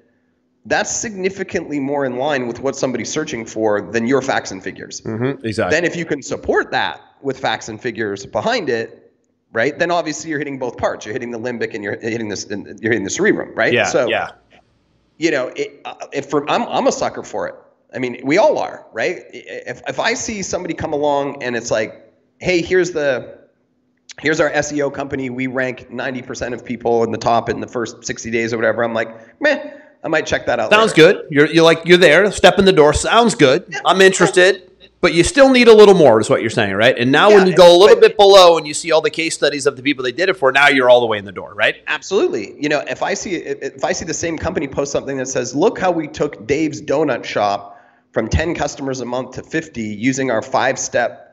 that's 0.65 0.91
significantly 0.91 1.79
more 1.79 2.05
in 2.05 2.17
line 2.17 2.47
with 2.47 2.59
what 2.59 2.75
somebody's 2.75 3.11
searching 3.11 3.45
for 3.45 3.81
than 3.81 4.05
your 4.05 4.21
facts 4.21 4.51
and 4.51 4.61
figures. 4.63 5.01
Mm-hmm, 5.01 5.45
exactly. 5.45 5.75
Then 5.75 5.85
if 5.85 5.95
you 5.95 6.05
can 6.05 6.21
support 6.21 6.71
that 6.71 7.01
with 7.21 7.39
facts 7.39 7.69
and 7.69 7.81
figures 7.81 8.25
behind 8.25 8.69
it, 8.69 9.13
right? 9.53 9.77
Then 9.77 9.91
obviously 9.91 10.29
you're 10.29 10.39
hitting 10.39 10.59
both 10.59 10.77
parts. 10.77 11.05
You're 11.05 11.13
hitting 11.13 11.31
the 11.31 11.39
limbic 11.39 11.73
and 11.73 11.83
you're 11.83 11.97
hitting 11.99 12.27
this. 12.27 12.45
You're 12.49 12.91
hitting 12.91 13.03
the 13.03 13.09
cerebrum, 13.09 13.53
right? 13.55 13.73
Yeah. 13.73 13.85
So 13.85 14.07
yeah. 14.07 14.31
You 15.17 15.31
know, 15.31 15.47
it, 15.55 15.81
uh, 15.85 15.95
if 16.13 16.29
for, 16.29 16.47
I'm 16.49 16.63
I'm 16.63 16.85
a 16.85 16.91
sucker 16.91 17.23
for 17.23 17.47
it. 17.47 17.55
I 17.95 17.99
mean, 17.99 18.21
we 18.23 18.37
all 18.37 18.59
are, 18.59 18.85
right? 18.93 19.23
If 19.31 19.81
if 19.87 19.99
I 19.99 20.13
see 20.13 20.43
somebody 20.43 20.73
come 20.73 20.93
along 20.93 21.41
and 21.41 21.55
it's 21.55 21.71
like, 21.71 22.13
hey, 22.39 22.61
here's 22.61 22.91
the 22.91 23.39
here's 24.19 24.39
our 24.39 24.49
SEO 24.51 24.93
company. 24.93 25.29
We 25.29 25.47
rank 25.47 25.89
90% 25.89 26.53
of 26.53 26.65
people 26.65 27.03
in 27.03 27.11
the 27.11 27.17
top 27.17 27.49
in 27.49 27.59
the 27.59 27.67
first 27.67 28.05
60 28.05 28.31
days 28.31 28.53
or 28.53 28.57
whatever. 28.57 28.83
I'm 28.83 28.93
like, 28.93 29.41
meh, 29.41 29.71
I 30.03 30.07
might 30.07 30.25
check 30.25 30.45
that 30.45 30.59
out. 30.59 30.71
Sounds 30.71 30.97
later. 30.97 31.13
good. 31.13 31.27
You're, 31.29 31.47
you're 31.47 31.63
like, 31.63 31.85
you're 31.85 31.97
there, 31.97 32.31
step 32.31 32.59
in 32.59 32.65
the 32.65 32.73
door. 32.73 32.93
Sounds 32.93 33.35
good. 33.35 33.65
Yeah. 33.69 33.79
I'm 33.85 34.01
interested. 34.01 34.71
But 34.99 35.13
you 35.13 35.23
still 35.23 35.51
need 35.51 35.67
a 35.67 35.75
little 35.75 35.93
more, 35.93 36.19
is 36.19 36.27
what 36.27 36.41
you're 36.41 36.49
saying, 36.49 36.73
right? 36.73 36.97
And 36.97 37.11
now, 37.11 37.29
yeah, 37.29 37.35
when 37.35 37.47
you 37.47 37.55
go 37.55 37.71
a 37.71 37.77
little 37.77 37.99
bit 37.99 38.17
below 38.17 38.57
and 38.57 38.65
you 38.65 38.73
see 38.73 38.91
all 38.91 38.99
the 38.99 39.11
case 39.11 39.35
studies 39.35 39.67
of 39.67 39.75
the 39.75 39.83
people 39.83 40.03
they 40.03 40.11
did 40.11 40.27
it 40.27 40.33
for, 40.33 40.51
now 40.51 40.69
you're 40.69 40.89
all 40.89 41.01
the 41.01 41.05
way 41.05 41.19
in 41.19 41.25
the 41.25 41.31
door, 41.31 41.53
right? 41.53 41.75
Absolutely. 41.85 42.59
You 42.59 42.67
know, 42.67 42.79
if 42.79 43.03
I 43.03 43.13
see 43.13 43.35
if 43.35 43.83
I 43.83 43.91
see 43.91 44.05
the 44.05 44.13
same 44.13 44.39
company 44.39 44.67
post 44.67 44.91
something 44.91 45.17
that 45.17 45.27
says, 45.27 45.55
"Look 45.55 45.77
how 45.77 45.91
we 45.91 46.07
took 46.07 46.47
Dave's 46.47 46.81
Donut 46.81 47.25
Shop 47.25 47.79
from 48.11 48.27
10 48.27 48.55
customers 48.55 48.99
a 48.99 49.05
month 49.05 49.35
to 49.35 49.43
50 49.43 49.81
using 49.81 50.31
our 50.31 50.41
five-step 50.41 51.26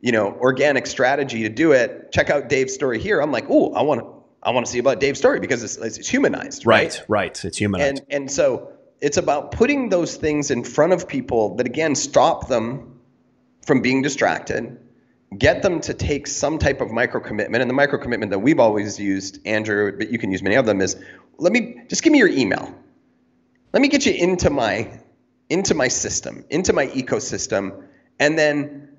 you 0.00 0.12
know, 0.12 0.32
organic 0.40 0.86
strategy 0.86 1.42
to 1.42 1.48
do 1.48 1.72
it. 1.72 2.12
Check 2.12 2.30
out 2.30 2.48
Dave's 2.48 2.72
story 2.72 2.98
here. 2.98 3.20
I'm 3.20 3.32
like, 3.32 3.46
oh, 3.50 3.72
I 3.74 3.82
want 3.82 4.00
to, 4.00 4.06
I 4.42 4.50
want 4.50 4.66
to 4.66 4.72
see 4.72 4.78
about 4.78 5.00
Dave's 5.00 5.18
story 5.18 5.40
because 5.40 5.62
it's, 5.62 5.76
it's 5.76 6.08
humanized. 6.08 6.66
Right, 6.66 6.98
right, 6.98 7.08
right. 7.08 7.44
It's 7.44 7.58
humanized. 7.58 7.98
And 7.98 8.06
and 8.10 8.30
so 8.30 8.72
it's 9.00 9.16
about 9.16 9.52
putting 9.52 9.88
those 9.88 10.16
things 10.16 10.50
in 10.50 10.64
front 10.64 10.92
of 10.92 11.08
people 11.08 11.56
that 11.56 11.66
again 11.66 11.94
stop 11.94 12.48
them 12.48 13.00
from 13.66 13.82
being 13.82 14.02
distracted, 14.02 14.78
get 15.36 15.62
them 15.62 15.80
to 15.80 15.94
take 15.94 16.26
some 16.26 16.58
type 16.58 16.80
of 16.80 16.90
micro 16.90 17.20
commitment. 17.20 17.60
And 17.62 17.70
the 17.70 17.74
micro 17.74 17.98
commitment 17.98 18.30
that 18.30 18.38
we've 18.38 18.58
always 18.58 18.98
used, 18.98 19.46
Andrew, 19.46 19.96
but 19.96 20.10
you 20.10 20.18
can 20.18 20.32
use 20.32 20.42
many 20.42 20.56
of 20.56 20.66
them, 20.66 20.80
is 20.80 20.96
let 21.38 21.52
me 21.52 21.82
just 21.88 22.02
give 22.02 22.12
me 22.12 22.18
your 22.18 22.28
email. 22.28 22.74
Let 23.72 23.80
me 23.82 23.88
get 23.88 24.06
you 24.06 24.12
into 24.12 24.50
my 24.50 25.00
into 25.50 25.74
my 25.74 25.88
system, 25.88 26.44
into 26.48 26.72
my 26.72 26.86
ecosystem, 26.86 27.84
and 28.18 28.38
then 28.38 28.89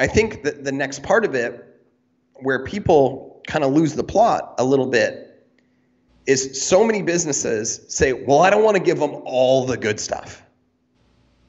I 0.00 0.06
think 0.08 0.42
that 0.42 0.64
the 0.64 0.72
next 0.72 1.02
part 1.04 1.24
of 1.24 1.34
it, 1.36 1.64
where 2.36 2.64
people 2.64 3.40
kind 3.46 3.62
of 3.62 3.72
lose 3.72 3.94
the 3.94 4.02
plot 4.02 4.54
a 4.58 4.64
little 4.64 4.86
bit, 4.86 5.46
is 6.26 6.60
so 6.60 6.82
many 6.84 7.02
businesses 7.02 7.80
say, 7.88 8.12
well, 8.14 8.40
I 8.40 8.50
don't 8.50 8.64
want 8.64 8.76
to 8.76 8.82
give 8.82 8.98
them 8.98 9.10
all 9.24 9.66
the 9.66 9.76
good 9.76 10.00
stuff, 10.00 10.42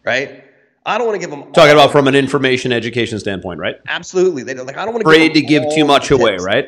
right? 0.04 0.44
I 0.86 0.98
don't 0.98 1.08
want 1.08 1.16
to 1.16 1.26
give 1.26 1.30
them 1.30 1.52
Talking 1.54 1.74
about 1.74 1.92
from 1.92 2.08
an 2.08 2.16
information 2.16 2.72
education 2.72 3.20
standpoint, 3.20 3.60
right? 3.60 3.76
absolutely. 3.88 4.44
They 4.44 4.54
don't 4.54 4.66
like. 4.66 4.78
I 4.78 4.84
don't 4.86 4.94
want 4.94 5.06
to 5.06 5.10
Afraid 5.10 5.34
to 5.36 5.42
give 5.42 5.64
give 5.64 5.74
too 5.76 5.86
much 5.86 6.12
away, 6.12 6.32
tips. 6.32 6.44
right? 6.44 6.66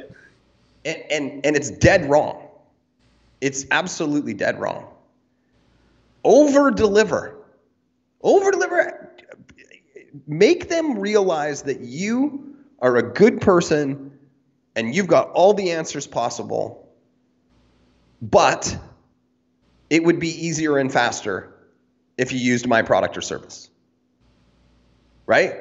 and, 0.85 0.97
and 1.09 1.45
and 1.45 1.55
it's 1.55 1.69
dead 1.71 2.09
wrong. 2.09 2.47
It's 3.41 3.65
absolutely 3.71 4.33
dead 4.33 4.59
wrong. 4.59 4.87
Over 6.23 6.71
deliver, 6.71 7.35
over 8.21 8.51
deliver. 8.51 9.02
Make 10.27 10.69
them 10.69 10.99
realize 10.99 11.63
that 11.63 11.81
you 11.81 12.55
are 12.79 12.97
a 12.97 13.03
good 13.03 13.41
person 13.41 14.17
and 14.75 14.93
you've 14.93 15.07
got 15.07 15.29
all 15.31 15.53
the 15.53 15.71
answers 15.71 16.07
possible. 16.07 16.89
But 18.21 18.77
it 19.89 20.03
would 20.03 20.19
be 20.19 20.47
easier 20.47 20.77
and 20.77 20.91
faster 20.91 21.53
if 22.17 22.31
you 22.31 22.39
used 22.39 22.67
my 22.67 22.81
product 22.81 23.17
or 23.17 23.21
service. 23.21 23.69
Right? 25.25 25.55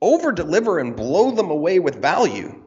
Over 0.00 0.32
deliver 0.32 0.78
and 0.78 0.94
blow 0.94 1.30
them 1.30 1.50
away 1.50 1.78
with 1.78 2.00
value 2.00 2.62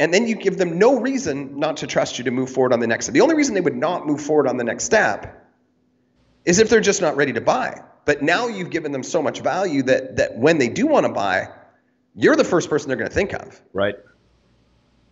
and 0.00 0.12
then 0.12 0.26
you 0.26 0.34
give 0.34 0.58
them 0.58 0.78
no 0.78 1.00
reason 1.00 1.58
not 1.58 1.78
to 1.78 1.86
trust 1.86 2.18
you 2.18 2.24
to 2.24 2.30
move 2.30 2.50
forward 2.50 2.72
on 2.72 2.80
the 2.80 2.86
next 2.86 3.06
step. 3.06 3.14
The 3.14 3.20
only 3.20 3.36
reason 3.36 3.54
they 3.54 3.60
would 3.60 3.76
not 3.76 4.06
move 4.06 4.20
forward 4.20 4.48
on 4.48 4.56
the 4.56 4.64
next 4.64 4.84
step 4.84 5.43
is 6.44 6.58
if 6.58 6.68
they're 6.68 6.80
just 6.80 7.00
not 7.00 7.16
ready 7.16 7.32
to 7.32 7.40
buy. 7.40 7.82
But 8.04 8.22
now 8.22 8.48
you've 8.48 8.70
given 8.70 8.92
them 8.92 9.02
so 9.02 9.22
much 9.22 9.40
value 9.40 9.82
that 9.84 10.16
that 10.16 10.36
when 10.36 10.58
they 10.58 10.68
do 10.68 10.86
want 10.86 11.06
to 11.06 11.12
buy, 11.12 11.48
you're 12.14 12.36
the 12.36 12.44
first 12.44 12.68
person 12.68 12.88
they're 12.88 12.96
going 12.96 13.08
to 13.08 13.14
think 13.14 13.32
of. 13.32 13.60
Right. 13.72 13.96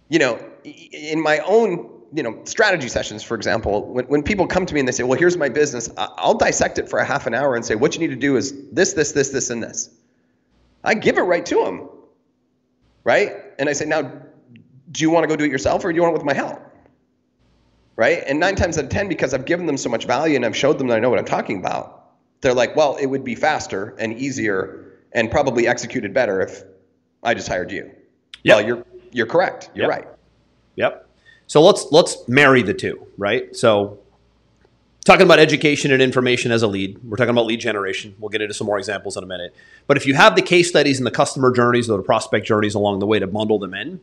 You 0.08 0.18
know, 0.18 0.38
in 0.64 1.22
my 1.22 1.38
own 1.38 1.90
you 2.12 2.22
know 2.22 2.40
strategy 2.44 2.88
sessions, 2.88 3.22
for 3.22 3.34
example, 3.34 3.86
when, 3.86 4.04
when 4.06 4.22
people 4.22 4.46
come 4.46 4.66
to 4.66 4.74
me 4.74 4.80
and 4.80 4.88
they 4.88 4.92
say, 4.92 5.04
"Well, 5.04 5.18
here's 5.18 5.38
my 5.38 5.48
business," 5.48 5.88
I'll 5.96 6.36
dissect 6.36 6.78
it 6.78 6.88
for 6.88 6.98
a 6.98 7.04
half 7.04 7.26
an 7.26 7.34
hour 7.34 7.56
and 7.56 7.64
say, 7.64 7.74
"What 7.74 7.94
you 7.94 8.00
need 8.00 8.14
to 8.14 8.20
do 8.20 8.36
is 8.36 8.52
this, 8.70 8.92
this, 8.92 9.12
this, 9.12 9.30
this, 9.30 9.48
and 9.48 9.62
this." 9.62 9.90
I 10.84 10.94
give 10.94 11.16
it 11.16 11.22
right 11.22 11.46
to 11.46 11.64
them, 11.64 11.88
right? 13.04 13.32
And 13.58 13.70
I 13.70 13.72
say, 13.72 13.86
"Now, 13.86 14.02
do 14.92 15.02
you 15.02 15.10
want 15.10 15.24
to 15.24 15.28
go 15.28 15.36
do 15.36 15.44
it 15.44 15.50
yourself 15.50 15.84
or 15.84 15.92
do 15.92 15.96
you 15.96 16.02
want 16.02 16.14
it 16.14 16.18
with 16.18 16.26
my 16.26 16.34
help? 16.34 16.60
Right? 18.02 18.24
And 18.26 18.40
nine 18.40 18.56
times 18.56 18.78
out 18.78 18.84
of 18.86 18.90
10, 18.90 19.08
because 19.08 19.32
I've 19.32 19.44
given 19.44 19.66
them 19.66 19.76
so 19.76 19.88
much 19.88 20.06
value 20.06 20.34
and 20.34 20.44
I've 20.44 20.56
showed 20.56 20.76
them 20.76 20.88
that 20.88 20.96
I 20.96 20.98
know 20.98 21.08
what 21.08 21.20
I'm 21.20 21.24
talking 21.24 21.58
about, 21.60 22.10
they're 22.40 22.52
like, 22.52 22.74
well, 22.74 22.96
it 22.96 23.06
would 23.06 23.22
be 23.22 23.36
faster 23.36 23.94
and 23.96 24.12
easier 24.18 24.92
and 25.12 25.30
probably 25.30 25.68
executed 25.68 26.12
better 26.12 26.40
if 26.40 26.64
I 27.22 27.34
just 27.34 27.46
hired 27.46 27.70
you. 27.70 27.88
Yep. 28.42 28.56
Well, 28.56 28.66
you're, 28.66 28.84
you're 29.12 29.26
correct. 29.26 29.70
You're 29.76 29.84
Yep. 29.88 29.90
right. 29.96 30.08
Yep. 30.74 31.08
So 31.46 31.62
let's 31.62 31.92
let's 31.92 32.26
marry 32.26 32.62
the 32.62 32.74
two, 32.74 33.06
right? 33.18 33.54
So 33.54 34.00
talking 35.04 35.24
about 35.24 35.38
education 35.38 35.92
and 35.92 36.02
information 36.02 36.50
as 36.50 36.64
a 36.64 36.66
lead, 36.66 36.98
we're 37.04 37.16
talking 37.16 37.30
about 37.30 37.46
lead 37.46 37.60
generation. 37.60 38.16
We'll 38.18 38.30
get 38.30 38.42
into 38.42 38.54
some 38.54 38.66
more 38.66 38.78
examples 38.78 39.16
in 39.16 39.22
a 39.22 39.28
minute. 39.28 39.54
But 39.86 39.96
if 39.96 40.06
you 40.08 40.14
have 40.14 40.34
the 40.34 40.42
case 40.42 40.68
studies 40.68 40.98
and 40.98 41.06
the 41.06 41.12
customer 41.12 41.52
journeys 41.52 41.88
or 41.88 41.98
the 41.98 42.02
prospect 42.02 42.46
journeys 42.46 42.74
along 42.74 42.98
the 42.98 43.06
way 43.06 43.20
to 43.20 43.28
bundle 43.28 43.60
them 43.60 43.74
in, 43.74 44.00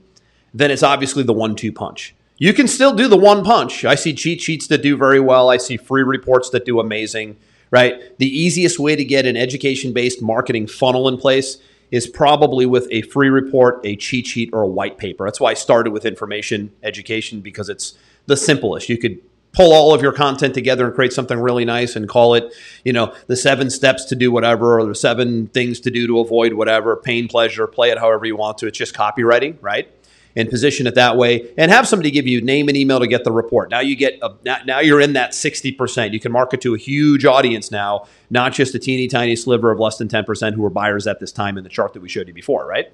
then 0.54 0.72
it's 0.72 0.84
obviously 0.84 1.24
the 1.24 1.34
one-two 1.34 1.74
punch. 1.74 2.16
You 2.42 2.54
can 2.54 2.70
still 2.70 2.94
do 2.94 3.10
the 3.10 3.18
one 3.18 3.44
punch. 3.44 3.84
I 3.84 3.96
see 3.96 4.14
cheat 4.14 4.40
sheets 4.40 4.68
that 4.68 4.82
do 4.82 4.96
very 4.96 5.20
well. 5.20 5.50
I 5.50 5.58
see 5.58 5.76
free 5.76 6.04
reports 6.04 6.50
that 6.52 6.64
do 6.64 6.80
amazing, 6.80 7.36
right? 7.70 8.18
The 8.18 8.28
easiest 8.28 8.80
way 8.80 8.96
to 8.96 9.04
get 9.04 9.26
an 9.26 9.36
education-based 9.36 10.22
marketing 10.22 10.68
funnel 10.68 11.10
in 11.10 11.18
place 11.18 11.58
is 11.92 12.08
probably 12.08 12.66
with 12.66 12.88
a 12.92 13.02
free 13.02 13.30
report, 13.30 13.82
a 13.84 13.98
cheat 13.98 14.26
sheet, 14.26 14.52
or 14.54 14.62
a 14.62 14.68
white 14.68 14.98
paper. 14.98 15.26
That's 15.26 15.42
why 15.42 15.52
I 15.52 15.54
started 15.54 15.92
with 15.92 16.06
information 16.06 16.72
education 16.82 17.42
because 17.42 17.68
it's 17.68 17.98
the 18.26 18.38
simplest. 18.38 18.88
You 18.88 18.98
could 18.98 19.20
pull 19.52 19.74
all 19.74 19.94
of 19.94 20.02
your 20.02 20.14
content 20.14 20.54
together 20.54 20.86
and 20.86 20.96
create 20.96 21.12
something 21.12 21.38
really 21.38 21.66
nice 21.66 21.98
and 21.98 22.08
call 22.08 22.36
it, 22.36 22.54
you 22.86 22.94
know, 22.94 23.14
the 23.28 23.36
seven 23.36 23.70
steps 23.70 24.06
to 24.06 24.16
do 24.16 24.32
whatever 24.32 24.80
or 24.80 24.86
the 24.86 24.96
seven 24.96 25.48
things 25.48 25.82
to 25.82 25.92
do 25.92 26.08
to 26.08 26.20
avoid 26.20 26.54
whatever, 26.54 26.96
pain, 26.96 27.28
pleasure, 27.28 27.68
play 27.68 27.90
it 27.90 27.98
however 27.98 28.26
you 28.26 28.38
want 28.38 28.60
to. 28.60 28.68
It's 28.68 28.78
just 28.78 28.94
copywriting, 28.94 29.58
right? 29.60 29.92
And 30.36 30.50
position 30.50 30.88
it 30.88 30.96
that 30.96 31.18
way 31.18 31.52
and 31.58 31.72
have 31.72 31.88
somebody 31.88 32.12
give 32.12 32.28
you 32.28 32.40
name 32.40 32.70
and 32.70 32.78
email 32.78 33.00
to 33.00 33.08
get 33.08 33.24
the 33.24 33.32
report. 33.32 33.72
Now 33.72 33.80
you 33.80 33.96
get 33.96 34.20
a, 34.22 34.62
now- 34.64 34.80
you're 34.80 35.02
in 35.02 35.14
that 35.14 35.32
60%. 35.32 36.14
You 36.14 36.20
can 36.20 36.32
market 36.32 36.62
to 36.62 36.76
a 36.76 36.78
huge 36.78 37.26
audience 37.26 37.72
now, 37.72 38.06
not 38.30 38.54
just 38.54 38.76
a 38.76 38.80
teeny 38.80 39.08
tiny 39.08 39.36
sliver 39.36 39.72
of 39.72 39.80
less 39.80 39.98
than 39.98 40.08
10% 40.08 40.54
who 40.54 40.64
are 40.64 40.70
buyers 40.70 41.08
at 41.08 41.20
this 41.20 41.32
time 41.32 41.58
in 41.58 41.64
the 41.64 41.70
chart 41.70 41.94
that 41.94 42.02
we 42.02 42.08
showed 42.08 42.28
you 42.28 42.34
before, 42.34 42.66
right? 42.66 42.92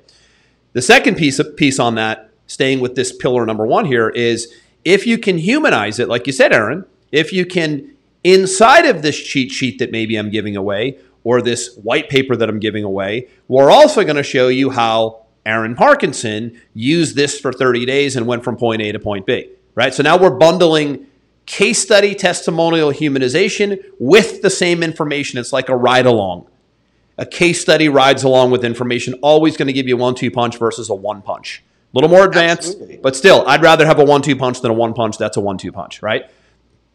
The 0.74 0.82
second 0.82 1.16
piece 1.16 1.40
piece 1.58 1.80
on 1.80 1.96
that, 1.96 2.32
staying 2.48 2.80
with 2.80 2.96
this 2.96 3.16
pillar 3.16 3.46
number 3.46 3.66
one 3.66 3.86
here, 3.86 4.10
is 4.10 4.54
if 4.84 5.06
you 5.06 5.18
can 5.18 5.38
humanize 5.38 6.00
it, 6.00 6.08
like 6.08 6.28
you 6.28 6.34
said, 6.34 6.54
Aaron, 6.54 6.86
if 7.12 7.32
you 7.32 7.46
can 7.46 7.96
inside 8.24 8.86
of 8.86 9.02
this 9.02 9.18
cheat 9.18 9.52
sheet 9.52 9.80
that 9.80 9.92
maybe 9.92 10.16
I'm 10.16 10.30
giving 10.30 10.56
away 10.56 10.98
or 11.24 11.42
this 11.42 11.76
white 11.78 12.10
paper 12.10 12.36
that 12.36 12.50
I'm 12.50 12.60
giving 12.60 12.84
away, 12.84 13.28
we're 13.48 13.72
also 13.72 14.04
going 14.04 14.16
to 14.16 14.24
show 14.24 14.48
you 14.48 14.70
how 14.70 15.25
Aaron 15.46 15.76
Parkinson 15.76 16.60
used 16.74 17.16
this 17.16 17.40
for 17.40 17.54
30 17.54 17.86
days 17.86 18.16
and 18.16 18.26
went 18.26 18.44
from 18.44 18.58
point 18.58 18.82
A 18.82 18.92
to 18.92 19.00
point 19.00 19.26
B. 19.26 19.50
Right. 19.76 19.94
So 19.94 20.04
now 20.04 20.18
we're 20.18 20.32
bundling 20.32 21.08
case 21.46 21.80
study 21.80 22.16
testimonial 22.16 22.92
humanization 22.92 23.84
with 24.00 24.42
the 24.42 24.50
same 24.50 24.82
information. 24.82 25.40
It's 25.40 25.54
like 25.54 25.70
a 25.70 25.76
ride 25.76 26.06
along 26.06 26.48
a 27.18 27.26
case 27.26 27.62
study 27.62 27.90
rides 27.90 28.24
along 28.24 28.52
with 28.52 28.64
information, 28.64 29.14
always 29.22 29.58
going 29.58 29.68
to 29.68 29.74
give 29.74 29.88
you 29.88 29.96
a 29.96 30.00
one 30.00 30.16
two 30.16 30.32
punch 30.32 30.58
versus 30.58 30.90
a 30.90 30.96
one 30.96 31.22
punch. 31.22 31.64
A 31.94 31.98
little 31.98 32.10
more 32.10 32.26
advanced, 32.26 32.70
Absolutely. 32.72 32.98
but 32.98 33.16
still, 33.16 33.46
I'd 33.48 33.62
rather 33.62 33.86
have 33.86 34.00
a 34.00 34.04
one 34.04 34.22
two 34.22 34.36
punch 34.36 34.62
than 34.62 34.72
a 34.72 34.74
one 34.74 34.94
punch. 34.94 35.18
That's 35.18 35.38
a 35.38 35.42
one 35.42 35.58
two 35.58 35.72
punch, 35.72 36.02
right? 36.02 36.30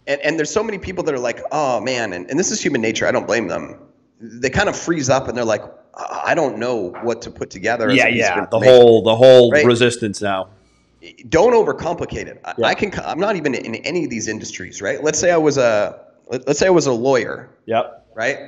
And, 0.06 0.20
and 0.20 0.38
there's 0.38 0.50
so 0.50 0.62
many 0.62 0.78
people 0.78 1.04
that 1.04 1.14
are 1.14 1.18
like, 1.18 1.40
oh 1.52 1.80
man, 1.80 2.12
and, 2.12 2.28
and 2.28 2.38
this 2.38 2.50
is 2.50 2.60
human 2.60 2.80
nature. 2.80 3.06
I 3.06 3.12
don't 3.12 3.26
blame 3.26 3.48
them. 3.48 3.78
They 4.20 4.50
kind 4.50 4.68
of 4.68 4.76
freeze 4.76 5.08
up 5.08 5.28
and 5.28 5.36
they're 5.36 5.44
like, 5.44 5.62
I 5.96 6.34
don't 6.34 6.58
know 6.58 6.92
what 7.02 7.22
to 7.22 7.30
put 7.30 7.50
together. 7.50 7.88
as 7.90 7.98
a 7.98 8.04
piece 8.10 8.28
The 8.50 8.58
whole 8.60 9.02
the 9.02 9.16
whole 9.16 9.50
Right. 9.50 9.64
resistance 9.66 10.20
now. 10.22 10.48
don't 11.30 11.52
overcomplicate 11.54 12.26
it. 12.26 12.40
I, 12.44 12.54
Yeah. 12.58 12.66
I 12.66 12.74
can. 12.74 12.92
I'm 13.04 13.18
not 13.18 13.36
even 13.36 13.54
in 13.54 13.74
any 13.76 14.04
of 14.04 14.10
these 14.10 14.28
industries, 14.28 14.82
right? 14.82 15.02
Let's 15.02 15.18
say 15.18 15.30
I 15.30 15.36
was 15.38 15.56
a. 15.58 15.98
let- 16.30 16.46
Let's 16.46 16.58
say 16.60 16.66
I 16.66 16.70
was 16.70 16.86
a 16.86 16.92
lawyer, 16.92 17.48
Yep. 17.66 18.06
right? 18.14 18.38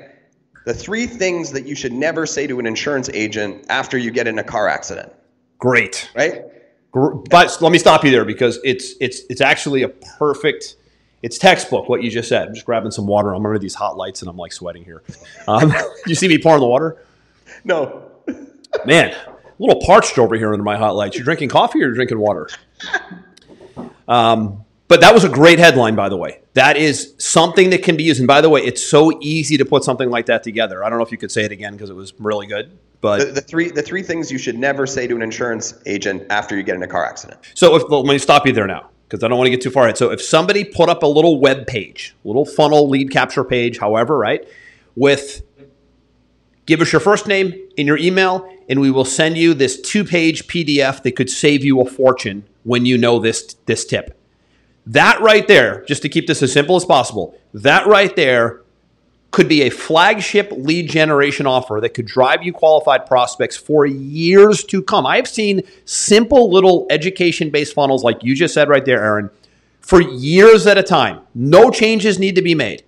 The 0.66 0.74
three 0.74 1.06
things 1.06 1.50
that 1.52 1.66
you 1.66 1.74
should 1.74 1.92
never 1.92 2.26
say 2.26 2.46
to 2.46 2.60
an 2.60 2.66
insurance 2.66 3.08
agent 3.14 3.64
after 3.68 3.96
you 3.98 4.10
get 4.12 4.28
in 4.28 4.38
a 4.38 4.44
car 4.44 4.68
accident, 4.68 5.10
Great. 5.58 6.08
right? 6.14 6.42
But 6.94 7.56
let 7.60 7.72
me 7.72 7.78
stop 7.78 8.04
you 8.04 8.10
there 8.10 8.24
because 8.26 8.58
it's 8.64 8.94
it's 9.00 9.22
it's 9.30 9.40
actually 9.40 9.82
a 9.82 9.88
perfect. 9.88 10.76
It's 11.22 11.38
textbook 11.38 11.88
what 11.88 12.02
you 12.02 12.10
just 12.10 12.28
said. 12.28 12.48
I'm 12.48 12.54
just 12.54 12.66
grabbing 12.66 12.90
some 12.90 13.06
water. 13.06 13.32
I'm 13.34 13.46
under 13.46 13.58
these 13.58 13.74
hot 13.76 13.96
lights 13.96 14.20
and 14.22 14.28
I'm 14.28 14.36
like 14.36 14.52
sweating 14.52 14.84
here. 14.84 15.02
Um, 15.48 15.72
you 16.06 16.14
see 16.14 16.28
me 16.28 16.36
pouring 16.38 16.60
the 16.60 16.66
water? 16.66 16.96
No, 17.64 18.10
Man, 18.86 19.10
a 19.12 19.36
little 19.58 19.80
parched 19.82 20.18
over 20.18 20.34
here 20.34 20.52
under 20.52 20.64
my 20.64 20.76
hot 20.76 20.96
lights. 20.96 21.16
You're 21.16 21.24
drinking 21.24 21.50
coffee 21.50 21.78
or 21.78 21.82
you're 21.86 21.94
drinking 21.94 22.18
water? 22.18 22.48
Um, 24.08 24.64
but 24.88 25.00
that 25.00 25.14
was 25.14 25.24
a 25.24 25.28
great 25.28 25.58
headline, 25.58 25.94
by 25.94 26.08
the 26.08 26.16
way. 26.16 26.40
That 26.54 26.76
is 26.76 27.14
something 27.18 27.70
that 27.70 27.82
can 27.82 27.96
be 27.96 28.02
used. 28.02 28.20
And 28.20 28.26
by 28.26 28.40
the 28.40 28.50
way, 28.50 28.60
it's 28.62 28.82
so 28.82 29.18
easy 29.22 29.56
to 29.56 29.64
put 29.64 29.84
something 29.84 30.10
like 30.10 30.26
that 30.26 30.42
together. 30.42 30.84
I 30.84 30.90
don't 30.90 30.98
know 30.98 31.04
if 31.04 31.12
you 31.12 31.18
could 31.18 31.30
say 31.30 31.44
it 31.44 31.52
again 31.52 31.72
because 31.72 31.90
it 31.90 31.94
was 31.94 32.12
really 32.18 32.46
good. 32.46 32.70
the, 32.70 32.76
But 33.00 33.34
the 33.34 33.40
three 33.40 33.70
the 33.70 33.82
three 33.82 34.02
things 34.02 34.30
you 34.30 34.38
should 34.38 34.58
never 34.58 34.86
say 34.86 35.06
to 35.06 35.14
an 35.16 35.22
insurance 35.22 35.74
agent 35.86 36.24
after 36.30 36.56
you 36.56 36.62
get 36.62 36.76
in 36.76 36.82
a 36.82 36.88
car 36.88 37.06
accident. 37.06 37.40
so 37.54 37.76
if, 37.76 37.88
let 37.88 38.04
me 38.04 38.18
stop 38.18 38.46
you 38.46 38.52
there 38.52 38.66
now 38.66 38.90
because 39.08 39.22
I 39.22 39.28
don't 39.28 39.38
want 39.38 39.46
to 39.46 39.50
get 39.50 39.60
too 39.60 39.70
far 39.70 39.84
ahead. 39.84 39.96
So 39.96 40.10
if 40.10 40.20
somebody 40.20 40.64
put 40.64 40.88
up 40.88 41.02
a 41.02 41.06
little 41.06 41.38
web 41.40 41.66
page, 41.66 42.14
little 42.24 42.44
funnel 42.44 42.88
lead 42.88 43.10
capture 43.10 43.44
page, 43.44 43.78
however, 43.78 44.18
right, 44.18 44.46
with 44.94 45.42
give 46.66 46.80
us 46.80 46.92
your 46.92 47.00
first 47.00 47.26
name 47.26 47.54
in 47.76 47.86
your 47.86 47.98
email, 47.98 48.48
and 48.68 48.80
we 48.80 48.90
will 48.90 49.04
send 49.04 49.36
you 49.36 49.54
this 49.54 49.80
two-page 49.80 50.46
PDF 50.46 51.02
that 51.02 51.16
could 51.16 51.30
save 51.30 51.64
you 51.64 51.80
a 51.80 51.84
fortune 51.84 52.44
when 52.64 52.86
you 52.86 52.96
know 52.96 53.18
this 53.18 53.54
this 53.66 53.84
tip. 53.84 54.18
That 54.86 55.20
right 55.20 55.46
there, 55.46 55.84
just 55.84 56.02
to 56.02 56.08
keep 56.08 56.26
this 56.26 56.42
as 56.42 56.52
simple 56.52 56.76
as 56.76 56.84
possible, 56.84 57.38
that 57.54 57.86
right 57.86 58.14
there 58.16 58.62
could 59.30 59.48
be 59.48 59.62
a 59.62 59.70
flagship 59.70 60.52
lead 60.52 60.90
generation 60.90 61.46
offer 61.46 61.80
that 61.80 61.94
could 61.94 62.06
drive 62.06 62.42
you 62.42 62.52
qualified 62.52 63.06
prospects 63.06 63.56
for 63.56 63.86
years 63.86 64.62
to 64.64 64.82
come. 64.82 65.06
I've 65.06 65.26
seen 65.26 65.62
simple 65.84 66.50
little 66.50 66.86
education 66.90 67.50
based 67.50 67.74
funnels 67.74 68.04
like 68.04 68.22
you 68.22 68.34
just 68.34 68.52
said 68.52 68.68
right 68.68 68.84
there, 68.84 69.02
Aaron, 69.02 69.30
for 69.80 70.00
years 70.00 70.66
at 70.66 70.76
a 70.76 70.82
time. 70.82 71.20
No 71.34 71.70
changes 71.70 72.18
need 72.18 72.36
to 72.36 72.42
be 72.42 72.54
made. 72.54 72.84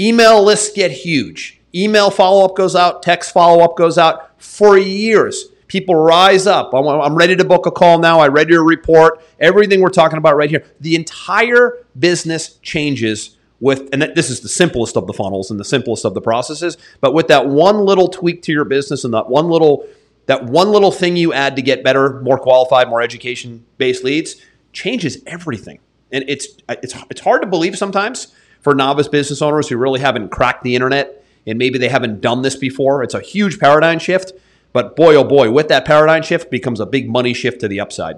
Email 0.00 0.42
lists 0.42 0.72
get 0.74 0.90
huge. 0.90 1.60
Email 1.74 2.10
follow 2.10 2.44
up 2.44 2.56
goes 2.56 2.76
out, 2.76 3.02
text 3.02 3.32
follow 3.32 3.62
up 3.62 3.76
goes 3.76 3.98
out 3.98 4.40
for 4.42 4.78
years. 4.78 5.46
People 5.68 5.94
rise 5.94 6.46
up. 6.46 6.74
I'm- 6.74 7.14
ready 7.16 7.34
to 7.34 7.44
book 7.44 7.64
a 7.64 7.70
call 7.70 7.98
now. 7.98 8.20
I 8.20 8.28
read 8.28 8.50
your 8.50 8.62
report. 8.62 9.22
Everything 9.40 9.80
we're 9.80 9.88
talking 9.88 10.18
about 10.18 10.36
right 10.36 10.50
here. 10.50 10.64
The 10.80 10.94
entire 10.94 11.78
business 11.98 12.58
changes 12.62 13.36
with, 13.58 13.88
and 13.92 14.02
this 14.14 14.28
is 14.28 14.40
the 14.40 14.50
simplest 14.50 14.96
of 14.96 15.06
the 15.06 15.14
funnels 15.14 15.50
and 15.50 15.58
the 15.58 15.64
simplest 15.64 16.04
of 16.04 16.12
the 16.12 16.20
processes, 16.20 16.76
but 17.00 17.14
with 17.14 17.28
that 17.28 17.46
one 17.46 17.86
little 17.86 18.08
tweak 18.08 18.42
to 18.42 18.52
your 18.52 18.64
business 18.64 19.04
and 19.04 19.14
that 19.14 19.28
one 19.28 19.48
little 19.48 19.86
that 20.26 20.44
one 20.44 20.70
little 20.70 20.92
thing 20.92 21.16
you 21.16 21.32
add 21.32 21.56
to 21.56 21.62
get 21.62 21.82
better, 21.82 22.20
more 22.20 22.38
qualified, 22.38 22.88
more 22.88 23.00
education 23.02 23.64
based 23.78 24.04
leads 24.04 24.36
changes 24.72 25.18
everything. 25.26 25.78
And 26.10 26.24
it's 26.28 26.48
it's 26.68 26.94
it's 27.08 27.20
hard 27.20 27.42
to 27.42 27.48
believe 27.48 27.78
sometimes 27.78 28.34
for 28.60 28.74
novice 28.74 29.08
business 29.08 29.40
owners 29.40 29.68
who 29.68 29.76
really 29.76 30.00
haven't 30.00 30.28
cracked 30.28 30.64
the 30.64 30.74
internet 30.74 31.21
and 31.46 31.58
maybe 31.58 31.78
they 31.78 31.88
haven't 31.88 32.20
done 32.20 32.42
this 32.42 32.56
before. 32.56 33.02
It's 33.02 33.14
a 33.14 33.20
huge 33.20 33.58
paradigm 33.58 33.98
shift, 33.98 34.32
but 34.72 34.96
boy, 34.96 35.14
oh 35.16 35.24
boy, 35.24 35.50
with 35.50 35.68
that 35.68 35.84
paradigm 35.84 36.22
shift 36.22 36.50
becomes 36.50 36.80
a 36.80 36.86
big 36.86 37.08
money 37.08 37.34
shift 37.34 37.60
to 37.60 37.68
the 37.68 37.80
upside. 37.80 38.16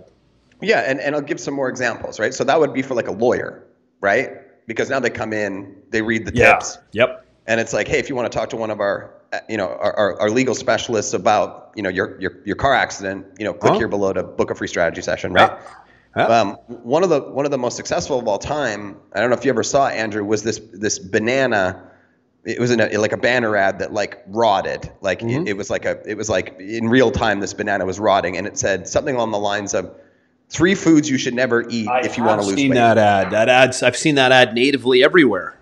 Yeah, 0.60 0.80
and, 0.80 1.00
and 1.00 1.14
I'll 1.14 1.20
give 1.20 1.40
some 1.40 1.54
more 1.54 1.68
examples, 1.68 2.18
right? 2.18 2.32
So 2.32 2.44
that 2.44 2.58
would 2.58 2.72
be 2.72 2.82
for 2.82 2.94
like 2.94 3.08
a 3.08 3.12
lawyer, 3.12 3.64
right? 4.00 4.30
Because 4.66 4.88
now 4.88 5.00
they 5.00 5.10
come 5.10 5.32
in, 5.32 5.76
they 5.90 6.00
read 6.00 6.24
the 6.24 6.32
tips. 6.32 6.78
Yep. 6.92 7.26
And 7.46 7.60
it's 7.60 7.74
like, 7.74 7.86
hey, 7.86 7.98
if 7.98 8.08
you 8.08 8.14
want 8.14 8.30
to 8.32 8.38
talk 8.38 8.48
to 8.50 8.56
one 8.56 8.70
of 8.70 8.80
our, 8.80 9.12
uh, 9.32 9.40
you 9.48 9.58
know, 9.58 9.68
our, 9.68 9.92
our, 9.94 10.20
our 10.22 10.30
legal 10.30 10.54
specialists 10.54 11.12
about, 11.12 11.72
you 11.76 11.82
know, 11.82 11.90
your, 11.90 12.18
your, 12.18 12.38
your 12.46 12.56
car 12.56 12.72
accident, 12.72 13.26
you 13.38 13.44
know, 13.44 13.52
click 13.52 13.74
Huh? 13.74 13.78
here 13.80 13.88
below 13.88 14.14
to 14.14 14.22
book 14.22 14.50
a 14.50 14.54
free 14.54 14.68
strategy 14.68 15.02
session, 15.02 15.34
right? 15.34 15.50
Yeah. 16.16 16.26
Um, 16.26 16.52
one 16.68 17.02
of 17.02 17.10
the 17.10 17.20
one 17.20 17.44
of 17.44 17.50
the 17.50 17.58
most 17.58 17.76
successful 17.76 18.20
of 18.20 18.28
all 18.28 18.38
time. 18.38 18.96
I 19.12 19.20
don't 19.20 19.30
know 19.30 19.36
if 19.36 19.44
you 19.44 19.50
ever 19.50 19.64
saw 19.64 19.88
Andrew. 19.88 20.24
Was 20.24 20.44
this 20.44 20.60
this 20.72 21.00
banana? 21.00 21.90
It 22.46 22.58
was 22.60 22.70
in 22.70 22.80
a, 22.80 22.96
like 22.98 23.12
a 23.12 23.16
banner 23.16 23.56
ad 23.56 23.78
that 23.78 23.92
like 23.92 24.22
rotted. 24.26 24.90
Like 25.00 25.20
Mm-hmm. 25.20 25.46
it, 25.46 25.50
it 25.50 25.56
was 25.56 25.70
like 25.70 25.84
a 25.84 26.00
it 26.06 26.16
was 26.16 26.28
like 26.28 26.56
in 26.60 26.88
real 26.88 27.10
time 27.10 27.40
this 27.40 27.54
banana 27.54 27.84
was 27.86 27.98
rotting, 27.98 28.36
and 28.36 28.46
it 28.46 28.58
said 28.58 28.86
something 28.88 29.14
along 29.14 29.30
the 29.30 29.38
lines 29.38 29.72
of 29.74 29.94
three 30.50 30.74
foods 30.74 31.08
you 31.08 31.16
should 31.18 31.34
never 31.34 31.62
eat 31.68 31.88
if 32.04 32.18
you 32.18 32.24
want 32.24 32.40
to 32.42 32.46
lose 32.46 32.56
weight. 32.56 32.58
I've 32.58 32.58
seen 32.60 32.70
weight. 32.70 32.74
that 32.76 32.98
ad. 32.98 33.30
That 33.32 33.48
ad's 33.48 33.82
I've 33.82 33.96
seen 33.96 34.16
that 34.16 34.30
ad 34.32 34.54
natively 34.54 35.02
everywhere. 35.02 35.58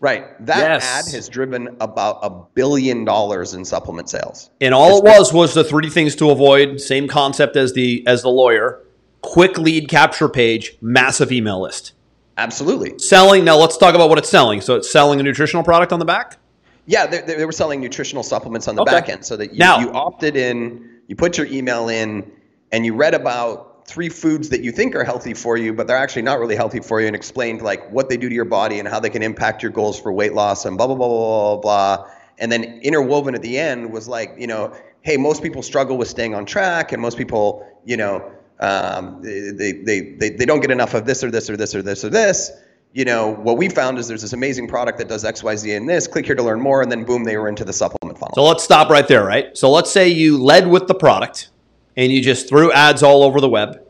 Right. 0.00 0.24
That 0.44 0.58
Yes. 0.58 0.84
ad 1.08 1.14
has 1.14 1.28
driven 1.28 1.76
about 1.80 2.18
a 2.22 2.30
billion 2.54 3.04
dollars 3.04 3.54
in 3.54 3.64
supplement 3.64 4.10
sales. 4.10 4.50
And 4.60 4.74
all 4.74 4.98
it 4.98 5.04
was 5.04 5.32
was 5.32 5.54
the 5.54 5.62
three 5.62 5.88
things 5.90 6.16
to 6.16 6.30
avoid. 6.30 6.80
Same 6.80 7.06
concept 7.08 7.54
as 7.56 7.72
the 7.72 8.04
as 8.06 8.22
the 8.22 8.28
lawyer. 8.28 8.80
Quick 9.20 9.56
lead 9.58 9.88
capture 9.88 10.28
page, 10.28 10.76
massive 10.80 11.30
email 11.30 11.62
list. 11.62 11.92
Absolutely. 12.38 12.98
Selling. 12.98 13.44
Now 13.44 13.56
let's 13.56 13.76
talk 13.76 13.94
about 13.94 14.08
what 14.08 14.18
it's 14.18 14.28
selling. 14.28 14.60
So 14.60 14.76
it's 14.76 14.90
selling 14.90 15.20
a 15.20 15.22
nutritional 15.22 15.62
product 15.62 15.92
on 15.92 15.98
the 15.98 16.04
back. 16.04 16.38
Yeah, 16.86 17.06
they, 17.06 17.20
they 17.20 17.44
were 17.46 17.52
selling 17.52 17.80
nutritional 17.80 18.22
supplements 18.22 18.66
on 18.68 18.74
the 18.74 18.82
Okay. 18.82 18.90
back 18.92 19.08
end 19.08 19.24
so 19.24 19.36
that 19.36 19.52
you, 19.52 19.58
Now- 19.58 19.78
you 19.78 19.92
opted 19.92 20.36
in, 20.36 20.88
you 21.06 21.14
put 21.16 21.38
your 21.38 21.46
email 21.46 21.88
in, 21.88 22.30
and 22.72 22.84
you 22.86 22.94
read 22.94 23.14
about 23.14 23.86
three 23.86 24.08
foods 24.08 24.48
that 24.48 24.62
you 24.62 24.72
think 24.72 24.94
are 24.94 25.04
healthy 25.04 25.34
for 25.34 25.56
you, 25.56 25.72
but 25.72 25.86
they're 25.86 25.96
actually 25.96 26.22
not 26.22 26.38
really 26.40 26.56
healthy 26.56 26.80
for 26.80 27.00
you, 27.00 27.06
and 27.06 27.14
explained 27.14 27.60
like 27.62 27.88
what 27.92 28.08
they 28.08 28.16
do 28.16 28.28
to 28.28 28.34
your 28.34 28.44
body 28.44 28.78
and 28.78 28.88
how 28.88 28.98
they 28.98 29.10
can 29.10 29.22
impact 29.22 29.62
your 29.62 29.70
goals 29.72 30.00
for 30.00 30.12
weight 30.12 30.32
loss 30.32 30.64
and 30.64 30.76
blah 30.78 30.86
blah 30.86 30.96
blah 30.96 31.08
blah 31.08 31.56
blah 31.56 31.96
blah. 31.96 32.06
And 32.38 32.50
then 32.50 32.64
interwoven 32.82 33.34
at 33.34 33.42
the 33.42 33.58
end 33.58 33.92
was 33.92 34.08
like, 34.08 34.34
you 34.38 34.46
know, 34.46 34.74
hey, 35.02 35.16
most 35.16 35.42
people 35.42 35.62
struggle 35.62 35.96
with 35.98 36.08
staying 36.08 36.34
on 36.34 36.46
track, 36.46 36.92
and 36.92 37.02
most 37.02 37.18
people, 37.18 37.66
you 37.84 37.96
know, 37.96 38.32
um, 38.62 39.20
they, 39.20 39.72
they, 39.72 40.00
they, 40.18 40.30
they 40.30 40.46
don't 40.46 40.60
get 40.60 40.70
enough 40.70 40.94
of 40.94 41.04
this 41.04 41.24
or 41.24 41.30
this 41.30 41.50
or 41.50 41.56
this 41.56 41.74
or 41.74 41.82
this 41.82 42.04
or 42.04 42.08
this. 42.08 42.52
You 42.92 43.04
know, 43.04 43.34
what 43.34 43.56
we 43.56 43.68
found 43.68 43.98
is 43.98 44.06
there's 44.06 44.22
this 44.22 44.34
amazing 44.34 44.68
product 44.68 44.98
that 44.98 45.08
does 45.08 45.24
X, 45.24 45.42
Y, 45.42 45.56
Z, 45.56 45.74
and 45.74 45.88
this. 45.88 46.06
Click 46.06 46.26
here 46.26 46.34
to 46.34 46.42
learn 46.42 46.60
more, 46.60 46.82
and 46.82 46.92
then 46.92 47.04
boom, 47.04 47.24
they 47.24 47.36
were 47.36 47.48
into 47.48 47.64
the 47.64 47.72
supplement 47.72 48.18
funnel. 48.18 48.34
So 48.34 48.44
let's 48.44 48.62
stop 48.62 48.88
right 48.88 49.08
there, 49.08 49.24
right? 49.24 49.56
So 49.56 49.70
let's 49.70 49.90
say 49.90 50.08
you 50.08 50.40
led 50.40 50.68
with 50.68 50.86
the 50.86 50.94
product 50.94 51.50
and 51.96 52.12
you 52.12 52.22
just 52.22 52.48
threw 52.48 52.70
ads 52.72 53.02
all 53.02 53.22
over 53.22 53.40
the 53.40 53.48
web. 53.48 53.80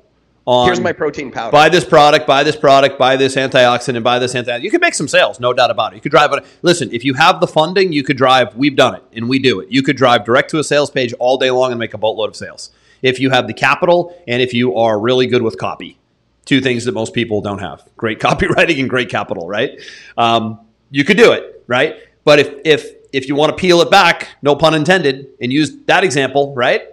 On 0.44 0.66
Here's 0.66 0.80
my 0.80 0.92
protein 0.92 1.30
powder. 1.30 1.52
buy 1.52 1.68
this 1.68 1.84
product, 1.84 2.26
buy 2.26 2.42
this 2.42 2.56
product, 2.56 2.98
buy 2.98 3.16
this 3.16 3.36
antioxidant, 3.36 4.02
buy 4.02 4.18
this 4.18 4.34
antioxidant. 4.34 4.62
You 4.62 4.72
could 4.72 4.80
make 4.80 4.94
some 4.94 5.06
sales, 5.06 5.38
no 5.38 5.52
doubt 5.52 5.70
about 5.70 5.92
it. 5.92 5.96
You 5.96 6.02
could 6.02 6.10
drive 6.10 6.32
it. 6.32 6.44
Listen, 6.62 6.90
if 6.92 7.04
you 7.04 7.14
have 7.14 7.40
the 7.40 7.46
funding, 7.46 7.92
you 7.92 8.02
could 8.02 8.16
drive. 8.16 8.56
We've 8.56 8.74
done 8.74 8.96
it, 8.96 9.04
and 9.12 9.28
we 9.28 9.38
do 9.38 9.60
it. 9.60 9.70
You 9.70 9.84
could 9.84 9.96
drive 9.96 10.24
direct 10.24 10.50
to 10.50 10.58
a 10.58 10.64
sales 10.64 10.90
page 10.90 11.12
all 11.20 11.36
day 11.36 11.52
long 11.52 11.70
and 11.70 11.78
make 11.78 11.94
a 11.94 11.98
boatload 11.98 12.30
of 12.30 12.36
sales. 12.36 12.70
If 13.02 13.20
you 13.20 13.30
have 13.30 13.46
the 13.46 13.54
capital 13.54 14.16
and 14.26 14.40
if 14.40 14.54
you 14.54 14.76
are 14.76 14.98
really 14.98 15.26
good 15.26 15.42
with 15.42 15.58
copy, 15.58 15.98
two 16.44 16.60
things 16.60 16.84
that 16.86 16.92
most 16.92 17.12
people 17.12 17.40
don't 17.40 17.58
have: 17.58 17.86
great 17.96 18.18
copywriting 18.26 18.80
and 18.80 18.88
great 18.88 19.08
capital. 19.08 19.46
Right? 19.48 19.80
Um, 20.16 20.60
you 20.90 21.04
could 21.04 21.16
do 21.16 21.32
it, 21.32 21.64
right? 21.66 21.96
But 22.24 22.38
if 22.38 22.54
if 22.64 22.94
if 23.12 23.28
you 23.28 23.34
want 23.34 23.50
to 23.50 23.60
peel 23.60 23.80
it 23.80 23.90
back, 23.90 24.28
no 24.42 24.56
pun 24.56 24.74
intended, 24.74 25.28
and 25.40 25.52
use 25.52 25.76
that 25.86 26.04
example, 26.04 26.54
right? 26.54 26.88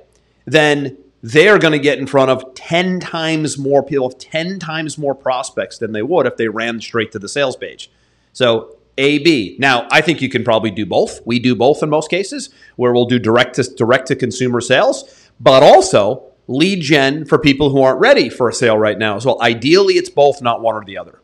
Then 0.46 0.98
they're 1.22 1.60
going 1.60 1.74
to 1.74 1.80
get 1.80 2.00
in 2.00 2.08
front 2.08 2.32
of 2.32 2.54
10 2.56 3.00
times 3.00 3.58
more 3.58 3.84
people, 3.84 4.10
10 4.10 4.60
times 4.60 4.98
more 4.98 5.16
prospects 5.16 5.78
than 5.78 5.92
they 5.92 6.02
would 6.02 6.26
if 6.26 6.38
they 6.38 6.48
ran 6.48 6.80
straight 6.82 7.12
to 7.12 7.20
the 7.20 7.30
sales 7.30 7.56
page. 7.56 7.92
So, 8.34 8.78
A, 8.98 9.20
B. 9.20 9.56
Now, 9.60 9.88
I 9.92 10.02
think 10.02 10.22
you 10.22 10.30
can 10.30 10.44
probably 10.44 10.72
do 10.72 10.86
both. 10.86 11.26
We 11.26 11.40
do 11.40 11.56
both 11.56 11.84
in 11.84 11.90
most 11.90 12.10
cases, 12.10 12.50
where 12.76 12.94
we'll 12.94 13.06
do 13.06 13.20
direct 13.20 13.56
to, 13.56 13.64
direct 13.64 14.08
to 14.08 14.16
consumer 14.16 14.62
sales, 14.62 15.19
but 15.40 15.64
also 15.64 16.26
lead 16.48 16.82
gen 16.82 17.26
for 17.26 17.38
people 17.38 17.70
who 17.70 17.82
aren't 17.82 18.00
ready 18.00 18.30
for 18.30 18.50
a 18.50 18.54
sale 18.54 18.78
right 18.78 18.98
now 18.98 19.16
as 19.16 19.26
well. 19.26 19.42
Ideally, 19.42 19.96
it's 19.96 20.10
both, 20.10 20.42
not 20.42 20.62
one 20.62 20.76
or 20.76 20.84
the 20.84 20.98
other. 20.98 21.22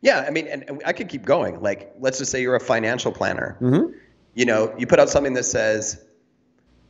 Yeah, 0.00 0.24
I 0.26 0.30
mean, 0.30 0.46
and, 0.46 0.82
I 0.84 0.92
could 0.92 1.08
keep 1.08 1.24
going. 1.24 1.60
Like, 1.60 1.92
let's 1.98 2.18
just 2.18 2.30
say 2.30 2.40
you're 2.40 2.56
a 2.56 2.60
financial 2.60 3.12
planner. 3.12 3.56
Mm-hmm. 3.60 3.92
You 4.34 4.44
know, 4.44 4.74
you 4.78 4.86
put 4.86 5.00
out 5.00 5.08
something 5.08 5.34
that 5.34 5.44
says 5.44 6.04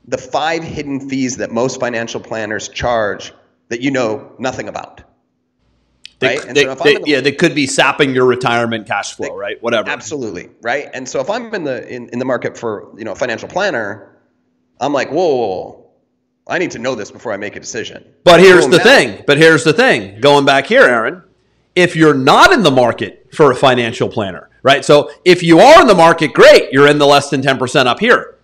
the 0.07 0.19
five 0.19 0.63
hidden 0.63 1.09
fees 1.09 1.37
that 1.37 1.51
most 1.51 1.81
financial 1.81 2.21
planners 2.21 2.69
charge 2.69 3.33
that 3.69 3.81
you 3.81 3.91
know 3.91 4.33
nothing 4.39 4.69
about. 4.69 5.03
They, 6.19 6.39
Right? 6.39 6.55
They- 6.55 6.65
so 6.65 6.75
they- 6.75 6.95
the- 6.95 7.03
yeah, 7.07 7.21
they 7.21 7.33
could 7.33 7.55
be 7.55 7.67
sapping 7.67 8.15
your 8.15 8.25
retirement 8.27 8.87
cash 8.87 9.15
flow, 9.15 9.37
right? 9.37 9.63
Whatever. 9.63 9.89
Absolutely, 9.89 10.51
right? 10.63 10.89
And 10.93 11.09
so 11.09 11.21
if 11.21 11.31
I'm 11.31 11.55
in 11.55 11.65
the 11.65 11.87
in, 11.89 12.09
in 12.09 12.19
the 12.19 12.25
market 12.25 12.59
for 12.59 12.93
you 12.99 13.05
know 13.05 13.13
a 13.13 13.17
financial 13.17 13.49
planner, 13.49 14.17
I'm 14.81 14.93
like, 14.93 15.11
whoa, 15.11 15.29
whoa, 15.29 15.47
whoa, 15.47 15.88
I 16.49 16.59
need 16.59 16.71
to 16.71 16.79
know 16.79 16.95
this 16.95 17.11
before 17.11 17.33
I 17.33 17.37
make 17.37 17.57
a 17.57 17.61
decision. 17.61 18.05
But 18.25 18.41
here's 18.41 18.67
the 18.67 18.79
now- 18.79 18.83
thing. 18.83 19.25
But 19.27 19.37
here's 19.37 19.65
the 19.65 19.73
thing. 19.75 20.21
Going 20.21 20.47
back 20.47 20.67
here, 20.67 20.83
Aaron, 20.83 21.23
if 21.77 21.95
you're 21.95 22.15
not 22.15 22.53
in 22.53 22.63
the 22.63 22.71
market 22.71 23.27
for 23.33 23.51
a 23.53 23.55
financial 23.55 24.09
planner, 24.09 24.49
right? 24.63 24.85
So 24.85 25.11
if 25.25 25.43
you 25.43 25.61
are 25.61 25.81
in 25.81 25.87
the 25.87 25.95
market, 25.95 26.33
great, 26.33 26.73
you're 26.73 26.89
in 26.89 26.99
the 26.99 27.07
less 27.07 27.29
than 27.29 27.43
10% 27.43 27.87
up 27.87 28.01
here. 28.01 28.37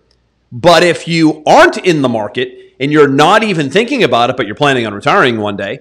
But 0.51 0.83
if 0.83 1.07
you 1.07 1.43
aren't 1.47 1.77
in 1.77 2.01
the 2.01 2.09
market 2.09 2.75
and 2.79 2.91
you're 2.91 3.07
not 3.07 3.43
even 3.43 3.69
thinking 3.69 4.03
about 4.03 4.29
it, 4.29 4.37
but 4.37 4.45
you're 4.45 4.55
planning 4.55 4.85
on 4.85 4.93
retiring 4.93 5.39
one 5.39 5.57
day, 5.57 5.79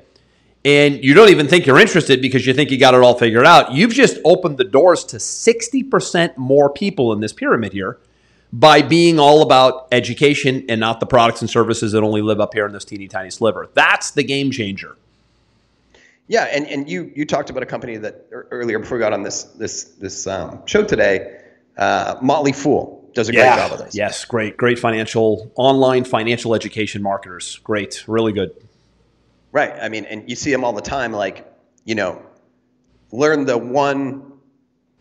and 0.64 1.04
you 1.04 1.12
don't 1.12 1.28
even 1.28 1.46
think 1.46 1.66
you're 1.66 1.78
interested 1.78 2.22
because 2.22 2.46
you 2.46 2.54
think 2.54 2.70
you 2.70 2.78
got 2.78 2.94
it 2.94 3.02
all 3.02 3.18
figured 3.18 3.44
out, 3.44 3.72
you've 3.72 3.92
just 3.92 4.16
opened 4.24 4.56
the 4.56 4.64
doors 4.64 5.04
to 5.04 5.18
60% 5.18 6.38
more 6.38 6.70
people 6.70 7.12
in 7.12 7.20
this 7.20 7.34
pyramid 7.34 7.74
here 7.74 7.98
by 8.54 8.82
being 8.82 9.18
all 9.18 9.42
about 9.42 9.88
education 9.90 10.64
and 10.68 10.78
not 10.78 11.00
the 11.00 11.06
products 11.06 11.40
and 11.40 11.50
services 11.50 11.90
that 11.90 12.04
only 12.04 12.22
live 12.22 12.40
up 12.40 12.54
here 12.54 12.64
in 12.66 12.72
this 12.72 12.84
teeny 12.84 13.08
tiny 13.08 13.28
sliver. 13.28 13.68
That's 13.74 14.12
the 14.12 14.22
game 14.22 14.52
changer. 14.52 14.96
Yeah, 16.28 16.44
and, 16.44 16.64
and 16.68 16.88
you 16.88 17.10
you 17.16 17.26
talked 17.26 17.50
about 17.50 17.64
a 17.64 17.66
company 17.66 17.96
that 17.96 18.26
earlier 18.30 18.78
before 18.78 18.96
we 18.96 19.02
got 19.02 19.12
on 19.12 19.24
this 19.24 19.42
this 19.42 19.84
this 19.98 20.28
um, 20.28 20.64
show 20.66 20.84
today, 20.84 21.40
uh, 21.76 22.16
Motley 22.22 22.52
Fool 22.52 23.10
does 23.12 23.28
a 23.28 23.32
great 23.32 23.42
job 23.42 23.72
of 23.72 23.78
this. 23.78 23.94
Yes, 23.94 24.24
great, 24.24 24.56
great 24.56 24.78
financial 24.78 25.50
online 25.56 26.04
financial 26.04 26.54
education 26.54 27.02
marketers. 27.02 27.58
Great, 27.64 28.04
really 28.06 28.32
good. 28.32 28.54
Right. 29.50 29.72
I 29.80 29.88
mean, 29.88 30.04
and 30.04 30.28
you 30.30 30.36
see 30.36 30.52
them 30.52 30.64
all 30.64 30.72
the 30.72 30.80
time. 30.80 31.12
Like, 31.12 31.52
you 31.84 31.96
know, 31.96 32.22
learn 33.10 33.46
the 33.46 33.58
one 33.58 34.32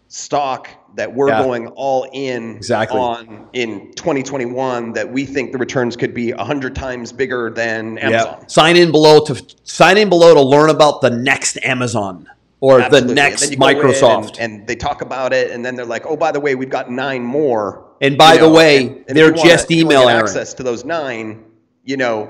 stock 0.07 0.69
that 0.95 1.13
we're 1.15 1.29
Yeah. 1.29 1.43
going 1.43 1.67
all 1.69 2.07
in 2.13 2.55
Exactly. 2.55 2.99
on 2.99 3.47
in 3.53 3.91
2021 3.95 4.93
that 4.93 5.11
we 5.11 5.25
think 5.25 5.51
the 5.51 5.57
returns 5.57 5.95
could 5.95 6.13
be 6.13 6.31
hundred 6.31 6.75
times 6.75 7.11
bigger 7.11 7.49
than 7.49 7.97
Amazon. 7.97 8.37
Yeah. 8.41 8.47
Sign 8.47 8.77
in 8.77 8.91
below 8.91 9.19
to 9.25 9.41
sign 9.63 9.97
in 9.97 10.09
below 10.09 10.33
to 10.33 10.41
learn 10.41 10.69
about 10.69 11.01
the 11.01 11.09
next 11.09 11.57
Amazon 11.63 12.27
or 12.59 12.79
Absolutely. 12.81 13.07
the 13.09 13.15
next 13.15 13.41
then 13.41 13.51
you 13.51 13.57
go 13.57 13.67
in 13.67 13.77
Microsoft. 13.77 14.37
and, 14.39 14.59
and 14.59 14.67
they 14.67 14.75
talk 14.75 15.01
about 15.01 15.33
it, 15.33 15.51
and 15.51 15.65
then 15.65 15.75
they're 15.75 15.85
like, 15.85 16.05
"Oh, 16.05 16.15
by 16.15 16.31
the 16.31 16.39
way, 16.39 16.55
we've 16.55 16.69
got 16.69 16.89
nine 16.91 17.23
more." 17.23 17.83
And 17.99 18.17
by 18.17 18.33
You 18.35 18.39
the 18.41 18.49
way, 18.49 18.77
and- 18.87 19.03
and 19.09 19.17
they're 19.17 19.31
just 19.31 19.69
wanna 19.69 19.81
email, 19.81 20.09
access 20.09 20.53
to 20.55 20.63
those 20.63 20.85
nine. 20.85 21.43
You 21.83 21.97
know, 21.97 22.29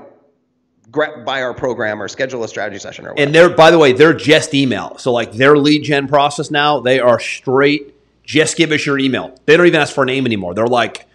buy 1.24 1.42
our 1.42 1.54
program 1.54 2.00
or 2.02 2.08
schedule 2.08 2.42
a 2.44 2.48
strategy 2.48 2.78
session 2.78 3.04
or 3.06 3.10
whatever. 3.12 3.26
And 3.26 3.34
they're, 3.34 3.50
by 3.56 3.70
the 3.70 3.78
way, 3.78 3.92
they're 3.92 4.12
just 4.14 4.54
email. 4.54 4.94
So 4.98 5.12
like 5.12 5.32
their 5.32 5.56
lead 5.56 5.82
gen 5.82 6.06
process 6.08 6.50
now, 6.50 6.80
they 6.80 7.00
are 7.00 7.18
straight. 7.18 7.93
Just 8.24 8.56
give 8.56 8.72
us 8.72 8.86
your 8.86 8.98
email. 8.98 9.38
They 9.46 9.56
don't 9.56 9.66
even 9.66 9.80
ask 9.80 9.94
for 9.94 10.02
a 10.02 10.06
name 10.06 10.26
anymore. 10.26 10.54
They're 10.54 10.66
like 10.66 11.06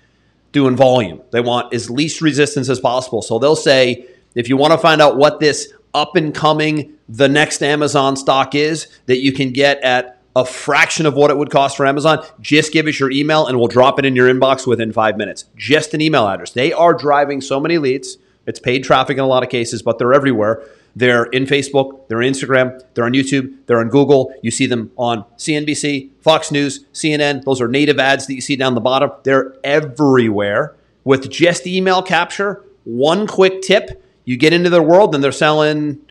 doing 0.51 0.75
volume. 0.75 1.21
They 1.31 1.41
want 1.41 1.73
as 1.73 1.89
least 1.89 2.21
resistance 2.21 2.69
as 2.69 2.79
possible. 2.79 3.21
So 3.21 3.39
they'll 3.39 3.55
say, 3.55 4.07
if 4.35 4.49
you 4.49 4.57
want 4.57 4.73
to 4.73 4.77
find 4.77 5.01
out 5.01 5.17
what 5.17 5.39
this 5.39 5.73
up 5.93 6.15
and 6.15 6.33
coming, 6.33 6.93
the 7.07 7.27
next 7.27 7.63
Amazon 7.63 8.15
stock 8.15 8.53
is 8.55 8.87
that 9.07 9.19
you 9.19 9.31
can 9.31 9.51
get 9.51 9.81
at 9.83 10.19
a 10.35 10.45
fraction 10.45 11.05
of 11.05 11.15
what 11.15 11.31
it 11.31 11.37
would 11.37 11.49
cost 11.49 11.75
for 11.75 11.85
Amazon, 11.85 12.23
just 12.39 12.71
give 12.71 12.85
us 12.85 12.99
your 12.99 13.11
email 13.11 13.47
and 13.47 13.57
we'll 13.57 13.67
drop 13.67 13.99
it 13.99 14.05
in 14.05 14.15
your 14.15 14.31
inbox 14.31 14.67
within 14.67 14.93
five 14.93 15.17
minutes. 15.17 15.45
Just 15.55 15.93
an 15.93 16.01
email 16.01 16.27
address. 16.27 16.51
They 16.51 16.71
are 16.71 16.93
driving 16.93 17.41
so 17.41 17.59
many 17.59 17.77
leads. 17.77 18.17
It's 18.45 18.59
paid 18.59 18.83
traffic 18.83 19.17
in 19.17 19.23
a 19.23 19.27
lot 19.27 19.43
of 19.43 19.49
cases, 19.49 19.81
but 19.81 19.97
they're 19.97 20.13
everywhere. 20.13 20.63
They're 20.95 21.25
in 21.25 21.45
Facebook, 21.45 22.07
they're 22.07 22.21
in 22.21 22.33
Instagram, 22.33 22.81
they're 22.93 23.05
on 23.05 23.13
YouTube, 23.13 23.55
they're 23.65 23.79
on 23.79 23.89
Google. 23.89 24.33
You 24.41 24.51
see 24.51 24.65
them 24.65 24.91
on 24.97 25.23
CNBC, 25.37 26.09
Fox 26.21 26.51
News, 26.51 26.85
CNN. 26.93 27.43
Those 27.43 27.61
are 27.61 27.67
native 27.67 27.99
ads 27.99 28.27
that 28.27 28.33
you 28.33 28.41
see 28.41 28.55
down 28.55 28.75
the 28.75 28.81
bottom. 28.81 29.11
They're 29.23 29.55
everywhere. 29.63 30.75
With 31.03 31.29
just 31.29 31.65
email 31.65 32.01
capture, 32.01 32.63
one 32.83 33.27
quick 33.27 33.61
tip, 33.61 34.03
you 34.25 34.37
get 34.37 34.53
into 34.53 34.69
their 34.69 34.83
world 34.83 35.15
and 35.15 35.23
they're 35.23 35.31
selling 35.31 36.01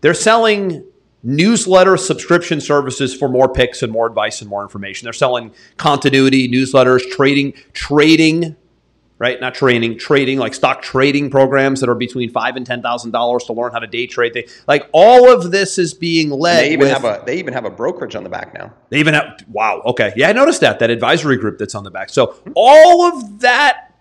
they're 0.00 0.14
selling 0.14 0.84
newsletter 1.22 1.96
subscription 1.96 2.60
services 2.60 3.14
for 3.14 3.28
more 3.28 3.52
picks 3.52 3.82
and 3.82 3.92
more 3.92 4.06
advice 4.06 4.40
and 4.40 4.48
more 4.48 4.62
information. 4.62 5.06
They're 5.06 5.12
selling 5.12 5.52
continuity, 5.76 6.48
newsletters, 6.48 7.08
trading, 7.10 7.54
trading 7.72 8.56
right? 9.18 9.40
Not 9.40 9.54
training, 9.54 9.98
trading, 9.98 10.38
like 10.38 10.54
stock 10.54 10.82
trading 10.82 11.30
programs 11.30 11.80
that 11.80 11.88
are 11.88 11.94
between 11.94 12.30
five 12.30 12.56
and 12.56 12.66
ten 12.66 12.82
thousand 12.82 13.12
dollars 13.12 13.44
to 13.44 13.52
learn 13.52 13.72
how 13.72 13.78
to 13.78 13.86
day 13.86 14.06
trade. 14.06 14.34
They, 14.34 14.46
like 14.66 14.88
all 14.92 15.32
of 15.32 15.50
this 15.50 15.78
is 15.78 15.94
being 15.94 16.30
led. 16.30 16.64
They 16.64 16.72
even 16.72 16.80
with, 16.80 16.90
have 16.90 17.04
a 17.04 17.22
they 17.24 17.38
even 17.38 17.54
have 17.54 17.64
a 17.64 17.70
brokerage 17.70 18.14
on 18.14 18.24
the 18.24 18.30
back 18.30 18.54
now. 18.54 18.72
They 18.90 18.98
even 18.98 19.14
have 19.14 19.44
wow, 19.48 19.82
okay, 19.86 20.12
yeah, 20.16 20.28
I 20.28 20.32
noticed 20.32 20.60
that 20.60 20.78
that 20.80 20.90
advisory 20.90 21.36
group 21.36 21.58
that's 21.58 21.74
on 21.74 21.84
the 21.84 21.90
back. 21.90 22.10
So 22.10 22.36
all 22.54 23.02
of 23.04 23.40
that 23.40 23.92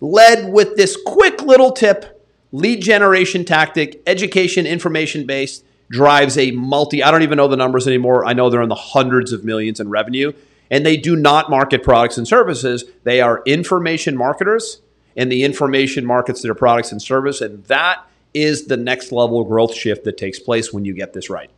led 0.00 0.52
with 0.52 0.76
this 0.76 0.96
quick 1.06 1.42
little 1.42 1.72
tip: 1.72 2.26
lead 2.52 2.82
generation 2.82 3.44
tactic, 3.44 4.02
education, 4.06 4.66
information 4.66 5.26
based. 5.26 5.64
Drives 5.90 6.38
a 6.38 6.52
multi, 6.52 7.02
I 7.02 7.10
don't 7.10 7.20
even 7.20 7.36
know 7.36 7.48
the 7.48 7.56
numbers 7.56 7.86
anymore. 7.86 8.24
I 8.24 8.32
know 8.32 8.48
they're 8.48 8.62
in 8.62 8.70
the 8.70 8.74
hundreds 8.74 9.30
of 9.30 9.44
millions 9.44 9.78
in 9.78 9.90
revenue 9.90 10.32
and 10.72 10.86
they 10.86 10.96
do 10.96 11.14
not 11.14 11.50
market 11.50 11.82
products 11.84 12.16
and 12.16 12.26
services. 12.26 12.84
They 13.04 13.20
are 13.20 13.42
information 13.44 14.16
marketers, 14.16 14.80
and 15.16 15.30
the 15.30 15.44
information 15.44 16.06
markets 16.06 16.40
their 16.40 16.54
products 16.54 16.90
and 16.90 17.00
service, 17.00 17.42
and 17.42 17.62
that 17.66 18.04
is 18.32 18.66
the 18.66 18.78
next 18.78 19.12
level 19.12 19.44
growth 19.44 19.74
shift 19.74 20.04
that 20.04 20.16
takes 20.16 20.40
place 20.40 20.72
when 20.72 20.86
you 20.86 20.94
get 20.94 21.12
this 21.12 21.28
right. 21.28 21.50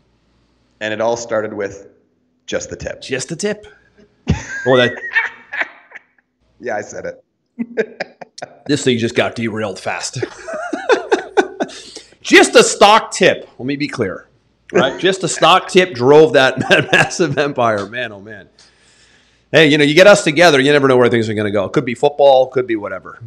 And 0.80 0.92
it 0.92 1.00
all 1.00 1.16
started 1.16 1.54
with 1.54 1.86
just 2.46 2.70
the 2.70 2.76
tip. 2.76 3.00
Just 3.00 3.28
the 3.28 3.36
tip. 3.36 3.66
or 4.66 4.76
that. 4.76 4.92
Yeah, 6.60 6.76
I 6.76 6.82
said 6.82 7.04
it. 7.04 8.14
this 8.66 8.84
thing 8.84 8.96
just 8.96 9.14
got 9.14 9.34
derailed 9.34 9.78
fast. 9.78 10.24
just 12.22 12.54
a 12.54 12.62
stock 12.62 13.10
tip. 13.10 13.50
Let 13.58 13.66
me 13.66 13.76
be 13.76 13.88
clear. 13.88 14.28
Right? 14.72 14.98
Just 14.98 15.24
a 15.24 15.28
stock 15.28 15.68
tip 15.68 15.92
drove 15.92 16.32
that 16.34 16.58
massive 16.92 17.36
empire. 17.36 17.86
Man, 17.86 18.12
oh 18.12 18.20
man 18.20 18.48
hey, 19.54 19.68
you 19.68 19.78
know, 19.78 19.84
you 19.84 19.94
get 19.94 20.08
us 20.08 20.24
together, 20.24 20.60
you 20.60 20.72
never 20.72 20.88
know 20.88 20.96
where 20.96 21.08
things 21.08 21.28
are 21.28 21.34
going 21.34 21.46
to 21.46 21.52
go. 21.52 21.64
It 21.64 21.72
could 21.72 21.84
be 21.84 21.94
football, 21.94 22.48
could 22.48 22.66
be 22.66 22.74
whatever. 22.74 23.20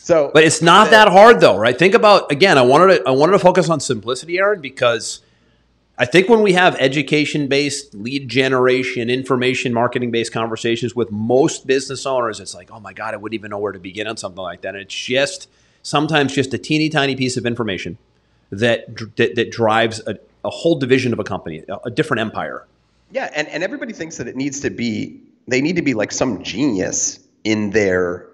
So, 0.00 0.30
but 0.32 0.44
it's 0.44 0.62
not 0.62 0.90
that 0.90 1.08
hard 1.08 1.40
though, 1.40 1.58
right? 1.58 1.76
Think 1.78 1.94
about 1.94 2.30
again. 2.30 2.58
I 2.58 2.62
wanted 2.62 2.98
to 2.98 3.08
I 3.08 3.10
wanted 3.10 3.32
to 3.32 3.38
focus 3.38 3.70
on 3.70 3.80
simplicity, 3.80 4.38
Aaron, 4.38 4.60
because 4.60 5.20
I 5.98 6.04
think 6.04 6.28
when 6.28 6.42
we 6.42 6.52
have 6.52 6.76
education 6.76 7.48
based, 7.48 7.94
lead 7.94 8.28
generation, 8.28 9.08
information 9.08 9.72
marketing 9.72 10.10
based 10.10 10.30
conversations 10.30 10.94
with 10.94 11.10
most 11.10 11.66
business 11.66 12.04
owners, 12.04 12.38
it's 12.38 12.54
like, 12.54 12.70
oh 12.70 12.80
my 12.80 12.92
god, 12.92 13.14
I 13.14 13.16
wouldn't 13.16 13.34
even 13.34 13.50
know 13.50 13.58
where 13.58 13.72
to 13.72 13.78
begin 13.78 14.06
on 14.06 14.18
something 14.18 14.42
like 14.42 14.60
that. 14.60 14.74
And 14.74 14.82
it's 14.82 14.94
just 14.94 15.48
sometimes 15.82 16.34
just 16.34 16.52
a 16.52 16.58
teeny 16.58 16.90
tiny 16.90 17.16
piece 17.16 17.38
of 17.38 17.46
information 17.46 17.96
that 18.50 19.16
that, 19.16 19.36
that 19.36 19.50
drives 19.50 20.00
a, 20.06 20.18
a 20.44 20.50
whole 20.50 20.78
division 20.78 21.14
of 21.14 21.18
a 21.18 21.24
company, 21.24 21.64
a, 21.66 21.76
a 21.86 21.90
different 21.90 22.20
empire. 22.20 22.66
Yeah, 23.14 23.30
and, 23.34 23.46
and 23.48 23.62
everybody 23.62 23.92
thinks 23.92 24.16
that 24.16 24.26
it 24.26 24.34
needs 24.34 24.60
to 24.60 24.70
be 24.70 25.22
they 25.46 25.60
need 25.60 25.76
to 25.76 25.82
be 25.82 25.94
like 25.94 26.10
some 26.10 26.42
genius 26.42 27.20
in 27.44 27.70
their 27.70 28.28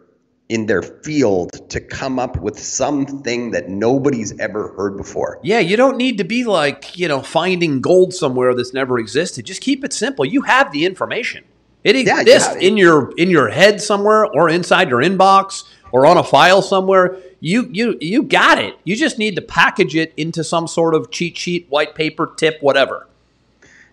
in 0.48 0.66
their 0.66 0.82
field 0.82 1.68
to 1.70 1.80
come 1.80 2.18
up 2.18 2.40
with 2.40 2.58
something 2.58 3.50
that 3.50 3.68
nobody's 3.68 4.36
ever 4.40 4.72
heard 4.76 4.96
before. 4.96 5.38
Yeah, 5.42 5.58
you 5.58 5.76
don't 5.76 5.96
need 5.96 6.16
to 6.18 6.24
be 6.24 6.44
like, 6.44 6.98
you 6.98 7.06
know, 7.08 7.20
finding 7.20 7.82
gold 7.82 8.14
somewhere 8.14 8.54
that's 8.54 8.72
never 8.72 8.98
existed. 8.98 9.44
Just 9.44 9.60
keep 9.60 9.84
it 9.84 9.92
simple. 9.92 10.24
You 10.24 10.42
have 10.42 10.72
the 10.72 10.86
information. 10.86 11.44
It 11.84 11.94
exists 11.94 12.54
yeah, 12.54 12.68
in 12.68 12.78
your 12.78 13.12
in 13.18 13.28
your 13.28 13.48
head 13.48 13.82
somewhere 13.82 14.24
or 14.24 14.48
inside 14.48 14.88
your 14.88 15.02
inbox 15.02 15.64
or 15.92 16.06
on 16.06 16.16
a 16.16 16.24
file 16.24 16.62
somewhere. 16.62 17.18
You 17.40 17.68
you 17.70 17.98
you 18.00 18.22
got 18.22 18.58
it. 18.58 18.78
You 18.84 18.96
just 18.96 19.18
need 19.18 19.36
to 19.36 19.42
package 19.42 19.94
it 19.94 20.14
into 20.16 20.42
some 20.42 20.66
sort 20.66 20.94
of 20.94 21.10
cheat 21.10 21.36
sheet, 21.36 21.66
white 21.68 21.94
paper, 21.94 22.32
tip, 22.36 22.62
whatever. 22.62 23.06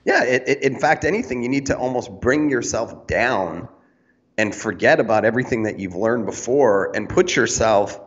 Yeah, 0.08 0.24
it, 0.24 0.43
it, 0.47 0.64
in 0.64 0.80
fact, 0.80 1.03
anything, 1.03 1.43
you 1.43 1.49
need 1.49 1.66
to 1.66 1.78
almost 1.78 2.10
bring 2.22 2.49
yourself 2.49 3.08
down 3.08 3.68
and 4.38 4.55
forget 4.55 5.01
about 5.01 5.26
everything 5.26 5.64
that 5.64 5.80
you've 5.80 5.95
learned 5.95 6.26
before 6.26 6.95
and 6.95 7.10
put 7.10 7.36
yourself 7.36 7.99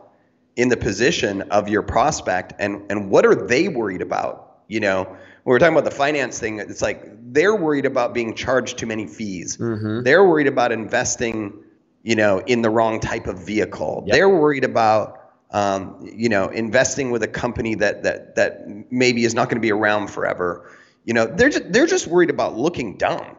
in 0.55 0.69
the 0.69 0.77
position 0.77 1.43
of 1.43 1.69
your 1.69 1.83
prospect 1.83 2.53
and, 2.59 2.91
and 2.91 3.11
what 3.11 3.25
are 3.25 3.35
they 3.35 3.67
worried 3.67 4.01
about? 4.01 4.61
You 4.67 4.79
know, 4.79 5.03
when 5.03 5.17
we're 5.43 5.59
talking 5.59 5.77
about 5.77 5.85
the 5.89 5.95
finance 5.95 6.39
thing, 6.39 6.59
it's 6.59 6.81
like 6.81 7.03
they're 7.33 7.55
worried 7.55 7.85
about 7.85 8.15
being 8.15 8.33
charged 8.35 8.79
too 8.79 8.87
many 8.87 9.05
fees. 9.05 9.57
Mm-hmm. 9.57 10.01
They're 10.01 10.27
worried 10.27 10.47
about 10.47 10.71
investing, 10.71 11.53
you 12.01 12.15
know, 12.15 12.39
in 12.39 12.63
the 12.63 12.71
wrong 12.71 12.99
type 12.99 13.27
of 13.27 13.45
vehicle. 13.45 14.05
Yep. 14.07 14.13
They're 14.13 14.29
worried 14.29 14.63
about 14.63 15.19
um, 15.51 16.09
you 16.15 16.29
know, 16.29 16.47
investing 16.47 17.11
with 17.11 17.23
a 17.23 17.27
company 17.27 17.75
that 17.75 18.03
that 18.03 18.35
that 18.35 18.91
maybe 18.91 19.25
is 19.25 19.35
not 19.35 19.49
going 19.49 19.57
to 19.57 19.61
be 19.61 19.71
around 19.71 20.07
forever. 20.07 20.71
You 21.05 21.13
know, 21.13 21.25
they're 21.25 21.49
just, 21.49 21.71
they're 21.71 21.87
just 21.87 22.07
worried 22.07 22.29
about 22.29 22.57
looking 22.57 22.97
dumb, 22.97 23.35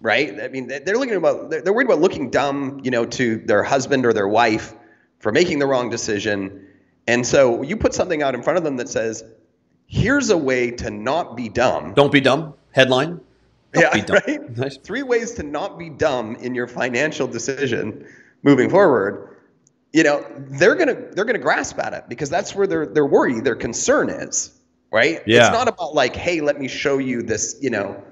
right? 0.00 0.40
I 0.40 0.48
mean, 0.48 0.66
they're 0.66 0.98
looking 0.98 1.14
about 1.14 1.50
they're 1.50 1.72
worried 1.72 1.86
about 1.86 2.00
looking 2.00 2.30
dumb, 2.30 2.80
you 2.82 2.90
know, 2.90 3.06
to 3.06 3.36
their 3.36 3.62
husband 3.62 4.04
or 4.04 4.12
their 4.12 4.28
wife 4.28 4.74
for 5.20 5.30
making 5.30 5.60
the 5.60 5.66
wrong 5.66 5.90
decision. 5.90 6.66
And 7.06 7.26
so 7.26 7.62
you 7.62 7.76
put 7.76 7.94
something 7.94 8.22
out 8.22 8.34
in 8.34 8.42
front 8.42 8.58
of 8.58 8.64
them 8.64 8.76
that 8.78 8.88
says, 8.88 9.24
"Here's 9.86 10.30
a 10.30 10.36
way 10.36 10.72
to 10.72 10.90
not 10.90 11.36
be 11.36 11.48
dumb." 11.48 11.94
Don't 11.94 12.12
be 12.12 12.20
dumb. 12.20 12.54
Headline. 12.72 13.20
Don't 13.72 14.08
yeah, 14.08 14.14
right. 14.26 14.56
Nice. 14.56 14.76
Three 14.76 15.02
ways 15.02 15.32
to 15.34 15.44
not 15.44 15.78
be 15.78 15.88
dumb 15.88 16.36
in 16.36 16.54
your 16.54 16.66
financial 16.66 17.28
decision 17.28 18.06
moving 18.42 18.70
forward. 18.70 19.36
You 19.92 20.02
know, 20.02 20.26
they're 20.36 20.74
gonna 20.74 20.96
they're 21.12 21.24
gonna 21.24 21.38
grasp 21.38 21.78
at 21.78 21.92
it 21.92 22.04
because 22.08 22.28
that's 22.28 22.54
where 22.54 22.66
their 22.66 22.86
their 22.86 23.06
worry, 23.06 23.40
their 23.40 23.56
concern 23.56 24.10
is 24.10 24.58
right? 24.92 25.22
Yeah. 25.26 25.46
It's 25.46 25.52
not 25.52 25.68
about 25.68 25.94
like, 25.94 26.14
hey, 26.14 26.40
let 26.40 26.60
me 26.60 26.68
show 26.68 26.98
you 26.98 27.22
this, 27.22 27.56
you 27.60 27.70
know, 27.70 28.02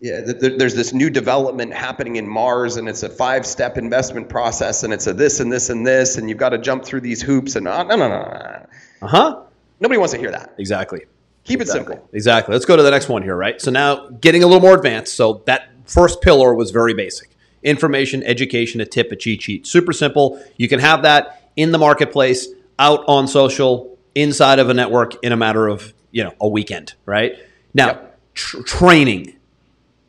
yeah, 0.00 0.24
th- 0.24 0.40
th- 0.40 0.58
there's 0.58 0.74
this 0.74 0.92
new 0.94 1.10
development 1.10 1.74
happening 1.74 2.16
in 2.16 2.26
Mars, 2.26 2.76
and 2.76 2.88
it's 2.88 3.02
a 3.02 3.08
five-step 3.08 3.76
investment 3.76 4.28
process, 4.30 4.82
and 4.82 4.94
it's 4.94 5.06
a 5.06 5.12
this 5.12 5.40
and 5.40 5.52
this 5.52 5.68
and 5.68 5.86
this, 5.86 6.16
and 6.16 6.28
you've 6.28 6.38
got 6.38 6.50
to 6.50 6.58
jump 6.58 6.84
through 6.84 7.02
these 7.02 7.20
hoops, 7.20 7.56
and 7.56 7.68
uh, 7.68 7.82
no, 7.82 7.96
no, 7.96 8.08
no, 8.08 8.18
no. 8.18 8.66
Uh 9.02 9.06
huh. 9.06 9.42
Nobody 9.78 9.98
wants 9.98 10.14
to 10.14 10.18
hear 10.18 10.30
that. 10.30 10.54
Exactly. 10.56 11.04
Keep 11.44 11.60
exactly. 11.60 11.80
it 11.80 11.96
simple. 11.96 12.08
Exactly. 12.14 12.52
Let's 12.54 12.64
go 12.64 12.76
to 12.76 12.82
the 12.82 12.90
next 12.90 13.08
one 13.08 13.22
here, 13.22 13.36
right? 13.36 13.60
So 13.60 13.70
now 13.70 14.08
getting 14.08 14.42
a 14.42 14.46
little 14.46 14.62
more 14.62 14.74
advanced. 14.74 15.14
So 15.14 15.42
that 15.46 15.68
first 15.84 16.22
pillar 16.22 16.54
was 16.54 16.70
very 16.70 16.94
basic: 16.94 17.28
information, 17.62 18.22
education, 18.22 18.80
a 18.80 18.86
tip, 18.86 19.12
a 19.12 19.16
cheat 19.16 19.42
sheet. 19.42 19.66
Super 19.66 19.92
simple. 19.92 20.42
You 20.56 20.68
can 20.68 20.80
have 20.80 21.02
that 21.02 21.50
in 21.56 21.72
the 21.72 21.78
marketplace, 21.78 22.48
out 22.78 23.04
on 23.06 23.28
social, 23.28 23.98
inside 24.14 24.58
of 24.58 24.70
a 24.70 24.74
network 24.74 25.22
in 25.22 25.32
a 25.32 25.36
matter 25.36 25.68
of 25.68 25.92
you 26.10 26.24
know 26.24 26.34
a 26.40 26.48
weekend, 26.48 26.94
right? 27.06 27.36
Now, 27.74 27.86
yep. 27.86 28.18
tr- 28.34 28.62
training. 28.62 29.36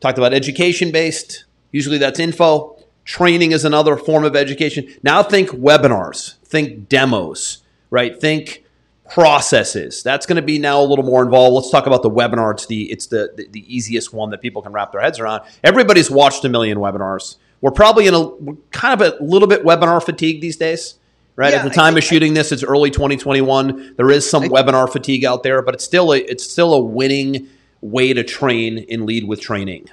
Talked 0.00 0.18
about 0.18 0.34
education 0.34 0.90
based. 0.90 1.44
Usually 1.70 1.98
that's 1.98 2.18
info. 2.18 2.76
Training 3.04 3.52
is 3.52 3.64
another 3.64 3.96
form 3.96 4.24
of 4.24 4.36
education. 4.36 4.92
Now 5.02 5.22
think 5.22 5.50
webinars, 5.50 6.36
think 6.44 6.88
demos, 6.88 7.58
right? 7.90 8.20
Think 8.20 8.64
processes. 9.10 10.02
That's 10.02 10.26
going 10.26 10.36
to 10.36 10.42
be 10.42 10.58
now 10.58 10.80
a 10.80 10.84
little 10.84 11.04
more 11.04 11.22
involved. 11.22 11.54
Let's 11.54 11.70
talk 11.70 11.86
about 11.86 12.02
the 12.02 12.10
webinar. 12.10 12.52
It's 12.52 12.66
the 12.66 12.90
it's 12.90 13.06
the, 13.06 13.32
the, 13.36 13.46
the 13.48 13.74
easiest 13.74 14.12
one 14.12 14.30
that 14.30 14.40
people 14.40 14.62
can 14.62 14.72
wrap 14.72 14.92
their 14.92 15.00
heads 15.00 15.20
around. 15.20 15.42
Everybody's 15.62 16.10
watched 16.10 16.44
a 16.44 16.48
million 16.48 16.78
webinars. 16.78 17.36
We're 17.60 17.70
probably 17.72 18.06
in 18.06 18.14
a 18.14 18.28
kind 18.70 19.00
of 19.00 19.06
a 19.06 19.22
little 19.22 19.48
bit 19.48 19.64
webinar 19.64 20.02
fatigue 20.02 20.40
these 20.40 20.56
days 20.56 20.94
right? 21.36 21.52
Yeah, 21.52 21.60
At 21.60 21.64
the 21.64 21.70
time 21.70 21.96
of 21.96 22.04
shooting 22.04 22.34
this, 22.34 22.52
it's 22.52 22.62
early 22.62 22.90
2021. 22.90 23.94
There 23.96 24.10
is 24.10 24.28
some 24.28 24.44
I, 24.44 24.48
webinar 24.48 24.90
fatigue 24.90 25.24
out 25.24 25.42
there, 25.42 25.62
but 25.62 25.74
it's 25.74 25.84
still 25.84 26.12
a 26.12 26.18
it's 26.18 26.48
still 26.48 26.74
a 26.74 26.80
winning 26.80 27.48
way 27.80 28.12
to 28.12 28.22
train 28.22 28.84
and 28.90 29.06
lead 29.06 29.26
with 29.26 29.40
training. 29.40 29.88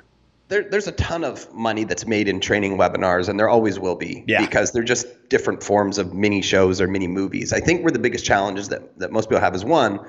There, 0.47 0.63
there's 0.63 0.87
a 0.87 0.93
ton 0.93 1.23
of 1.23 1.51
money 1.53 1.83
that's 1.83 2.07
made 2.07 2.27
in 2.27 2.39
training 2.39 2.77
webinars, 2.77 3.29
and 3.29 3.39
there 3.39 3.49
always 3.49 3.79
will 3.79 3.95
be 3.95 4.23
yeah. 4.27 4.41
because 4.41 4.71
they're 4.71 4.81
just 4.81 5.05
different 5.29 5.61
forms 5.61 5.99
of 5.99 6.13
mini 6.13 6.41
shows 6.41 6.81
or 6.81 6.87
mini 6.87 7.07
movies. 7.07 7.53
I 7.53 7.59
think 7.59 7.83
where 7.83 7.91
the 7.91 7.99
biggest 7.99 8.25
challenges 8.25 8.67
that, 8.69 8.97
that 8.97 9.11
most 9.11 9.29
people 9.29 9.41
have 9.41 9.53
is 9.53 9.63
one, 9.63 9.99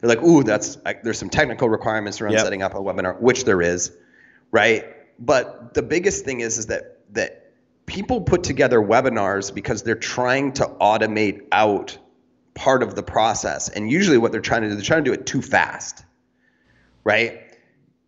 they're 0.00 0.08
like, 0.08 0.22
ooh, 0.22 0.44
that's 0.44 0.78
there's 1.02 1.18
some 1.18 1.30
technical 1.30 1.68
requirements 1.68 2.20
around 2.20 2.34
yep. 2.34 2.42
setting 2.42 2.62
up 2.62 2.74
a 2.74 2.78
webinar, 2.78 3.20
which 3.20 3.44
there 3.44 3.60
is, 3.60 3.92
right? 4.52 4.84
But 5.18 5.74
the 5.74 5.82
biggest 5.82 6.24
thing 6.24 6.40
is 6.40 6.58
is 6.58 6.66
that 6.66 7.00
that 7.14 7.37
people 7.88 8.20
put 8.20 8.44
together 8.44 8.78
webinars 8.78 9.52
because 9.52 9.82
they're 9.82 9.96
trying 9.96 10.52
to 10.52 10.66
automate 10.66 11.46
out 11.50 11.98
part 12.54 12.82
of 12.82 12.94
the 12.94 13.02
process. 13.02 13.68
And 13.68 13.90
usually 13.90 14.18
what 14.18 14.30
they're 14.30 14.40
trying 14.40 14.62
to 14.62 14.68
do, 14.68 14.74
they're 14.74 14.84
trying 14.84 15.04
to 15.04 15.10
do 15.10 15.14
it 15.14 15.26
too 15.26 15.42
fast. 15.42 16.04
Right? 17.02 17.40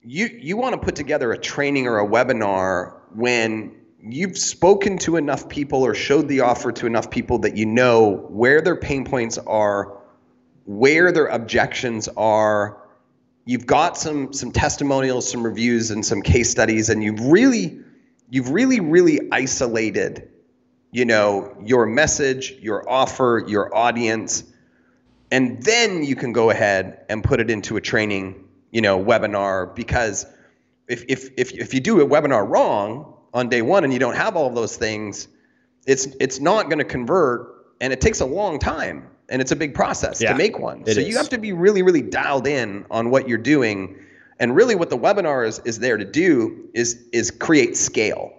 You 0.02 0.26
you 0.26 0.56
want 0.56 0.74
to 0.74 0.80
put 0.80 0.94
together 0.94 1.32
a 1.32 1.38
training 1.38 1.86
or 1.86 1.98
a 1.98 2.06
webinar 2.06 2.94
when 3.14 3.74
you've 4.02 4.36
spoken 4.36 4.98
to 4.98 5.16
enough 5.16 5.48
people 5.48 5.84
or 5.84 5.94
showed 5.94 6.28
the 6.28 6.40
offer 6.40 6.72
to 6.72 6.86
enough 6.86 7.10
people 7.10 7.38
that 7.40 7.56
you 7.56 7.66
know 7.66 8.26
where 8.28 8.60
their 8.60 8.76
pain 8.76 9.04
points 9.04 9.38
are, 9.38 9.98
where 10.64 11.12
their 11.12 11.26
objections 11.26 12.08
are. 12.16 12.76
You've 13.46 13.66
got 13.66 13.96
some 13.96 14.32
some 14.34 14.52
testimonials, 14.52 15.30
some 15.30 15.42
reviews 15.42 15.90
and 15.90 16.04
some 16.04 16.20
case 16.20 16.50
studies 16.50 16.90
and 16.90 17.02
you've 17.02 17.20
really 17.20 17.80
you've 18.30 18.50
really, 18.50 18.80
really 18.80 19.20
isolated, 19.30 20.28
you 20.92 21.04
know, 21.04 21.54
your 21.64 21.84
message, 21.86 22.52
your 22.60 22.88
offer, 22.88 23.44
your 23.46 23.74
audience, 23.76 24.44
and 25.30 25.62
then 25.62 26.02
you 26.02 26.16
can 26.16 26.32
go 26.32 26.50
ahead 26.50 27.04
and 27.08 27.22
put 27.22 27.40
it 27.40 27.50
into 27.50 27.76
a 27.76 27.80
training 27.80 28.48
you 28.70 28.80
know, 28.80 29.02
webinar 29.02 29.74
because 29.74 30.26
if 30.88 31.04
if 31.08 31.30
if 31.36 31.52
if 31.52 31.74
you 31.74 31.80
do 31.80 32.00
a 32.00 32.06
webinar 32.06 32.48
wrong 32.48 33.14
on 33.34 33.48
day 33.48 33.62
one 33.62 33.84
and 33.84 33.92
you 33.92 33.98
don't 33.98 34.16
have 34.16 34.36
all 34.36 34.46
of 34.46 34.54
those 34.54 34.76
things, 34.76 35.28
it's 35.86 36.06
it's 36.20 36.40
not 36.40 36.66
going 36.66 36.78
to 36.78 36.84
convert, 36.84 37.48
and 37.80 37.92
it 37.92 38.00
takes 38.00 38.20
a 38.20 38.26
long 38.26 38.58
time, 38.58 39.08
and 39.28 39.42
it's 39.42 39.52
a 39.52 39.56
big 39.56 39.74
process 39.74 40.20
Yeah, 40.20 40.32
to 40.32 40.38
make 40.38 40.58
one. 40.58 40.84
so 40.86 41.00
is. 41.00 41.08
you 41.08 41.16
have 41.16 41.28
to 41.30 41.38
be 41.38 41.52
really 41.52 41.82
really 41.82 42.02
dialed 42.02 42.46
in 42.46 42.86
on 42.90 43.10
what 43.10 43.28
you're 43.28 43.38
doing, 43.38 43.96
and 44.40 44.56
really 44.56 44.74
what 44.74 44.90
the 44.90 44.98
webinar 44.98 45.46
is 45.46 45.60
is 45.64 45.78
there 45.78 45.96
to 45.96 46.04
do 46.04 46.68
is 46.74 47.04
is 47.12 47.30
create 47.30 47.76
scale, 47.76 48.32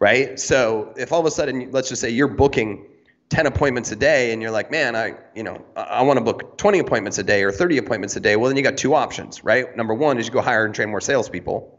right? 0.00 0.38
So 0.38 0.92
if 0.96 1.12
all 1.12 1.20
of 1.20 1.26
a 1.26 1.30
sudden, 1.30 1.70
let's 1.70 1.88
just 1.88 2.02
say 2.02 2.10
you're 2.10 2.28
booking 2.28 2.84
10 3.30 3.46
appointments 3.46 3.90
a 3.90 3.96
day 3.96 4.32
and 4.32 4.42
you're 4.42 4.50
like, 4.50 4.70
man, 4.70 4.94
I, 4.94 5.14
you 5.34 5.42
know, 5.42 5.64
I, 5.76 5.82
I 5.82 6.02
want 6.02 6.18
to 6.18 6.24
book 6.24 6.58
20 6.58 6.78
appointments 6.80 7.16
a 7.18 7.22
day 7.22 7.42
or 7.42 7.50
30 7.50 7.78
appointments 7.78 8.14
a 8.16 8.20
day. 8.20 8.36
Well, 8.36 8.48
then 8.48 8.56
you 8.56 8.62
got 8.62 8.76
two 8.76 8.94
options, 8.94 9.42
right? 9.42 9.74
Number 9.76 9.94
one 9.94 10.18
is 10.18 10.26
you 10.26 10.32
go 10.32 10.42
hire 10.42 10.66
and 10.66 10.74
train 10.74 10.90
more 10.90 11.00
salespeople. 11.00 11.78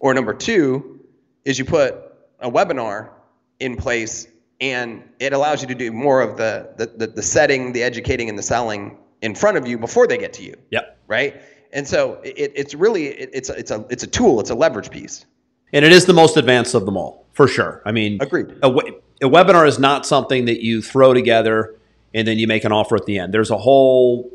Or 0.00 0.12
number 0.12 0.34
two 0.34 1.00
is 1.44 1.58
you 1.58 1.64
put 1.64 1.94
a 2.40 2.50
webinar 2.50 3.10
in 3.60 3.76
place 3.76 4.26
and 4.60 5.02
it 5.18 5.32
allows 5.32 5.62
you 5.62 5.68
to 5.68 5.74
do 5.74 5.92
more 5.92 6.20
of 6.20 6.36
the, 6.36 6.70
the, 6.76 6.86
the, 6.86 7.06
the 7.06 7.22
setting, 7.22 7.72
the 7.72 7.82
educating, 7.82 8.28
and 8.28 8.38
the 8.38 8.42
selling 8.42 8.98
in 9.22 9.34
front 9.34 9.56
of 9.56 9.66
you 9.66 9.78
before 9.78 10.06
they 10.06 10.18
get 10.18 10.32
to 10.34 10.42
you, 10.42 10.54
Yep. 10.70 10.98
right? 11.06 11.40
And 11.72 11.86
so 11.86 12.20
it, 12.22 12.52
it's 12.54 12.74
really, 12.74 13.06
it, 13.06 13.30
it's, 13.32 13.48
a, 13.48 13.58
it's, 13.58 13.70
a, 13.70 13.84
it's 13.90 14.02
a 14.02 14.06
tool, 14.06 14.40
it's 14.40 14.50
a 14.50 14.54
leverage 14.54 14.90
piece. 14.90 15.24
And 15.72 15.84
it 15.84 15.92
is 15.92 16.06
the 16.06 16.12
most 16.12 16.36
advanced 16.36 16.74
of 16.74 16.84
them 16.84 16.96
all, 16.96 17.26
for 17.32 17.46
sure. 17.46 17.82
I 17.84 17.92
mean, 17.92 18.18
Agreed. 18.20 18.50
A, 18.62 18.68
a 18.68 19.28
webinar 19.28 19.66
is 19.66 19.78
not 19.78 20.04
something 20.04 20.46
that 20.46 20.64
you 20.64 20.82
throw 20.82 21.14
together 21.14 21.76
and 22.12 22.26
then 22.26 22.38
you 22.38 22.46
make 22.48 22.64
an 22.64 22.72
offer 22.72 22.96
at 22.96 23.06
the 23.06 23.18
end. 23.18 23.32
There's 23.32 23.50
a 23.50 23.58
whole 23.58 24.30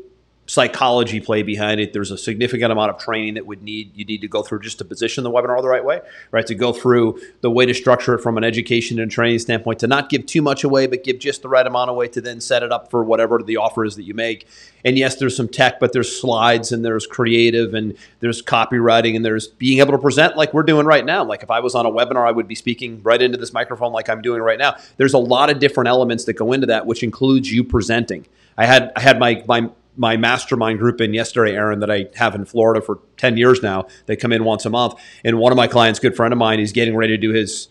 psychology 0.46 1.20
play 1.20 1.42
behind 1.42 1.80
it. 1.80 1.92
There's 1.92 2.10
a 2.10 2.18
significant 2.18 2.70
amount 2.70 2.90
of 2.90 2.98
training 2.98 3.34
that 3.34 3.46
would 3.46 3.62
need 3.62 3.90
you 3.96 4.04
need 4.04 4.20
to 4.20 4.28
go 4.28 4.42
through 4.42 4.60
just 4.60 4.78
to 4.78 4.84
position 4.84 5.24
the 5.24 5.30
webinar 5.30 5.60
the 5.60 5.68
right 5.68 5.84
way, 5.84 6.00
right? 6.30 6.46
To 6.46 6.54
go 6.54 6.72
through 6.72 7.20
the 7.40 7.50
way 7.50 7.66
to 7.66 7.74
structure 7.74 8.14
it 8.14 8.20
from 8.22 8.38
an 8.38 8.44
education 8.44 9.00
and 9.00 9.10
training 9.10 9.40
standpoint, 9.40 9.80
to 9.80 9.86
not 9.86 10.08
give 10.08 10.24
too 10.26 10.42
much 10.42 10.64
away, 10.64 10.86
but 10.86 11.02
give 11.04 11.18
just 11.18 11.42
the 11.42 11.48
right 11.48 11.66
amount 11.66 11.90
away 11.90 12.08
to 12.08 12.20
then 12.20 12.40
set 12.40 12.62
it 12.62 12.70
up 12.70 12.90
for 12.90 13.02
whatever 13.02 13.42
the 13.42 13.56
offer 13.56 13.84
is 13.84 13.96
that 13.96 14.04
you 14.04 14.14
make. 14.14 14.46
And 14.84 14.96
yes, 14.96 15.16
there's 15.16 15.36
some 15.36 15.48
tech, 15.48 15.80
but 15.80 15.92
there's 15.92 16.20
slides 16.20 16.70
and 16.70 16.84
there's 16.84 17.06
creative 17.06 17.74
and 17.74 17.96
there's 18.20 18.40
copywriting 18.40 19.16
and 19.16 19.24
there's 19.24 19.48
being 19.48 19.80
able 19.80 19.92
to 19.92 19.98
present 19.98 20.36
like 20.36 20.54
we're 20.54 20.62
doing 20.62 20.86
right 20.86 21.04
now. 21.04 21.24
Like 21.24 21.42
if 21.42 21.50
I 21.50 21.58
was 21.58 21.74
on 21.74 21.86
a 21.86 21.90
webinar, 21.90 22.26
I 22.26 22.30
would 22.30 22.46
be 22.46 22.54
speaking 22.54 23.02
right 23.02 23.20
into 23.20 23.36
this 23.36 23.52
microphone 23.52 23.92
like 23.92 24.08
I'm 24.08 24.22
doing 24.22 24.42
right 24.42 24.58
now. 24.58 24.76
There's 24.96 25.14
a 25.14 25.18
lot 25.18 25.50
of 25.50 25.58
different 25.58 25.88
elements 25.88 26.24
that 26.26 26.34
go 26.34 26.52
into 26.52 26.68
that, 26.68 26.86
which 26.86 27.02
includes 27.02 27.52
you 27.52 27.64
presenting. 27.64 28.26
I 28.56 28.64
had 28.64 28.92
I 28.96 29.00
had 29.00 29.18
my 29.18 29.44
my 29.46 29.70
my 29.96 30.16
mastermind 30.16 30.78
group 30.78 31.00
in 31.00 31.14
yesterday, 31.14 31.54
Aaron, 31.54 31.80
that 31.80 31.90
I 31.90 32.06
have 32.14 32.34
in 32.34 32.44
Florida 32.44 32.80
for 32.80 33.00
10 33.16 33.36
years 33.36 33.62
now. 33.62 33.86
They 34.06 34.16
come 34.16 34.32
in 34.32 34.44
once 34.44 34.64
a 34.66 34.70
month. 34.70 34.94
And 35.24 35.38
one 35.38 35.52
of 35.52 35.56
my 35.56 35.66
clients, 35.66 35.98
good 35.98 36.16
friend 36.16 36.32
of 36.32 36.38
mine, 36.38 36.58
he's 36.58 36.72
getting 36.72 36.96
ready 36.96 37.14
to 37.14 37.20
do 37.20 37.32
his, 37.32 37.68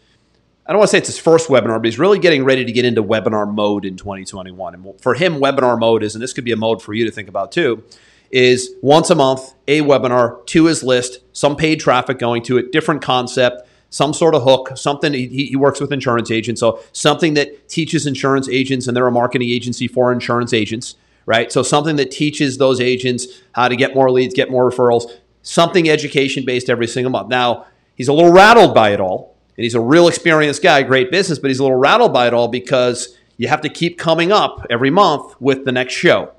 I 0.65 0.71
don't 0.71 0.79
want 0.79 0.89
to 0.89 0.91
say 0.91 0.97
it's 0.97 1.07
his 1.07 1.19
first 1.19 1.49
webinar, 1.49 1.77
but 1.77 1.85
he's 1.85 1.99
really 1.99 2.19
getting 2.19 2.43
ready 2.43 2.65
to 2.65 2.71
get 2.71 2.85
into 2.85 3.03
webinar 3.03 3.51
mode 3.51 3.85
in 3.85 3.97
2021. 3.97 4.73
And 4.73 5.01
for 5.01 5.13
him, 5.13 5.35
webinar 5.35 5.79
mode 5.79 6.03
is, 6.03 6.15
and 6.15 6.21
this 6.21 6.33
could 6.33 6.45
be 6.45 6.51
a 6.51 6.57
mode 6.57 6.81
for 6.81 6.93
you 6.93 7.05
to 7.05 7.11
think 7.11 7.29
about 7.29 7.51
too, 7.51 7.83
is 8.31 8.71
once 8.81 9.09
a 9.09 9.15
month, 9.15 9.53
a 9.67 9.81
webinar 9.81 10.45
to 10.47 10.65
his 10.65 10.83
list, 10.83 11.19
some 11.33 11.55
paid 11.55 11.79
traffic 11.79 12.17
going 12.17 12.43
to 12.43 12.57
it, 12.57 12.71
different 12.71 13.01
concept, 13.01 13.67
some 13.89 14.13
sort 14.13 14.35
of 14.35 14.43
hook, 14.43 14.71
something. 14.75 15.13
He, 15.13 15.27
he 15.45 15.55
works 15.55 15.79
with 15.79 15.93
insurance 15.93 16.29
agents, 16.31 16.59
so 16.59 16.79
something 16.91 17.35
that 17.35 17.69
teaches 17.69 18.05
insurance 18.05 18.49
agents, 18.49 18.87
and 18.87 18.97
they're 18.97 19.07
a 19.07 19.11
marketing 19.11 19.49
agency 19.49 19.87
for 19.87 20.11
insurance 20.11 20.51
agents, 20.51 20.95
right? 21.25 21.51
So 21.51 21.63
something 21.63 21.95
that 21.95 22.11
teaches 22.11 22.57
those 22.57 22.79
agents 22.79 23.27
how 23.53 23.67
to 23.67 23.75
get 23.75 23.95
more 23.95 24.11
leads, 24.11 24.33
get 24.33 24.51
more 24.51 24.69
referrals, 24.69 25.11
something 25.41 25.89
education 25.89 26.45
based 26.45 26.69
every 26.69 26.87
single 26.87 27.11
month. 27.11 27.29
Now, 27.29 27.67
he's 27.95 28.07
a 28.07 28.13
little 28.13 28.31
rattled 28.31 28.73
by 28.73 28.91
it 28.91 28.99
all, 28.99 29.35
and 29.57 29.63
he's 29.63 29.75
a 29.75 29.79
real 29.79 30.07
experienced 30.07 30.61
guy, 30.61 30.83
great 30.83 31.11
business, 31.11 31.39
but 31.39 31.49
he's 31.49 31.59
a 31.59 31.63
little 31.63 31.77
rattled 31.77 32.13
by 32.13 32.27
it 32.27 32.33
all 32.33 32.47
because 32.47 33.17
you 33.37 33.47
have 33.47 33.61
to 33.61 33.69
keep 33.69 33.97
coming 33.97 34.31
up 34.31 34.65
every 34.69 34.89
month 34.89 35.39
with 35.39 35.65
the 35.65 35.71
next 35.71 35.93
show, 35.93 36.31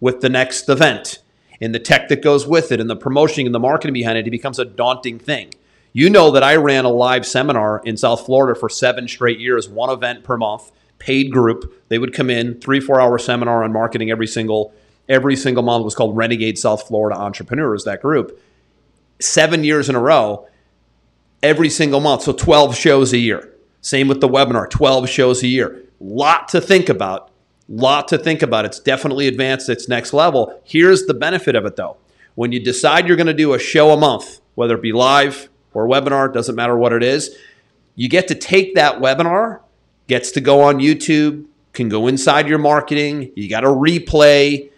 with 0.00 0.20
the 0.20 0.28
next 0.28 0.68
event, 0.68 1.18
and 1.60 1.74
the 1.74 1.78
tech 1.78 2.08
that 2.08 2.22
goes 2.22 2.46
with 2.46 2.72
it, 2.72 2.80
and 2.80 2.90
the 2.90 2.96
promotion 2.96 3.46
and 3.46 3.54
the 3.54 3.60
marketing 3.60 3.94
behind 3.94 4.18
it. 4.18 4.26
It 4.26 4.30
becomes 4.30 4.58
a 4.58 4.64
daunting 4.64 5.18
thing. 5.18 5.52
You 5.92 6.10
know 6.10 6.32
that 6.32 6.42
I 6.42 6.56
ran 6.56 6.84
a 6.84 6.90
live 6.90 7.24
seminar 7.24 7.80
in 7.84 7.96
South 7.96 8.26
Florida 8.26 8.58
for 8.58 8.68
seven 8.68 9.06
straight 9.06 9.38
years, 9.38 9.68
one 9.68 9.90
event 9.90 10.24
per 10.24 10.36
month, 10.36 10.72
paid 11.04 11.30
group. 11.30 11.70
They 11.88 11.98
would 11.98 12.14
come 12.14 12.30
in, 12.30 12.58
three, 12.60 12.80
four 12.80 12.98
hour 12.98 13.18
seminar 13.18 13.62
on 13.62 13.72
marketing 13.72 14.10
every 14.10 14.26
single 14.26 14.72
every 15.06 15.36
single 15.36 15.62
month. 15.62 15.82
It 15.82 15.84
was 15.84 15.94
called 15.94 16.16
Renegade 16.16 16.58
South 16.58 16.88
Florida 16.88 17.18
Entrepreneurs, 17.20 17.84
that 17.84 18.00
group. 18.00 18.40
Seven 19.20 19.64
years 19.64 19.90
in 19.90 19.94
a 19.94 20.00
row, 20.00 20.48
every 21.42 21.68
single 21.68 22.00
month. 22.00 22.22
So 22.22 22.32
12 22.32 22.74
shows 22.74 23.12
a 23.12 23.18
year. 23.18 23.52
Same 23.82 24.08
with 24.08 24.22
the 24.22 24.28
webinar, 24.28 24.68
12 24.70 25.08
shows 25.10 25.42
a 25.42 25.46
year. 25.46 25.84
Lot 26.00 26.48
to 26.48 26.60
think 26.60 26.88
about. 26.88 27.30
Lot 27.68 28.08
to 28.08 28.16
think 28.16 28.40
about. 28.40 28.64
It's 28.64 28.80
definitely 28.80 29.28
advanced. 29.28 29.68
It's 29.68 29.88
next 29.88 30.14
level. 30.14 30.58
Here's 30.64 31.04
the 31.04 31.14
benefit 31.14 31.54
of 31.54 31.66
it 31.66 31.76
though. 31.76 31.98
When 32.34 32.50
you 32.50 32.60
decide 32.60 33.06
you're 33.06 33.18
going 33.18 33.26
to 33.26 33.34
do 33.34 33.52
a 33.52 33.58
show 33.58 33.90
a 33.90 33.96
month, 33.98 34.40
whether 34.54 34.74
it 34.74 34.82
be 34.82 34.92
live 34.92 35.50
or 35.74 35.86
webinar, 35.86 36.32
doesn't 36.32 36.54
matter 36.54 36.76
what 36.78 36.94
it 36.94 37.02
is, 37.02 37.36
you 37.94 38.08
get 38.08 38.26
to 38.28 38.34
take 38.34 38.74
that 38.74 39.00
webinar, 39.00 39.60
gets 40.06 40.30
to 40.32 40.40
go 40.40 40.60
on 40.62 40.78
YouTube, 40.78 41.46
can 41.72 41.88
go 41.88 42.06
inside 42.06 42.48
your 42.48 42.58
marketing. 42.58 43.32
You 43.34 43.48
got 43.48 43.64
a 43.64 43.68
replay. 43.68 44.70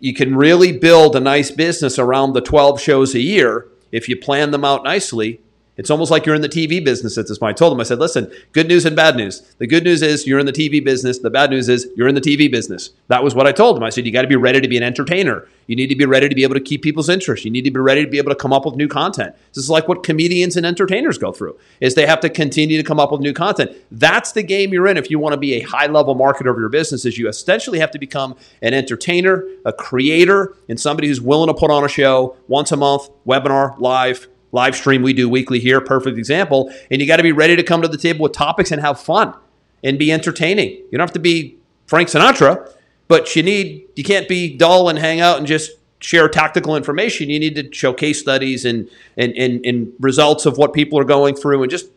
You 0.00 0.14
can 0.14 0.36
really 0.36 0.72
build 0.72 1.16
a 1.16 1.20
nice 1.20 1.50
business 1.50 1.98
around 1.98 2.32
the 2.32 2.40
12 2.40 2.80
shows 2.80 3.14
a 3.14 3.20
year 3.20 3.68
if 3.90 4.08
you 4.08 4.16
plan 4.16 4.50
them 4.50 4.64
out 4.64 4.84
nicely. 4.84 5.40
It's 5.76 5.90
almost 5.90 6.10
like 6.10 6.24
you're 6.24 6.36
in 6.36 6.42
the 6.42 6.48
TV 6.48 6.84
business 6.84 7.18
at 7.18 7.26
this 7.26 7.38
point. 7.38 7.56
I 7.56 7.58
told 7.58 7.72
them, 7.72 7.80
I 7.80 7.82
said, 7.82 7.98
listen, 7.98 8.30
good 8.52 8.68
news 8.68 8.84
and 8.84 8.94
bad 8.94 9.16
news. 9.16 9.40
The 9.58 9.66
good 9.66 9.82
news 9.82 10.02
is 10.02 10.26
you're 10.26 10.38
in 10.38 10.46
the 10.46 10.52
TV 10.52 10.84
business. 10.84 11.18
The 11.18 11.30
bad 11.30 11.50
news 11.50 11.68
is 11.68 11.88
you're 11.96 12.06
in 12.06 12.14
the 12.14 12.20
TV 12.20 12.50
business. 12.50 12.90
That 13.08 13.24
was 13.24 13.34
what 13.34 13.46
I 13.46 13.52
told 13.52 13.76
them. 13.76 13.82
I 13.82 13.90
said, 13.90 14.06
you 14.06 14.12
got 14.12 14.22
to 14.22 14.28
be 14.28 14.36
ready 14.36 14.60
to 14.60 14.68
be 14.68 14.76
an 14.76 14.84
entertainer. 14.84 15.48
You 15.66 15.74
need 15.74 15.88
to 15.88 15.96
be 15.96 16.04
ready 16.04 16.28
to 16.28 16.34
be 16.34 16.44
able 16.44 16.54
to 16.54 16.60
keep 16.60 16.82
people's 16.82 17.08
interest. 17.08 17.44
You 17.44 17.50
need 17.50 17.64
to 17.64 17.70
be 17.70 17.80
ready 17.80 18.04
to 18.04 18.10
be 18.10 18.18
able 18.18 18.30
to 18.30 18.36
come 18.36 18.52
up 18.52 18.64
with 18.64 18.76
new 18.76 18.86
content. 18.86 19.34
This 19.52 19.64
is 19.64 19.70
like 19.70 19.88
what 19.88 20.04
comedians 20.04 20.56
and 20.56 20.64
entertainers 20.64 21.18
go 21.18 21.32
through 21.32 21.58
is 21.80 21.94
they 21.94 22.06
have 22.06 22.20
to 22.20 22.28
continue 22.28 22.76
to 22.76 22.84
come 22.84 23.00
up 23.00 23.10
with 23.10 23.20
new 23.20 23.32
content. 23.32 23.72
That's 23.90 24.32
the 24.32 24.42
game 24.42 24.72
you're 24.72 24.86
in 24.86 24.96
if 24.96 25.10
you 25.10 25.18
want 25.18 25.32
to 25.32 25.38
be 25.38 25.54
a 25.54 25.60
high 25.62 25.86
level 25.86 26.14
marketer 26.14 26.50
of 26.50 26.58
your 26.58 26.68
business 26.68 27.04
is 27.04 27.18
you 27.18 27.28
essentially 27.28 27.78
have 27.80 27.90
to 27.92 27.98
become 27.98 28.36
an 28.62 28.74
entertainer, 28.74 29.44
a 29.64 29.72
creator, 29.72 30.54
and 30.68 30.78
somebody 30.78 31.08
who's 31.08 31.20
willing 31.20 31.48
to 31.48 31.54
put 31.54 31.70
on 31.70 31.82
a 31.82 31.88
show 31.88 32.36
once 32.46 32.70
a 32.70 32.76
month, 32.76 33.08
webinar, 33.26 33.78
live, 33.80 34.28
live 34.54 34.76
stream 34.76 35.02
we 35.02 35.12
do 35.12 35.28
weekly 35.28 35.58
here, 35.58 35.80
perfect 35.80 36.16
example. 36.16 36.72
And 36.90 37.00
you 37.00 37.06
got 37.06 37.16
to 37.16 37.22
be 37.22 37.32
ready 37.32 37.56
to 37.56 37.62
come 37.62 37.82
to 37.82 37.88
the 37.88 37.98
table 37.98 38.22
with 38.22 38.32
topics 38.32 38.70
and 38.70 38.80
have 38.80 39.00
fun 39.00 39.34
and 39.82 39.98
be 39.98 40.12
entertaining. 40.12 40.70
You 40.70 40.92
don't 40.92 41.00
have 41.00 41.12
to 41.12 41.18
be 41.18 41.58
Frank 41.86 42.08
Sinatra, 42.08 42.72
but 43.08 43.34
you 43.36 43.42
need 43.42 43.88
you 43.96 44.04
can't 44.04 44.28
be 44.28 44.56
dull 44.56 44.88
and 44.88 44.98
hang 44.98 45.20
out 45.20 45.38
and 45.38 45.46
just 45.46 45.72
share 45.98 46.28
tactical 46.28 46.76
information. 46.76 47.28
You 47.30 47.40
need 47.40 47.56
to 47.56 47.72
show 47.74 47.92
case 47.92 48.20
studies 48.20 48.64
and 48.64 48.88
and 49.16 49.32
and, 49.32 49.66
and 49.66 49.92
results 49.98 50.46
of 50.46 50.56
what 50.56 50.72
people 50.72 50.98
are 51.00 51.04
going 51.04 51.34
through 51.34 51.62
and 51.62 51.70
just 51.70 51.90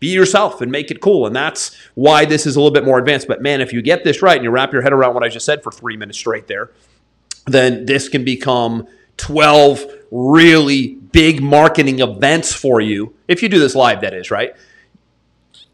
be 0.00 0.08
yourself 0.08 0.60
and 0.60 0.70
make 0.70 0.90
it 0.90 1.00
cool. 1.00 1.24
And 1.24 1.34
that's 1.34 1.74
why 1.94 2.24
this 2.24 2.46
is 2.46 2.56
a 2.56 2.60
little 2.60 2.74
bit 2.74 2.84
more 2.84 2.98
advanced. 2.98 3.28
But 3.28 3.40
man, 3.40 3.60
if 3.60 3.72
you 3.72 3.80
get 3.80 4.02
this 4.02 4.20
right 4.20 4.36
and 4.36 4.44
you 4.44 4.50
wrap 4.50 4.72
your 4.72 4.82
head 4.82 4.92
around 4.92 5.14
what 5.14 5.22
I 5.22 5.28
just 5.28 5.46
said 5.46 5.62
for 5.62 5.70
three 5.70 5.96
minutes 5.96 6.18
straight 6.18 6.48
there, 6.48 6.70
then 7.46 7.86
this 7.86 8.08
can 8.08 8.24
become 8.24 8.86
12 9.16 9.86
really 10.10 10.94
big 10.94 11.42
marketing 11.42 12.00
events 12.00 12.52
for 12.52 12.80
you. 12.80 13.14
If 13.28 13.42
you 13.42 13.48
do 13.48 13.58
this 13.58 13.74
live, 13.74 14.00
that 14.02 14.14
is, 14.14 14.30
right? 14.30 14.54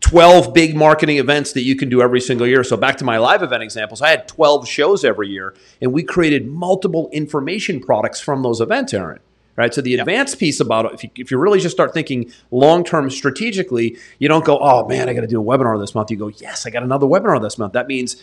12 0.01 0.53
big 0.53 0.74
marketing 0.74 1.18
events 1.18 1.53
that 1.53 1.62
you 1.62 1.76
can 1.76 1.89
do 1.89 2.03
every 2.03 2.20
single 2.20 2.47
year. 2.47 2.64
So, 2.64 2.76
back 2.76 2.97
to 2.99 3.05
my 3.05 3.18
live 3.18 3.43
event 3.43 3.62
examples, 3.62 4.03
I 4.03 4.11
had 4.11 4.28
12 4.28 4.68
shows 4.68 5.05
every 5.05 5.28
year, 5.28 5.55
and 5.80 5.93
we 5.93 6.03
created 6.03 6.49
multiple 6.49 7.09
information 7.12 7.80
products 7.80 8.20
from 8.20 8.43
those 8.43 8.61
events, 8.61 8.93
Aaron. 8.93 9.20
Right. 9.55 9.72
So, 9.72 9.80
the 9.80 9.95
advanced 9.95 10.39
piece 10.39 10.61
about 10.61 10.87
it, 10.87 10.93
if 10.95 11.05
you, 11.05 11.11
if 11.16 11.30
you 11.30 11.39
really 11.39 11.61
just 11.61 11.74
start 11.74 11.95
thinking 11.95 12.33
long 12.51 12.85
term 12.85 13.11
strategically, 13.11 13.97
you 14.18 14.28
don't 14.28 14.45
go, 14.45 14.59
oh 14.59 14.87
man, 14.89 15.09
I 15.09 15.12
got 15.12 15.20
to 15.20 15.26
do 15.26 15.41
a 15.41 15.45
webinar 15.45 15.78
this 15.80 15.95
month. 15.95 16.11
You 16.11 16.16
go, 16.16 16.28
yes, 16.28 16.66
I 16.66 16.70
got 16.70 16.83
another 16.83 17.07
webinar 17.07 17.41
this 17.41 17.57
month. 17.57 17.72
That 17.74 17.87
means 17.87 18.22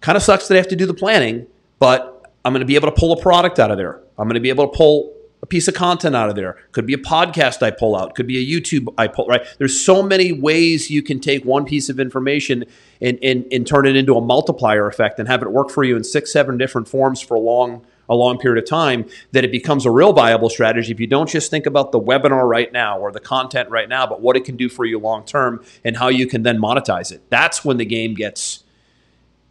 kind 0.00 0.16
of 0.16 0.22
sucks 0.22 0.48
that 0.48 0.54
I 0.54 0.58
have 0.58 0.68
to 0.68 0.76
do 0.76 0.86
the 0.86 0.94
planning, 0.94 1.46
but 1.78 2.32
I'm 2.44 2.52
going 2.52 2.60
to 2.60 2.66
be 2.66 2.74
able 2.74 2.90
to 2.90 2.96
pull 2.96 3.12
a 3.12 3.20
product 3.20 3.58
out 3.60 3.70
of 3.70 3.76
there. 3.76 4.00
I'm 4.18 4.26
going 4.26 4.34
to 4.34 4.40
be 4.40 4.48
able 4.48 4.68
to 4.68 4.76
pull 4.76 5.14
a 5.42 5.46
piece 5.46 5.66
of 5.66 5.74
content 5.74 6.14
out 6.14 6.28
of 6.28 6.36
there. 6.36 6.56
Could 6.70 6.86
be 6.86 6.94
a 6.94 6.98
podcast 6.98 7.62
I 7.64 7.72
pull 7.72 7.96
out. 7.96 8.14
Could 8.14 8.28
be 8.28 8.38
a 8.38 8.60
YouTube 8.60 8.94
I 8.96 9.08
pull, 9.08 9.26
right? 9.26 9.44
There's 9.58 9.78
so 9.78 10.00
many 10.02 10.30
ways 10.32 10.88
you 10.88 11.02
can 11.02 11.18
take 11.18 11.44
one 11.44 11.64
piece 11.64 11.88
of 11.88 11.98
information 11.98 12.64
and, 13.00 13.18
and, 13.22 13.44
and 13.50 13.66
turn 13.66 13.86
it 13.86 13.96
into 13.96 14.14
a 14.14 14.20
multiplier 14.20 14.86
effect 14.86 15.18
and 15.18 15.28
have 15.28 15.42
it 15.42 15.50
work 15.50 15.70
for 15.70 15.82
you 15.82 15.96
in 15.96 16.04
six, 16.04 16.32
seven 16.32 16.58
different 16.58 16.86
forms 16.88 17.20
for 17.20 17.34
a 17.34 17.40
long, 17.40 17.84
a 18.08 18.14
long 18.14 18.38
period 18.38 18.62
of 18.62 18.68
time 18.70 19.04
that 19.32 19.44
it 19.44 19.50
becomes 19.50 19.84
a 19.84 19.90
real 19.90 20.12
viable 20.12 20.48
strategy 20.48 20.92
if 20.92 21.00
you 21.00 21.08
don't 21.08 21.28
just 21.28 21.50
think 21.50 21.66
about 21.66 21.90
the 21.90 22.00
webinar 22.00 22.48
right 22.48 22.72
now 22.72 23.00
or 23.00 23.10
the 23.10 23.18
content 23.20 23.68
right 23.68 23.88
now, 23.88 24.06
but 24.06 24.20
what 24.20 24.36
it 24.36 24.44
can 24.44 24.56
do 24.56 24.68
for 24.68 24.84
you 24.84 25.00
long 25.00 25.24
term 25.24 25.64
and 25.84 25.96
how 25.96 26.06
you 26.06 26.28
can 26.28 26.44
then 26.44 26.58
monetize 26.58 27.10
it. 27.10 27.20
That's 27.30 27.64
when 27.64 27.78
the 27.78 27.84
game 27.84 28.14
gets 28.14 28.62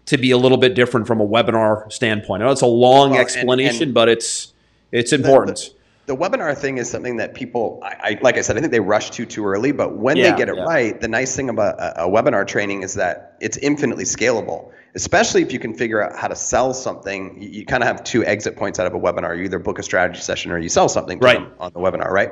to 0.06 0.18
be 0.18 0.32
a 0.32 0.38
little 0.38 0.58
bit 0.58 0.74
different 0.74 1.06
from 1.06 1.20
a 1.20 1.28
webinar 1.28 1.92
standpoint. 1.92 2.42
I 2.44 2.46
know 2.46 2.52
it's 2.54 2.62
a 2.62 2.66
long 2.66 3.10
Well, 3.12 3.20
and- 3.20 3.28
explanation, 3.28 3.84
and- 3.90 3.94
but 3.94 4.08
it's 4.08 4.54
It's 4.94 5.12
important. 5.14 5.58
The, 5.58 5.64
the, 5.70 5.76
webinar 6.16 6.58
thing 6.58 6.78
is 6.78 6.90
something 6.90 7.18
that 7.18 7.34
people, 7.34 7.80
I, 7.84 7.88
I, 7.88 8.20
like 8.22 8.38
I 8.38 8.42
said, 8.42 8.58
I 8.58 8.60
think 8.60 8.72
they 8.72 8.80
rush 8.80 9.10
to 9.12 9.26
too 9.26 9.46
early. 9.46 9.72
But 9.72 9.98
when 9.98 10.18
Yeah, 10.18 10.32
they 10.32 10.38
get 10.38 10.50
it 10.50 10.56
yeah. 10.56 10.64
right, 10.64 11.00
the 11.00 11.08
nice 11.08 11.36
thing 11.36 11.50
about 11.50 11.80
a, 11.80 12.06
a 12.06 12.10
webinar 12.10 12.48
training 12.48 12.84
is 12.84 12.96
that 12.96 13.38
it's 13.42 13.58
infinitely 13.58 14.06
scalable. 14.06 14.72
Especially 14.94 15.42
if 15.42 15.54
you 15.54 15.60
can 15.60 15.74
figure 15.74 16.04
out 16.04 16.18
how 16.18 16.28
to 16.28 16.36
sell 16.36 16.74
something, 16.74 17.42
you, 17.42 17.50
you 17.50 17.66
kind 17.66 17.82
of 17.82 17.88
have 17.88 18.04
two 18.04 18.26
exit 18.26 18.58
points 18.58 18.80
out 18.80 18.88
of 18.88 18.94
a 18.94 19.00
webinar. 19.00 19.38
You 19.38 19.44
either 19.44 19.60
book 19.60 19.80
a 19.80 19.84
strategy 19.84 20.20
session 20.22 20.52
or 20.52 20.58
you 20.60 20.70
sell 20.70 20.90
something 20.90 21.20
to 21.20 21.26
Right. 21.26 21.40
them 21.40 21.54
on 21.60 21.72
the 21.74 21.80
webinar, 21.80 22.10
right? 22.10 22.32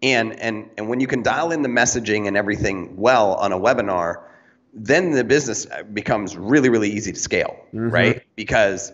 And 0.00 0.38
and 0.38 0.70
and 0.78 0.88
when 0.88 1.00
you 1.00 1.08
can 1.08 1.22
dial 1.22 1.50
in 1.50 1.62
the 1.62 1.68
messaging 1.68 2.28
and 2.28 2.36
everything 2.36 2.96
well 2.96 3.34
on 3.34 3.52
a 3.52 3.58
webinar, 3.58 4.22
then 4.72 5.10
the 5.10 5.24
business 5.24 5.66
becomes 5.92 6.36
really 6.36 6.68
really 6.68 6.88
easy 6.90 7.12
to 7.12 7.18
scale, 7.18 7.56
mm-hmm. 7.74 7.90
right? 7.90 8.22
Because 8.36 8.92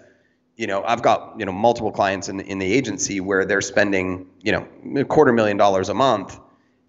you 0.57 0.67
know 0.67 0.83
I've 0.85 1.03
got 1.03 1.35
you 1.39 1.47
know 1.47 1.53
multiple 1.53 1.93
clients 1.93 2.29
in 2.29 2.41
in 2.41 2.59
the 2.59 2.73
agency 2.73 3.21
where 3.21 3.45
they're 3.45 3.61
spending 3.61 4.27
you 4.43 4.53
know 4.53 4.69
a 5.01 5.05
quarter 5.05 5.33
million 5.33 5.57
dollars 5.57 5.89
a 5.89 5.95
month, 5.95 6.39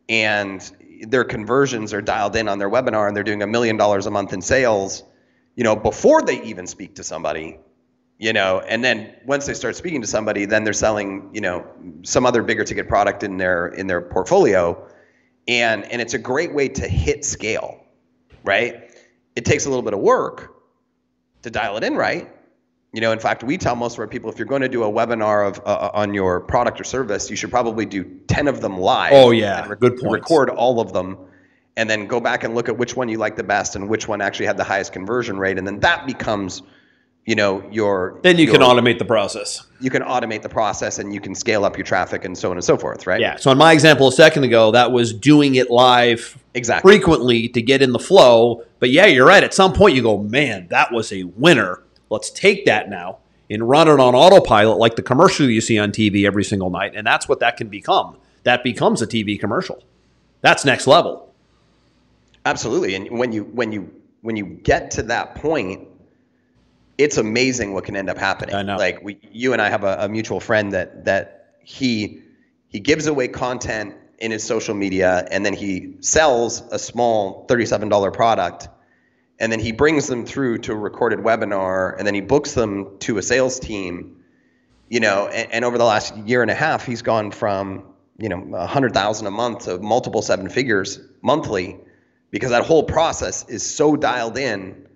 and 0.10 0.72
their 1.08 1.24
conversions 1.24 1.94
are 1.94 2.02
dialed 2.02 2.36
in 2.36 2.48
on 2.48 2.60
their 2.60 2.70
webinar, 2.70 3.08
and 3.08 3.16
they're 3.16 3.24
doing 3.24 3.42
a 3.42 3.48
million 3.48 3.78
dollars 3.78 4.06
a 4.06 4.12
month 4.12 4.34
in 4.34 4.42
sales, 4.42 5.04
you 5.56 5.64
know 5.64 5.76
before 5.76 6.22
they 6.22 6.42
even 6.44 6.68
speak 6.68 6.96
to 6.96 7.04
somebody 7.04 7.58
you 8.18 8.32
know 8.32 8.62
and 8.62 8.84
then 8.84 9.14
once 9.26 9.46
they 9.46 9.54
start 9.54 9.76
speaking 9.76 10.00
to 10.02 10.08
somebody 10.08 10.46
then 10.46 10.64
they're 10.64 10.72
selling 10.72 11.30
you 11.34 11.42
know 11.42 11.66
some 12.04 12.26
other 12.26 12.42
bigger 12.42 12.64
ticket 12.64 12.88
product 12.88 13.24
in 13.24 13.38
their 13.38 13.68
in 13.68 13.88
their 13.88 14.02
portfolio. 14.02 14.88
And 15.48 15.84
and 15.92 16.02
it's 16.02 16.16
a 16.16 16.18
great 16.18 16.54
way 16.54 16.70
to 16.70 16.88
hit 16.88 17.24
scale 17.24 17.86
right? 18.46 18.92
It 19.36 19.44
takes 19.44 19.66
a 19.66 19.70
little 19.70 19.84
bit 19.84 19.94
of 19.94 20.00
work 20.00 20.56
to 21.42 21.50
dial 21.50 21.78
it 21.78 21.84
in 21.84 21.96
right 21.96 22.32
you 22.96 23.02
know 23.02 23.12
in 23.12 23.20
fact 23.20 23.44
we 23.44 23.58
tell 23.58 23.76
most 23.76 23.94
of 23.94 24.00
our 24.00 24.08
people 24.08 24.32
if 24.32 24.40
you're 24.40 24.48
going 24.48 24.62
to 24.62 24.70
do 24.70 24.84
a 24.84 24.92
webinar 24.92 25.48
of 25.48 25.60
uh, 25.66 25.92
on 25.94 26.14
your 26.14 26.40
product 26.40 26.80
or 26.80 26.84
service 26.84 27.30
you 27.30 27.36
should 27.36 27.52
probably 27.52 27.86
do 27.86 28.04
10 28.28 28.48
of 28.48 28.62
them 28.62 28.78
live 28.80 29.12
Oh, 29.14 29.32
yeah. 29.32 29.66
and 29.70 29.80
Good 29.80 29.98
points. 29.98 30.14
record 30.14 30.50
all 30.50 30.80
of 30.80 30.94
them 30.94 31.18
and 31.78 31.90
then 31.90 32.08
go 32.08 32.20
back 32.22 32.44
and 32.46 32.56
look 32.56 32.70
at 32.70 32.78
which 32.78 32.96
one 32.96 33.10
you 33.10 33.18
like 33.18 33.36
the 33.36 33.44
best 33.44 33.76
and 33.76 33.90
which 33.90 34.08
one 34.08 34.22
actually 34.22 34.46
had 34.46 34.56
the 34.58 34.64
highest 34.64 34.94
conversion 34.94 35.38
rate 35.38 35.58
and 35.58 35.68
then 35.68 35.80
that 35.82 36.08
becomes 36.08 36.62
you 37.26 37.34
know 37.36 37.64
your 37.72 38.20
Then 38.22 38.38
you 38.38 38.48
can 38.48 38.62
automate 38.62 39.00
the 39.00 39.04
process. 39.06 39.66
you 39.82 39.90
can 39.90 40.04
automate 40.04 40.42
the 40.44 40.50
process 40.50 41.00
and 41.00 41.12
you 41.14 41.20
can 41.20 41.34
scale 41.36 41.66
up 41.66 41.76
your 41.76 41.84
traffic 41.84 42.24
and 42.24 42.38
so 42.38 42.52
on 42.52 42.56
and 42.58 42.64
so 42.64 42.78
forth 42.78 43.08
right 43.08 43.20
Yeah. 43.20 43.36
So 43.38 43.50
in 43.52 43.58
my 43.58 43.74
example 43.74 44.08
a 44.08 44.12
second 44.12 44.44
ago, 44.46 44.72
that 44.72 44.92
was 44.92 45.12
doing 45.12 45.56
it 45.56 45.70
live 45.72 46.38
Exactly. 46.54 46.90
frequently 46.94 47.50
to 47.50 47.62
get 47.62 47.82
in 47.82 47.92
the 47.94 48.00
flow. 48.00 48.64
But 48.80 48.92
yeah, 48.92 49.08
you're 49.08 49.26
right. 49.28 49.44
At 49.44 49.54
some 49.54 49.74
point, 49.74 49.96
you 49.96 50.04
go, 50.04 50.20
man, 50.20 50.68
that 50.70 50.94
was 50.94 51.12
a 51.12 51.24
winner. 51.24 51.82
Let's 52.10 52.30
take 52.30 52.66
that 52.66 52.90
now 52.90 53.20
and 53.50 53.68
run 53.68 53.88
it 53.88 54.00
on 54.00 54.16
autopilot 54.16 54.78
like 54.78 54.96
the 54.96 55.04
commercial 55.04 55.50
you 55.50 55.62
see 55.62 55.78
on 55.78 55.92
TV 55.92 56.26
every 56.26 56.44
single 56.44 56.70
night. 56.70 56.94
And 56.96 57.06
that's 57.06 57.28
what 57.30 57.40
that 57.40 57.58
can 57.58 57.68
become. 57.68 58.18
That 58.44 58.64
becomes 58.64 59.02
a 59.02 59.08
TV 59.08 59.40
commercial. 59.40 59.84
That's 60.42 60.66
next 60.66 60.88
level. 60.88 61.34
absolutely 62.46 62.94
and 62.96 63.18
when 63.20 63.32
you 63.32 63.44
when 63.44 63.72
you 63.72 63.92
when 64.22 64.36
you 64.36 64.46
get 64.46 64.92
to 64.92 65.04
that 65.04 65.36
point 65.36 65.88
it's 66.98 67.18
amazing 67.18 67.74
what 67.74 67.84
can 67.84 67.96
end 67.96 68.10
up 68.10 68.18
happening 68.18 68.56
I 68.56 68.62
know. 68.62 68.78
like 68.78 69.02
we 69.04 69.18
you 69.32 69.54
and 69.54 69.62
i 69.62 69.70
have 69.70 69.84
a, 69.84 69.98
a 70.02 70.08
mutual 70.10 70.40
friend 70.40 70.72
that 70.74 71.06
that 71.06 71.56
he 71.64 72.22
he 72.68 72.80
gives 72.80 73.08
away 73.08 73.28
content 73.28 73.96
in 74.20 74.32
his 74.32 74.44
social 74.44 74.76
media 74.76 75.28
and 75.32 75.44
then 75.46 75.54
he 75.54 75.96
sells 76.02 76.62
a 76.72 76.78
small 76.80 77.46
$37 77.48 78.14
product 78.14 78.70
and 79.40 79.52
then 79.52 79.60
he 79.60 79.72
brings 79.72 80.08
them 80.08 80.26
through 80.26 80.60
to 80.60 80.72
a 80.72 80.76
recorded 80.76 81.20
webinar 81.20 81.98
and 81.98 82.08
then 82.08 82.14
he 82.14 82.22
books 82.22 82.54
them 82.54 82.98
to 83.00 83.18
a 83.18 83.22
sales 83.22 83.60
team 83.60 84.16
you 84.90 85.00
know 85.00 85.28
and, 85.28 85.52
and 85.52 85.66
over 85.66 85.78
the 85.78 85.86
last 85.86 86.16
year 86.18 86.42
and 86.42 86.52
a 86.52 86.56
half 86.56 86.86
he's 86.86 87.02
gone 87.02 87.32
from 87.32 87.84
you 88.18 88.30
know 88.30 88.56
a 88.56 88.68
hundred 88.68 88.94
thousand 88.94 89.28
a 89.28 89.32
month 89.32 89.66
to 89.66 89.78
multiple 89.80 90.22
seven 90.22 90.50
figures 90.50 91.00
monthly 91.22 91.78
because 92.32 92.50
that 92.50 92.66
whole 92.66 92.84
process 92.84 93.48
is 93.50 93.64
so 93.64 93.96
dialed 93.96 94.38
in 94.38 94.88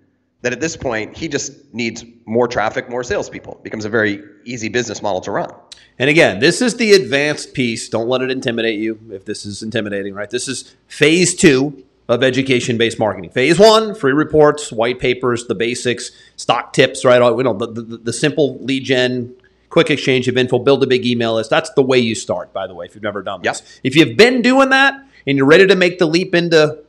that 0.42 0.52
at 0.52 0.60
this 0.60 0.76
point 0.76 1.16
he 1.16 1.28
just 1.28 1.52
needs 1.74 2.04
more 2.24 2.48
traffic 2.48 2.88
more 2.88 3.04
salespeople 3.04 3.54
it 3.54 3.64
becomes 3.64 3.84
a 3.84 3.90
very 3.90 4.22
easy 4.44 4.68
business 4.68 5.02
model 5.02 5.20
to 5.20 5.30
run 5.30 5.50
And 5.98 6.08
again, 6.08 6.40
this 6.40 6.62
is 6.62 6.76
the 6.76 6.94
advanced 6.94 7.52
piece. 7.52 7.90
Don't 7.90 8.08
let 8.08 8.22
it 8.22 8.30
intimidate 8.30 8.78
you 8.80 8.98
if 9.10 9.26
this 9.26 9.44
is 9.44 9.62
intimidating, 9.62 10.14
right? 10.14 10.30
This 10.30 10.48
is 10.48 10.74
phase 10.88 11.34
two 11.34 11.84
of 12.10 12.24
education 12.24 12.76
based 12.76 12.98
marketing. 12.98 13.30
Phase 13.30 13.56
one, 13.58 13.94
free 13.94 14.12
reports, 14.12 14.72
white 14.72 14.98
papers, 14.98 15.46
the 15.46 15.54
basics, 15.54 16.10
stock 16.36 16.72
tips, 16.72 17.04
right? 17.04 17.22
All- 17.22 17.36
You 17.36 17.44
know, 17.44 17.54
the, 17.54 17.68
the, 17.68 17.82
the 17.98 18.12
simple 18.12 18.58
lead 18.58 18.84
gen, 18.84 19.32
quick 19.70 19.90
exchange 19.90 20.26
of 20.26 20.36
info, 20.36 20.58
build 20.58 20.82
a 20.82 20.88
big 20.88 21.06
email 21.06 21.34
list. 21.34 21.50
That's 21.50 21.70
the 21.74 21.82
way 21.82 21.98
you 21.98 22.16
start, 22.16 22.52
by 22.52 22.66
the 22.66 22.74
way, 22.74 22.84
if 22.84 22.96
you've 22.96 23.04
never 23.04 23.22
done 23.22 23.42
this. 23.42 23.60
Yep. 23.60 23.68
If 23.84 23.96
you've 23.96 24.16
been 24.16 24.42
doing 24.42 24.70
that 24.70 24.94
and 25.24 25.38
you're 25.38 25.46
ready 25.46 25.68
to 25.68 25.76
make 25.76 26.00
the 26.00 26.06
leap 26.06 26.34
into 26.34 26.82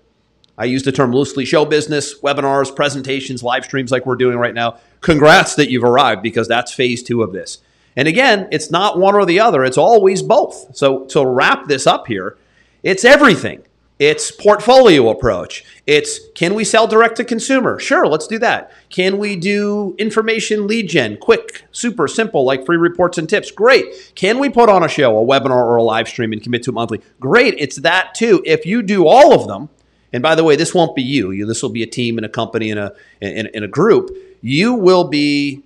I 0.58 0.66
use 0.66 0.84
the 0.84 0.92
term 0.92 1.14
loosely 1.14 1.46
show 1.46 1.66
business, 1.66 2.20
webinars, 2.20 2.76
presentations, 2.76 3.42
live 3.42 3.64
streams 3.64 3.92
like 3.92 4.06
we're 4.06 4.16
doing 4.16 4.38
right 4.38 4.54
now. 4.54 4.80
Congrats 5.00 5.56
that 5.56 5.70
you've 5.70 5.84
arrived 5.84 6.22
because 6.22 6.48
that's 6.48 6.74
phase 6.74 7.02
two 7.02 7.24
of 7.24 7.32
this. 7.32 7.60
And 7.96 8.08
again, 8.08 8.48
it's 8.52 8.70
not 8.70 8.98
one 8.98 9.16
or 9.16 9.26
the 9.26 9.40
other, 9.40 9.64
it's 9.64 9.78
always 9.78 10.22
both. 10.22 10.76
So 10.76 11.06
to 11.06 11.26
wrap 11.26 11.68
this 11.68 11.88
up 11.88 12.08
here, 12.08 12.38
it's 12.84 13.06
everything. 13.06 13.64
It's 14.02 14.32
portfolio 14.32 15.12
approach. 15.12 15.64
It's 15.86 16.22
can 16.34 16.56
we 16.56 16.64
sell 16.64 16.88
direct 16.88 17.18
to 17.18 17.24
consumer? 17.24 17.78
Sure, 17.78 18.08
let's 18.08 18.26
do 18.26 18.40
that. 18.40 18.72
Can 18.90 19.20
we 19.20 19.36
do 19.36 19.94
information 20.00 20.66
lead 20.66 20.90
gen, 20.90 21.18
quick, 21.18 21.66
super 21.72 22.08
simple, 22.08 22.44
like 22.44 22.66
free 22.66 22.78
reports 22.78 23.20
and 23.20 23.30
tips? 23.30 23.52
Great. 23.52 24.14
Can 24.16 24.40
we 24.40 24.50
put 24.50 24.70
on 24.70 24.84
a 24.84 24.88
show, 24.88 25.16
a 25.20 25.24
webinar, 25.24 25.52
or 25.52 25.76
a 25.76 25.84
live 25.84 26.08
stream 26.08 26.34
and 26.34 26.42
commit 26.42 26.64
to 26.64 26.72
it 26.72 26.74
monthly? 26.74 27.00
Great. 27.20 27.54
It's 27.60 27.76
that 27.82 28.16
too. 28.16 28.42
If 28.44 28.66
you 28.66 28.82
do 28.82 29.06
all 29.06 29.40
of 29.40 29.48
them, 29.48 29.70
and 30.12 30.24
by 30.24 30.34
the 30.34 30.44
way, 30.44 30.56
this 30.56 30.74
won't 30.74 30.96
be 30.96 31.04
you. 31.04 31.30
you 31.30 31.46
this 31.46 31.62
will 31.62 31.70
be 31.70 31.84
a 31.84 31.88
team 31.88 32.18
and 32.18 32.26
a 32.26 32.30
company 32.30 32.72
and 32.72 32.80
a 32.80 32.96
in 33.22 33.64
a 33.64 33.68
group. 33.68 34.10
You 34.42 34.74
will 34.74 35.10
be 35.10 35.62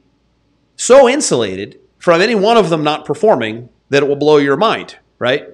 so 0.75 1.07
insulated 1.07 1.79
from 1.99 2.19
any 2.19 2.35
one 2.35 2.57
of 2.57 2.69
them 2.69 2.83
not 2.83 3.05
performing 3.05 3.69
that 3.91 4.03
it 4.03 4.09
will 4.09 4.17
blow 4.17 4.35
your 4.35 4.57
mind, 4.57 4.97
right? 5.19 5.47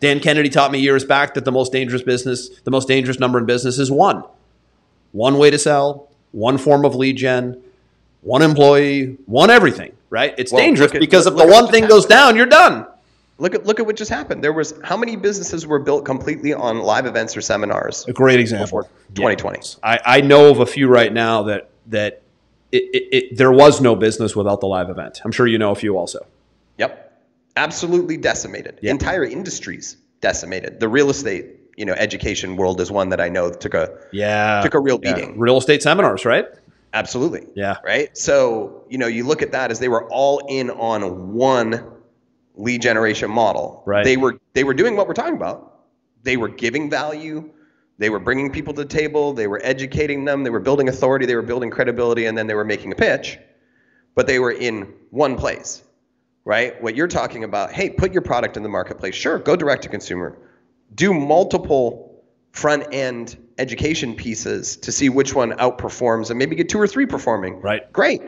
Dan 0.00 0.20
Kennedy 0.20 0.48
taught 0.50 0.70
me 0.72 0.78
years 0.78 1.04
back 1.04 1.34
that 1.34 1.44
the 1.44 1.52
most 1.52 1.72
dangerous 1.72 2.02
business, 2.02 2.48
the 2.64 2.70
most 2.70 2.86
dangerous 2.88 3.18
number 3.18 3.38
in 3.38 3.46
business 3.46 3.78
is 3.78 3.90
one. 3.90 4.24
One 5.12 5.38
way 5.38 5.50
to 5.50 5.58
sell, 5.58 6.08
one 6.32 6.58
form 6.58 6.84
of 6.84 6.94
lead 6.94 7.16
gen, 7.16 7.62
one 8.20 8.42
employee, 8.42 9.16
one 9.26 9.50
everything, 9.50 9.92
right? 10.10 10.34
It's 10.36 10.52
Well, 10.52 10.62
dangerous 10.62 10.92
at- 10.92 11.00
because 11.00 11.24
look- 11.24 11.34
if 11.34 11.38
look 11.38 11.46
the 11.48 11.52
one 11.52 11.68
thing 11.72 11.84
just 11.84 11.90
goes 11.90 12.06
down, 12.06 12.36
you're 12.36 12.46
done. 12.46 12.86
look 13.38 13.54
at 13.54 13.64
look 13.66 13.78
at 13.80 13.84
what 13.86 13.96
just 13.96 14.10
happened 14.10 14.42
there 14.42 14.52
was 14.52 14.72
how 14.82 14.96
many 14.96 15.14
businesses 15.14 15.66
were 15.66 15.78
built 15.78 16.06
completely 16.06 16.54
on 16.54 16.78
live 16.80 17.04
events 17.04 17.36
or 17.36 17.42
seminars 17.42 18.06
A 18.08 18.12
great 18.14 18.40
example. 18.40 18.64
before 18.64 18.82
2020 19.14 19.60
I, 19.82 19.98
I 20.06 20.20
know 20.22 20.50
of 20.50 20.60
a 20.60 20.64
few 20.66 20.88
right 20.88 21.12
now 21.12 21.42
that 21.42 21.68
that 21.88 22.22
it, 22.72 22.82
it, 22.94 23.08
it, 23.12 23.36
there 23.36 23.52
was 23.52 23.80
no 23.82 23.94
business 23.94 24.34
without 24.34 24.60
the 24.60 24.66
live 24.66 24.88
event. 24.90 25.20
I'm 25.24 25.32
sure 25.32 25.46
you 25.46 25.58
know 25.58 25.70
a 25.70 25.74
few 25.74 25.96
also. 25.98 26.26
Yep. 26.78 27.05
Absolutely 27.56 28.16
decimated. 28.16 28.78
Yeah. 28.82 28.90
Entire 28.90 29.24
industries 29.24 29.96
decimated. 30.20 30.80
The 30.80 30.88
real 30.88 31.10
estate, 31.10 31.46
you 31.76 31.84
know, 31.84 31.94
education 31.94 32.56
world 32.56 32.80
is 32.80 32.90
one 32.90 33.08
that 33.10 33.20
I 33.20 33.28
know 33.28 33.50
took 33.50 33.74
a 33.74 33.96
Yeah, 34.12 34.60
took 34.62 34.74
a 34.74 34.80
real 34.80 34.98
beating. 34.98 35.38
Real 35.38 35.56
estate 35.56 35.82
seminars, 35.82 36.24
right? 36.24 36.46
Absolutely. 36.92 37.46
Yeah. 37.54 37.76
Right? 37.84 38.16
So, 38.16 38.84
you 38.88 38.98
know, 38.98 39.06
you 39.06 39.24
look 39.24 39.42
at 39.42 39.52
that 39.52 39.70
as 39.70 39.78
they 39.78 39.88
were 39.88 40.08
all 40.10 40.46
in 40.48 40.70
on 40.70 41.34
one 41.34 41.84
lead 42.54 42.82
generation 42.82 43.30
model. 43.30 43.82
Right. 43.86 44.04
They 44.04 44.16
were 44.16 44.38
they 44.54 44.64
were 44.64 44.74
doing 44.74 44.96
what 44.96 45.06
we're 45.06 45.14
talking 45.14 45.36
about. 45.36 45.80
They 46.22 46.36
were 46.36 46.48
giving 46.48 46.90
value. 46.90 47.50
They 47.98 48.10
were 48.10 48.18
bringing 48.18 48.50
people 48.50 48.74
to 48.74 48.82
the 48.82 48.88
table. 48.88 49.32
They 49.32 49.46
were 49.46 49.60
educating 49.62 50.24
them. 50.24 50.44
They 50.44 50.50
were 50.50 50.60
building 50.60 50.88
authority. 50.88 51.24
They 51.26 51.34
were 51.34 51.42
building 51.42 51.70
credibility, 51.70 52.26
and 52.26 52.36
then 52.36 52.46
they 52.46 52.54
were 52.54 52.64
making 52.64 52.92
a 52.92 52.94
pitch. 52.94 53.38
But 54.14 54.26
they 54.26 54.38
were 54.38 54.50
in 54.50 54.92
one 55.10 55.36
place, 55.36 55.82
right? 56.46 56.80
What 56.80 56.94
you're 56.94 57.08
talking 57.08 57.44
about, 57.44 57.72
hey, 57.72 57.90
put 57.90 58.12
your 58.12 58.22
product 58.22 58.56
in 58.56 58.62
the 58.62 58.68
marketplace. 58.68 59.14
Sure, 59.14 59.38
go 59.38 59.56
direct 59.56 59.82
to 59.82 59.90
consumer. 59.90 60.38
Do 60.94 61.12
multiple 61.12 62.22
front 62.52 62.94
end 62.94 63.36
education 63.58 64.14
pieces 64.14 64.76
to 64.78 64.92
see 64.92 65.08
which 65.08 65.34
one 65.34 65.50
outperforms 65.52 66.30
and 66.30 66.38
maybe 66.38 66.54
get 66.54 66.68
two 66.68 66.80
or 66.80 66.86
three 66.86 67.04
performing. 67.04 67.60
Right. 67.60 67.92
Great. 67.92 68.22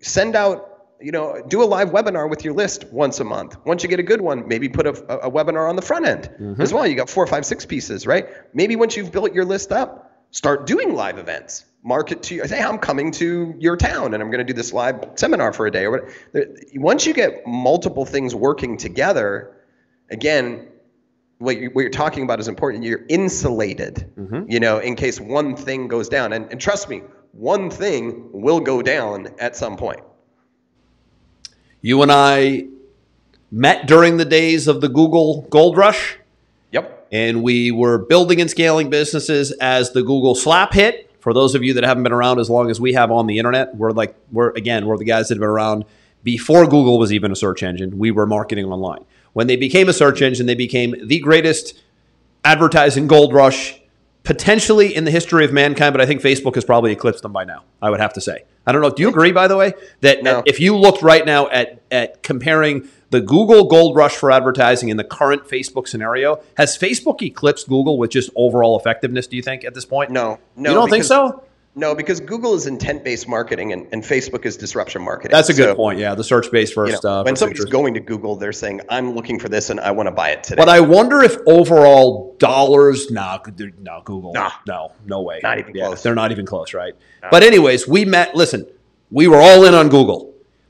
Send 0.00 0.34
out, 0.34 0.88
you 1.00 1.12
know, 1.12 1.40
do 1.46 1.62
a 1.62 1.64
live 1.64 1.90
webinar 1.90 2.28
with 2.28 2.44
your 2.44 2.54
list 2.54 2.84
once 2.88 3.20
a 3.20 3.24
month. 3.24 3.56
Once 3.64 3.84
you 3.84 3.88
get 3.88 4.00
a 4.00 4.02
good 4.02 4.20
one, 4.20 4.48
maybe 4.48 4.68
put 4.68 4.86
a, 4.86 4.90
a 5.26 5.30
webinar 5.30 5.68
on 5.68 5.76
the 5.76 5.82
front 5.82 6.06
end 6.06 6.30
mm-hmm. 6.40 6.60
as 6.60 6.74
well. 6.74 6.86
You 6.86 6.96
got 6.96 7.08
four, 7.08 7.24
five, 7.28 7.46
six 7.46 7.64
pieces, 7.64 8.04
right? 8.04 8.28
Maybe 8.52 8.74
once 8.74 8.96
you've 8.96 9.12
built 9.12 9.32
your 9.32 9.44
list 9.44 9.70
up, 9.70 10.07
start 10.30 10.66
doing 10.66 10.94
live 10.94 11.18
events. 11.18 11.64
Market 11.84 12.22
to 12.24 12.46
say, 12.46 12.60
I'm 12.60 12.78
coming 12.78 13.12
to 13.12 13.54
your 13.58 13.76
town 13.76 14.12
and 14.12 14.22
I'm 14.22 14.30
going 14.30 14.44
to 14.44 14.52
do 14.52 14.52
this 14.52 14.72
live 14.72 15.12
seminar 15.14 15.52
for 15.52 15.66
a 15.66 15.70
day 15.70 15.84
or 15.84 15.92
whatever. 15.92 16.12
Once 16.74 17.06
you 17.06 17.14
get 17.14 17.46
multiple 17.46 18.04
things 18.04 18.34
working 18.34 18.76
together, 18.76 19.56
again, 20.10 20.68
what, 21.38 21.56
you, 21.56 21.70
what 21.70 21.82
you're 21.82 21.90
talking 21.90 22.24
about 22.24 22.40
is 22.40 22.48
important. 22.48 22.84
You're 22.84 23.06
insulated, 23.08 24.12
mm-hmm. 24.18 24.50
you 24.50 24.58
know, 24.58 24.78
in 24.78 24.96
case 24.96 25.20
one 25.20 25.56
thing 25.56 25.86
goes 25.86 26.08
down. 26.08 26.32
And, 26.32 26.50
and 26.50 26.60
trust 26.60 26.88
me, 26.88 27.02
one 27.32 27.70
thing 27.70 28.28
will 28.32 28.60
go 28.60 28.82
down 28.82 29.28
at 29.38 29.54
some 29.54 29.76
point. 29.76 30.00
You 31.80 32.02
and 32.02 32.10
I 32.10 32.66
met 33.50 33.86
during 33.86 34.16
the 34.16 34.24
days 34.24 34.66
of 34.66 34.80
the 34.80 34.88
Google 34.88 35.42
gold 35.42 35.76
rush. 35.76 36.18
And 37.10 37.42
we 37.42 37.70
were 37.70 37.98
building 37.98 38.40
and 38.40 38.50
scaling 38.50 38.90
businesses 38.90 39.52
as 39.52 39.92
the 39.92 40.02
Google 40.02 40.34
slap 40.34 40.72
hit. 40.74 41.10
For 41.20 41.32
those 41.32 41.54
of 41.54 41.62
you 41.62 41.74
that 41.74 41.84
haven't 41.84 42.02
been 42.02 42.12
around 42.12 42.38
as 42.38 42.48
long 42.48 42.70
as 42.70 42.80
we 42.80 42.92
have 42.94 43.10
on 43.10 43.26
the 43.26 43.38
internet, 43.38 43.74
we're 43.74 43.90
like, 43.90 44.14
we're 44.30 44.50
again, 44.50 44.86
we're 44.86 44.96
the 44.96 45.04
guys 45.04 45.28
that 45.28 45.34
have 45.34 45.40
been 45.40 45.48
around 45.48 45.84
before 46.22 46.64
Google 46.64 46.98
was 46.98 47.12
even 47.12 47.32
a 47.32 47.36
search 47.36 47.62
engine. 47.62 47.98
We 47.98 48.10
were 48.10 48.26
marketing 48.26 48.66
online. 48.66 49.04
When 49.32 49.46
they 49.46 49.56
became 49.56 49.88
a 49.88 49.92
search 49.92 50.22
engine, 50.22 50.46
they 50.46 50.54
became 50.54 50.94
the 51.06 51.18
greatest 51.20 51.80
advertising 52.44 53.06
gold 53.06 53.32
rush 53.32 53.80
potentially 54.24 54.94
in 54.94 55.04
the 55.04 55.10
history 55.10 55.44
of 55.44 55.52
mankind, 55.52 55.92
but 55.94 56.00
I 56.00 56.06
think 56.06 56.20
Facebook 56.20 56.54
has 56.56 56.64
probably 56.64 56.92
eclipsed 56.92 57.22
them 57.22 57.32
by 57.32 57.44
now, 57.44 57.64
I 57.80 57.88
would 57.88 58.00
have 58.00 58.12
to 58.14 58.20
say. 58.20 58.44
I 58.66 58.72
don't 58.72 58.82
know. 58.82 58.90
Do 58.90 59.02
you 59.02 59.08
agree, 59.08 59.32
by 59.32 59.48
the 59.48 59.56
way, 59.56 59.72
that 60.02 60.22
No. 60.22 60.42
if 60.44 60.60
you 60.60 60.76
looked 60.76 61.02
right 61.02 61.24
now 61.24 61.48
at, 61.48 61.80
at 61.90 62.22
comparing 62.22 62.88
the 63.10 63.20
Google 63.20 63.64
gold 63.64 63.96
rush 63.96 64.16
for 64.16 64.30
advertising 64.30 64.88
in 64.90 64.96
the 64.96 65.04
current 65.04 65.44
Facebook 65.48 65.88
scenario, 65.88 66.40
has 66.56 66.76
Facebook 66.76 67.22
eclipsed 67.22 67.68
Google 67.68 67.98
with 67.98 68.10
just 68.10 68.30
overall 68.36 68.78
effectiveness, 68.78 69.26
do 69.26 69.36
you 69.36 69.42
think, 69.42 69.64
at 69.64 69.74
this 69.74 69.84
point? 69.84 70.10
No, 70.10 70.38
no. 70.56 70.70
You 70.70 70.76
don't 70.76 70.90
think 70.90 71.04
so? 71.04 71.44
No, 71.74 71.94
because 71.94 72.18
Google 72.18 72.54
is 72.54 72.66
intent-based 72.66 73.28
marketing 73.28 73.72
and, 73.72 73.86
and 73.92 74.02
Facebook 74.02 74.44
is 74.44 74.56
disruption 74.56 75.00
marketing. 75.00 75.30
That's 75.30 75.48
a 75.48 75.54
good 75.54 75.66
So, 75.68 75.74
point. 75.76 76.00
Yeah, 76.00 76.16
the 76.16 76.24
search 76.24 76.50
based 76.50 76.72
you 76.72 76.74
first. 76.86 77.04
know, 77.04 77.20
uh, 77.20 77.22
when 77.22 77.36
somebody's 77.36 77.60
interest. 77.60 77.72
going 77.72 77.94
to 77.94 78.00
Google, 78.00 78.34
they're 78.34 78.52
saying, 78.52 78.80
"I'm 78.88 79.14
looking 79.14 79.38
for 79.38 79.48
this 79.48 79.70
and 79.70 79.78
I 79.78 79.92
want 79.92 80.08
to 80.08 80.10
buy 80.10 80.30
it 80.30 80.42
today." 80.42 80.58
But 80.60 80.68
I 80.68 80.80
wonder 80.80 81.22
if 81.22 81.36
overall 81.46 82.34
dollars, 82.40 83.12
nah, 83.12 83.38
no, 83.80 84.02
Google, 84.04 84.32
Nah. 84.32 84.50
no, 84.66 84.90
no 85.06 85.22
way, 85.22 85.38
Not 85.40 85.60
even 85.60 85.72
close. 85.72 86.02
They're 86.02 86.16
not 86.16 86.32
even 86.32 86.46
close, 86.46 86.74
right? 86.74 86.94
But 87.30 87.44
anyways, 87.44 87.86
we 87.86 88.04
met. 88.04 88.34
Listen, 88.34 88.66
we 89.12 89.28
were 89.28 89.38
all 89.40 89.64
in 89.64 89.72
on 89.74 89.88
Google, 89.88 90.27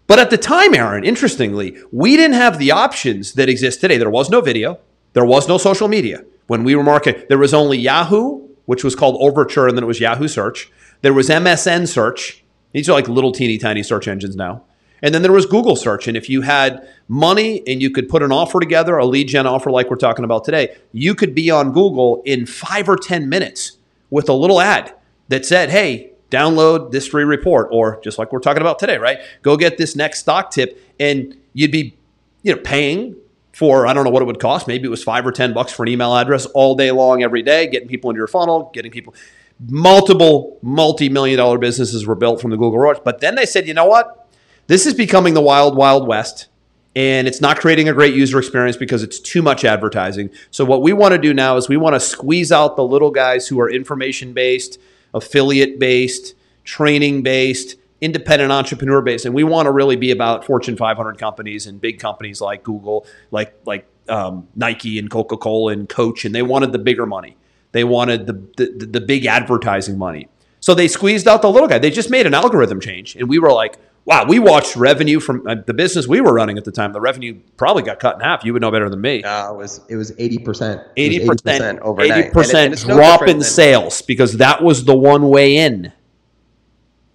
but 0.09 0.18
at 0.18 0.30
the 0.30 0.38
time, 0.38 0.74
Aaron, 0.74 1.04
interestingly, 1.04 1.78
we 1.92 2.16
didn't 2.16 2.34
have 2.34 2.59
the 2.59 2.72
options 2.72 3.34
that 3.34 3.48
exist 3.48 3.80
today. 3.80 3.96
There 3.96 4.11
was 4.11 4.28
no 4.28 4.40
video, 4.40 4.80
there 5.12 5.24
was 5.24 5.46
no 5.46 5.56
social 5.56 5.86
media 5.86 6.24
when 6.48 6.64
we 6.64 6.74
were 6.74 6.82
marketing. 6.82 7.22
There 7.28 7.38
was 7.38 7.54
only 7.54 7.78
Yahoo, 7.78 8.48
which 8.64 8.82
was 8.82 8.96
called 8.96 9.16
Overture, 9.20 9.68
and 9.68 9.76
then 9.76 9.84
it 9.84 9.86
was 9.86 10.00
Yahoo 10.00 10.26
Search. 10.26 10.72
There 11.02 11.14
was 11.14 11.28
MSN 11.28 11.86
Search. 11.86 12.42
These 12.72 12.88
are 12.88 12.92
like 12.92 13.09
little 13.09 13.32
teeny 13.32 13.59
tiny 13.59 13.82
search 13.82 14.09
engines 14.09 14.34
now. 14.34 14.64
And 15.02 15.14
then 15.14 15.22
there 15.22 15.32
was 15.32 15.46
Google 15.46 15.76
search. 15.76 16.09
And 16.09 16.16
if 16.16 16.28
you 16.28 16.42
had 16.42 16.86
money 17.06 17.62
and 17.66 17.80
you 17.80 17.90
could 17.90 18.09
put 18.09 18.22
an 18.22 18.32
offer 18.32 18.59
together, 18.59 18.96
a 18.96 19.06
lead 19.06 19.28
gen 19.28 19.46
offer 19.46 19.70
like 19.70 19.90
we're 19.90 19.96
talking 19.96 20.24
about 20.24 20.44
today, 20.44 20.76
you 20.92 21.14
could 21.14 21.34
be 21.34 21.50
on 21.50 21.72
Google 21.72 22.22
in 22.24 22.46
five 22.46 22.88
or 22.88 22.96
10 22.96 23.28
minutes 23.28 23.78
with 24.11 24.28
a 24.28 24.32
little 24.32 24.61
ad 24.61 24.92
that 25.28 25.46
said, 25.46 25.70
hey, 25.70 26.12
download 26.31 26.91
this 26.91 27.07
free 27.07 27.24
report, 27.24 27.68
or 27.70 28.01
just 28.03 28.18
like 28.18 28.33
we're 28.33 28.41
talking 28.41 28.61
about 28.61 28.79
today, 28.79 28.99
right? 28.99 29.18
Go 29.43 29.57
get 29.57 29.79
this 29.79 29.97
next 29.97 30.20
stock 30.20 30.51
tip. 30.51 30.81
And 31.01 31.37
you'd 31.53 31.72
be, 31.72 31.97
you 32.43 32.55
know, 32.55 32.61
paying 32.62 33.16
for, 33.53 33.87
I 33.87 33.93
don't 33.93 34.05
know 34.05 34.11
what 34.11 34.22
it 34.22 34.26
would 34.26 34.41
cost. 34.41 34.68
Maybe 34.68 34.87
it 34.87 34.91
was 34.91 35.03
five 35.03 35.26
or 35.26 35.33
10 35.33 35.53
bucks 35.53 35.72
for 35.72 35.83
an 35.85 35.89
email 35.89 36.14
address 36.16 36.47
all 36.47 36.74
day 36.74 36.91
long, 36.91 37.22
every 37.22 37.43
day, 37.43 37.66
getting 37.66 37.89
people 37.89 38.11
into 38.11 38.18
your 38.18 38.26
funnel, 38.26 38.70
getting 38.72 38.91
people 38.91 39.14
multiple 39.61 40.59
multi-million 40.62 41.37
dollar 41.39 41.59
businesses 41.59 42.07
were 42.07 42.14
built 42.14 42.41
from 42.41 42.51
the 42.51 42.57
Google 42.57 42.79
rush. 42.79 42.99
But 43.05 43.20
then 43.20 43.35
they 43.35 43.47
said, 43.47 43.66
you 43.66 43.74
know 43.74 43.87
what? 43.87 44.29
This 44.66 44.87
is 44.87 44.95
becoming 44.95 45.35
the 45.35 45.41
wild, 45.41 45.76
wild 45.76 46.07
west. 46.07 46.49
And 46.95 47.29
it's 47.29 47.41
not 47.41 47.59
creating 47.61 47.89
a 47.89 47.93
great 47.93 48.14
user 48.14 48.39
experience 48.39 48.76
because 48.76 49.03
it's 49.03 49.20
too 49.20 49.43
much 49.43 49.64
advertising. 49.64 50.31
So, 50.51 50.64
what 50.64 50.83
we 50.83 50.93
want 50.93 51.12
to 51.12 51.18
do 51.18 51.33
now 51.33 51.57
is 51.57 51.68
we 51.68 51.76
want 51.76 51.95
to 51.95 52.01
squeeze 52.01 52.51
out 52.51 52.76
the 52.76 52.83
little 52.83 53.11
guys 53.11 53.47
who 53.47 53.61
are 53.61 53.70
information 53.70 54.33
based, 54.33 54.81
affiliate 55.14 55.78
based, 55.78 56.34
training 56.64 57.22
based, 57.22 57.76
independent 58.00 58.52
entrepreneur 58.52 59.02
based. 59.02 59.24
And 59.24 59.34
we 59.34 59.44
want 59.44 59.66
to 59.66 59.72
really 59.72 59.96
be 59.96 60.11
about 60.11 60.44
Fortune 60.44 60.76
500 60.76 61.18
companies 61.18 61.66
and 61.66 61.80
big 61.80 61.98
companies 61.98 62.40
like 62.40 62.62
Google, 62.62 63.06
like, 63.30 63.54
like 63.64 63.86
um, 64.09 64.48
Nike 64.54 64.98
and 64.98 65.11
Coca 65.11 65.36
Cola 65.36 65.72
and 65.72 65.88
Coach. 65.88 66.24
And 66.24 66.34
they 66.34 66.42
wanted 66.42 66.72
the 66.72 66.78
bigger 66.78 67.06
money. 67.06 67.36
They 67.72 67.84
wanted 67.84 68.26
the, 68.26 68.32
the, 68.56 68.86
the 68.86 69.00
big 69.00 69.26
advertising 69.26 69.98
money. 69.98 70.28
So 70.61 70.74
they 70.74 70.88
squeezed 70.88 71.28
out 71.28 71.42
the 71.42 71.50
little 71.50 71.68
guy. 71.68 71.78
They 71.78 71.90
just 71.90 72.11
made 72.11 72.26
an 72.26 72.34
algorithm 72.34 72.80
change. 72.80 73.14
And 73.16 73.28
we 73.28 73.38
were 73.38 73.52
like, 73.52 73.76
wow, 74.09 74.24
we 74.26 74.38
watched 74.38 74.74
revenue 74.74 75.20
from 75.20 75.46
uh, 75.46 75.54
the 75.66 75.74
business 75.74 76.09
we 76.09 76.22
were 76.22 76.32
running 76.32 76.56
at 76.56 76.64
the 76.64 76.72
time. 76.72 76.94
The 76.94 77.00
revenue 77.00 77.38
probably 77.59 77.82
got 77.82 78.00
cut 78.00 78.14
in 78.14 78.22
half. 78.22 78.42
You 78.42 78.54
would 78.54 78.62
know 78.62 78.70
better 78.70 78.88
than 78.88 79.02
me. 79.02 79.22
uh, 79.22 79.52
it 79.52 79.56
was 79.56 79.80
It 79.90 79.96
was 79.96 80.12
eighty 80.18 80.38
percent. 80.38 80.80
Eighty 80.96 81.24
percent, 81.26 81.78
overnight. 81.80 82.18
eighty 82.24 82.30
percent 82.30 82.86
no 82.88 82.94
drop 82.96 83.20
different 83.20 83.36
in 83.40 83.44
sales 83.44 84.00
because 84.02 84.38
that 84.38 84.62
was 84.64 84.84
the 84.86 84.96
one 84.96 85.28
way 85.28 85.59
in. 85.59 85.92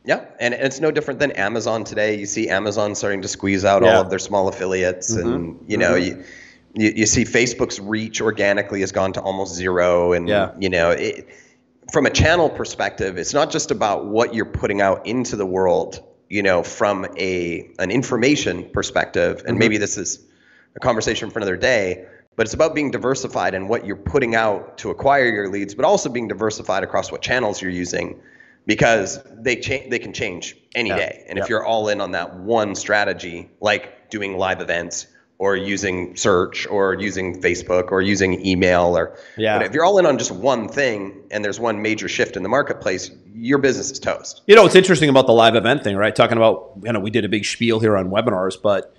Yeah, 0.05 0.25
and 0.39 0.53
it's 0.53 0.79
no 0.79 0.91
different 0.91 1.19
than 1.19 1.31
Amazon 1.31 1.83
today. 1.83 2.15
You 2.19 2.25
see 2.25 2.47
Amazon 2.49 2.93
starting 2.93 3.21
to 3.23 3.27
squeeze 3.27 3.65
out 3.65 3.81
Yeah. 3.81 3.87
Mm-hmm. 3.89 3.95
all 3.97 4.01
of 4.03 4.09
their 4.09 4.19
small 4.19 4.47
affiliates, 4.47 5.15
and 5.15 5.57
you 5.67 5.77
know, 5.77 5.95
you, 5.95 6.23
you 6.75 6.91
you 6.95 7.05
see 7.07 7.23
Facebook's 7.25 7.79
reach 7.79 8.21
organically 8.21 8.81
has 8.81 8.91
gone 8.91 9.13
to 9.13 9.21
almost 9.21 9.55
zero, 9.55 10.11
and 10.13 10.27
Yeah. 10.27 10.51
you 10.59 10.69
know, 10.69 10.91
it, 10.91 11.27
from 11.91 12.05
a 12.05 12.09
channel 12.11 12.49
perspective, 12.49 13.17
it's 13.17 13.33
not 13.33 13.49
just 13.49 13.71
about 13.71 14.05
what 14.05 14.35
you're 14.35 14.45
putting 14.45 14.79
out 14.81 15.07
into 15.07 15.35
the 15.35 15.45
world. 15.45 16.03
You 16.33 16.41
know, 16.41 16.63
from 16.63 17.05
a 17.15 17.69
an 17.77 17.91
information 17.91 18.69
perspective, 18.73 19.37
Mm-hmm. 19.37 19.47
and 19.49 19.59
maybe 19.59 19.77
this 19.77 19.97
is 19.97 20.19
a 20.75 20.79
conversation 20.79 21.29
for 21.29 21.37
another 21.37 21.57
day. 21.57 22.07
But 22.35 22.47
it's 22.47 22.55
about 22.55 22.73
being 22.73 22.89
diversified 22.89 23.53
in 23.53 23.67
what 23.67 23.85
you're 23.85 24.03
putting 24.13 24.33
out 24.33 24.79
to 24.79 24.89
acquire 24.89 25.27
your 25.27 25.49
leads, 25.49 25.75
but 25.75 25.85
also 25.85 26.09
being 26.09 26.27
diversified 26.27 26.81
across 26.83 27.11
what 27.11 27.21
channels 27.21 27.61
you're 27.61 27.69
using 27.85 28.19
because 28.65 29.19
they 29.47 29.57
change 29.57 29.91
they 29.91 29.99
can 29.99 30.13
change 30.13 30.55
any 30.73 30.89
Yeah. 30.89 30.95
day 30.95 31.25
and 31.27 31.37
Yep. 31.37 31.43
if 31.45 31.49
you're 31.49 31.63
all 31.65 31.89
in 31.89 32.01
on 32.01 32.11
that 32.13 32.35
one 32.39 32.73
strategy 32.75 33.49
like 33.59 34.09
doing 34.09 34.37
live 34.37 34.61
events 34.61 35.05
or 35.43 35.57
using 35.57 36.15
search 36.15 36.65
or 36.67 36.93
using 36.93 37.41
facebook 37.41 37.91
or 37.91 38.01
using 38.01 38.45
email 38.45 38.97
or 38.97 39.05
Yeah. 39.37 39.59
if 39.61 39.73
you're 39.73 39.83
all 39.83 39.97
in 39.99 40.05
on 40.05 40.17
just 40.17 40.31
one 40.31 40.69
thing 40.69 41.21
and 41.31 41.43
there's 41.43 41.59
one 41.59 41.81
major 41.81 42.07
shift 42.07 42.37
in 42.37 42.43
the 42.43 42.49
marketplace 42.49 43.11
your 43.35 43.57
business 43.57 43.91
is 43.91 43.99
toast 43.99 44.41
You 44.47 44.55
know, 44.55 44.63
what's 44.63 44.75
interesting 44.75 45.09
about 45.09 45.27
the 45.27 45.33
live 45.33 45.55
event 45.55 45.83
thing, 45.83 45.97
right? 45.97 46.15
Talking 46.15 46.37
about, 46.37 46.71
you 46.83 46.93
know, 46.93 46.99
we 47.01 47.09
did 47.09 47.25
a 47.25 47.29
big 47.29 47.43
spiel 47.45 47.79
here 47.81 47.97
on 47.97 48.09
webinars, 48.09 48.55
but 48.61 48.95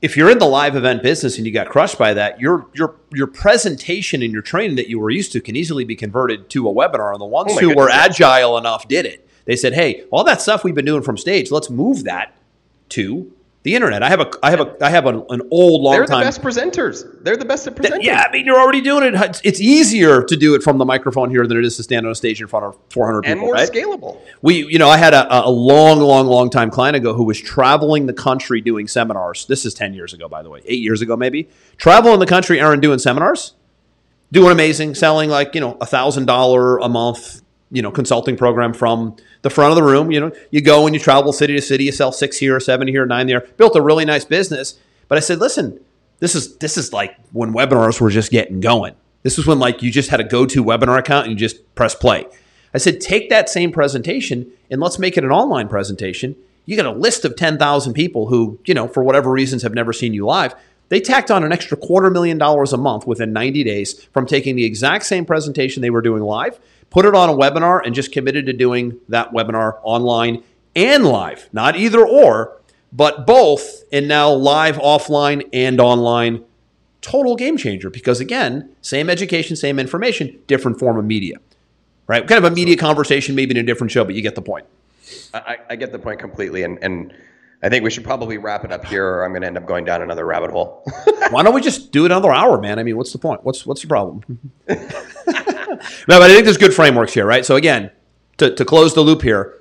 if 0.00 0.16
you're 0.16 0.30
in 0.30 0.38
the 0.38 0.46
live 0.46 0.76
event 0.76 1.02
business 1.02 1.36
and 1.36 1.46
you 1.46 1.52
got 1.52 1.68
crushed 1.68 1.98
by 1.98 2.14
that, 2.14 2.40
your 2.40 2.66
your 2.72 2.94
your 3.12 3.26
presentation 3.26 4.22
and 4.22 4.32
your 4.32 4.40
training 4.40 4.76
that 4.76 4.88
you 4.88 4.98
were 4.98 5.10
used 5.10 5.30
to 5.32 5.40
can 5.42 5.56
easily 5.56 5.84
be 5.84 5.94
converted 5.96 6.48
to 6.50 6.66
a 6.70 6.72
webinar. 6.72 7.12
And 7.12 7.20
the 7.20 7.26
ones 7.26 7.52
Oh 7.54 7.58
who 7.60 7.74
were 7.74 7.90
agile 7.90 8.56
enough 8.56 8.88
did 8.88 9.04
it. 9.04 9.28
They 9.44 9.56
said, 9.56 9.74
"Hey, 9.74 10.04
all 10.10 10.24
that 10.24 10.40
stuff 10.40 10.64
we've 10.64 10.74
been 10.74 10.86
doing 10.86 11.02
from 11.02 11.18
stage, 11.18 11.50
let's 11.50 11.68
move 11.68 12.04
that 12.04 12.34
to 12.90 13.30
the 13.62 13.74
internet." 13.74 14.02
I 14.02 14.08
have 14.08 14.20
a 14.20 14.30
I 14.42 14.50
have 14.50 14.60
a 14.60 14.76
I 14.80 14.90
have 14.90 15.06
an, 15.06 15.24
an 15.30 15.42
old 15.50 15.82
long 15.82 15.92
they're 15.94 16.06
the 16.06 16.12
time 16.12 16.24
best 16.24 16.42
presenters 16.42 17.04
they're 17.22 17.36
the 17.36 17.44
best 17.44 17.66
at 17.66 17.76
presenting 17.76 18.02
yeah, 18.02 18.24
I 18.26 18.32
mean, 18.32 18.46
you're 18.46 18.58
already 18.58 18.80
doing 18.80 19.04
it. 19.04 19.14
It's- 19.14 19.60
easier 19.60 20.22
to 20.22 20.36
do 20.36 20.54
it 20.54 20.62
from 20.62 20.78
the 20.78 20.84
microphone 20.84 21.30
here 21.30 21.46
than 21.46 21.58
it 21.58 21.64
is 21.64 21.76
to 21.76 21.82
stand 21.82 22.06
on 22.06 22.12
a 22.12 22.14
stage 22.14 22.40
in 22.40 22.46
front 22.46 22.64
of 22.66 22.76
400 22.90 23.22
people. 23.22 23.32
and 23.32 23.40
more 23.40 23.52
right? 23.54 23.70
scalable 23.70 24.20
We, 24.42 24.66
you 24.66 24.78
know, 24.78 24.88
I 24.88 24.96
had 24.96 25.12
a, 25.12 25.44
a 25.46 25.50
long, 25.50 26.00
long, 26.00 26.26
long 26.26 26.48
time 26.50 26.70
client 26.70 26.96
ago 26.96 27.12
who 27.14 27.24
was 27.24 27.40
traveling 27.40 28.06
the 28.06 28.12
country 28.12 28.60
doing 28.60 28.88
seminars. 28.88 29.46
This 29.46 29.64
is 29.66 29.74
10 29.74 29.92
years 29.94 30.14
ago, 30.14 30.28
by 30.28 30.42
the 30.42 30.48
way, 30.50 30.62
eight 30.64 30.80
years 30.80 31.02
ago, 31.02 31.16
maybe. 31.16 31.48
Traveling 31.76 32.20
the 32.20 32.26
country, 32.26 32.58
Aaron, 32.60 32.80
doing 32.80 32.98
seminars, 32.98 33.54
doing 34.32 34.52
amazing, 34.52 34.94
selling 34.94 35.28
like, 35.28 35.54
you 35.54 35.60
know, 35.60 35.72
a 35.80 35.86
$1,000 35.86 36.84
a 36.84 36.88
month, 36.88 37.42
you 37.70 37.82
know, 37.82 37.90
consulting 37.90 38.36
program 38.36 38.72
from 38.72 39.16
the 39.42 39.50
front 39.50 39.70
of 39.70 39.76
the 39.76 39.82
room. 39.82 40.10
You 40.10 40.20
know, 40.20 40.32
you 40.50 40.60
go 40.60 40.86
and 40.86 40.94
you 40.94 41.00
travel 41.00 41.32
city 41.32 41.54
to 41.54 41.62
city, 41.62 41.84
you 41.84 41.92
sell 41.92 42.12
six 42.12 42.38
here, 42.38 42.58
seven 42.60 42.88
here, 42.88 43.06
nine 43.06 43.26
there, 43.26 43.40
built 43.56 43.76
a 43.76 43.82
really 43.82 44.04
nice 44.04 44.24
business. 44.24 44.78
But 45.08 45.18
I 45.18 45.20
said, 45.20 45.38
listen, 45.38 45.80
this 46.18 46.34
is 46.34 46.56
this 46.58 46.76
is 46.76 46.92
like 46.92 47.16
when 47.32 47.52
webinars 47.52 48.00
were 48.00 48.10
just 48.10 48.30
getting 48.30 48.60
going. 48.60 48.94
This 49.22 49.36
was 49.36 49.46
when 49.46 49.58
like 49.58 49.82
you 49.82 49.90
just 49.90 50.10
had 50.10 50.20
a 50.20 50.24
go-to 50.24 50.64
webinar 50.64 50.98
account 50.98 51.26
and 51.26 51.32
you 51.32 51.38
just 51.38 51.74
press 51.74 51.94
play. 51.94 52.26
I 52.72 52.78
said, 52.78 53.00
take 53.00 53.28
that 53.30 53.48
same 53.48 53.72
presentation 53.72 54.50
and 54.70 54.80
let's 54.80 54.98
make 54.98 55.18
it 55.18 55.24
an 55.24 55.30
online 55.30 55.68
presentation. 55.68 56.36
You 56.66 56.76
got 56.76 56.86
a 56.86 56.92
list 56.92 57.24
of 57.24 57.36
10,000 57.36 57.94
people 57.94 58.28
who, 58.28 58.60
you 58.64 58.74
know, 58.74 58.86
for 58.86 59.02
whatever 59.02 59.30
reasons 59.30 59.62
have 59.62 59.74
never 59.74 59.92
seen 59.92 60.14
you 60.14 60.24
live. 60.24 60.54
They 60.88 61.00
tacked 61.00 61.30
on 61.30 61.44
an 61.44 61.52
extra 61.52 61.76
quarter 61.76 62.10
million 62.10 62.38
dollars 62.38 62.72
a 62.72 62.76
month 62.76 63.06
within 63.06 63.32
90 63.32 63.64
days 63.64 64.04
from 64.12 64.26
taking 64.26 64.56
the 64.56 64.64
exact 64.64 65.04
same 65.04 65.24
presentation 65.24 65.82
they 65.82 65.90
were 65.90 66.02
doing 66.02 66.22
live, 66.22 66.58
put 66.90 67.04
it 67.04 67.14
on 67.14 67.28
a 67.28 67.34
webinar, 67.34 67.80
and 67.84 67.94
just 67.94 68.12
committed 68.12 68.46
to 68.46 68.52
doing 68.52 68.98
that 69.08 69.32
webinar 69.32 69.78
online 69.82 70.42
and 70.76 71.04
live. 71.04 71.48
Not 71.52 71.76
either 71.76 72.06
or, 72.06 72.60
but 72.92 73.26
both, 73.26 73.84
and 73.92 74.06
now 74.06 74.30
live, 74.30 74.76
offline, 74.76 75.48
and 75.52 75.80
online. 75.80 76.44
Total 77.00 77.34
game 77.34 77.56
changer 77.56 77.88
because, 77.88 78.20
again, 78.20 78.70
same 78.82 79.08
education, 79.08 79.56
same 79.56 79.78
information, 79.78 80.38
different 80.46 80.78
form 80.78 80.98
of 80.98 81.04
media 81.04 81.38
right? 82.10 82.26
Kind 82.26 82.44
of 82.44 82.52
a 82.52 82.54
media 82.54 82.76
conversation, 82.76 83.36
maybe 83.36 83.52
in 83.52 83.58
a 83.58 83.62
different 83.62 83.92
show, 83.92 84.04
but 84.04 84.16
you 84.16 84.20
get 84.20 84.34
the 84.34 84.42
point. 84.42 84.66
I, 85.32 85.58
I 85.70 85.76
get 85.76 85.92
the 85.92 85.98
point 85.98 86.18
completely 86.18 86.64
and 86.64 86.76
and 86.82 87.14
I 87.62 87.68
think 87.68 87.84
we 87.84 87.90
should 87.90 88.04
probably 88.04 88.38
wrap 88.38 88.64
it 88.64 88.72
up 88.72 88.86
here, 88.86 89.06
or 89.06 89.24
I'm 89.24 89.32
going 89.32 89.42
to 89.42 89.46
end 89.46 89.58
up 89.58 89.66
going 89.66 89.84
down 89.84 90.00
another 90.00 90.24
rabbit 90.24 90.50
hole. 90.50 90.82
Why 91.30 91.42
don't 91.42 91.54
we 91.54 91.60
just 91.60 91.92
do 91.92 92.06
another 92.06 92.32
hour, 92.32 92.58
man? 92.58 92.78
I 92.78 92.82
mean, 92.82 92.96
what's 92.96 93.12
the 93.12 93.18
point? 93.18 93.44
What's 93.44 93.66
what's 93.66 93.82
your 93.82 93.88
problem? 93.88 94.22
no, 94.68 94.76
but 94.76 96.22
I 96.22 96.28
think 96.28 96.44
there's 96.44 96.56
good 96.56 96.74
frameworks 96.74 97.12
here, 97.12 97.26
right? 97.26 97.44
So 97.44 97.56
again, 97.56 97.90
to, 98.38 98.54
to 98.54 98.64
close 98.64 98.94
the 98.94 99.02
loop 99.02 99.20
here, 99.20 99.58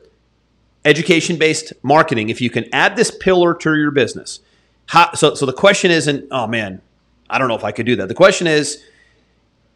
education-based 0.86 1.74
marketing. 1.84 2.30
If 2.30 2.40
you 2.40 2.50
can 2.50 2.66
add 2.74 2.96
this 2.96 3.12
pillar 3.12 3.54
to 3.56 3.76
your 3.76 3.92
business, 3.92 4.40
how, 4.88 5.14
so 5.14 5.36
so 5.36 5.46
the 5.46 5.54
question 5.54 5.92
isn't, 5.92 6.26
oh 6.32 6.48
man, 6.48 6.82
I 7.30 7.38
don't 7.38 7.50
know 7.50 7.56
if 7.56 7.66
I 7.66 7.74
could 7.74 7.86
do 7.86 7.98
that. 7.98 8.08
The 8.08 8.16
question 8.16 8.48
is, 8.48 8.82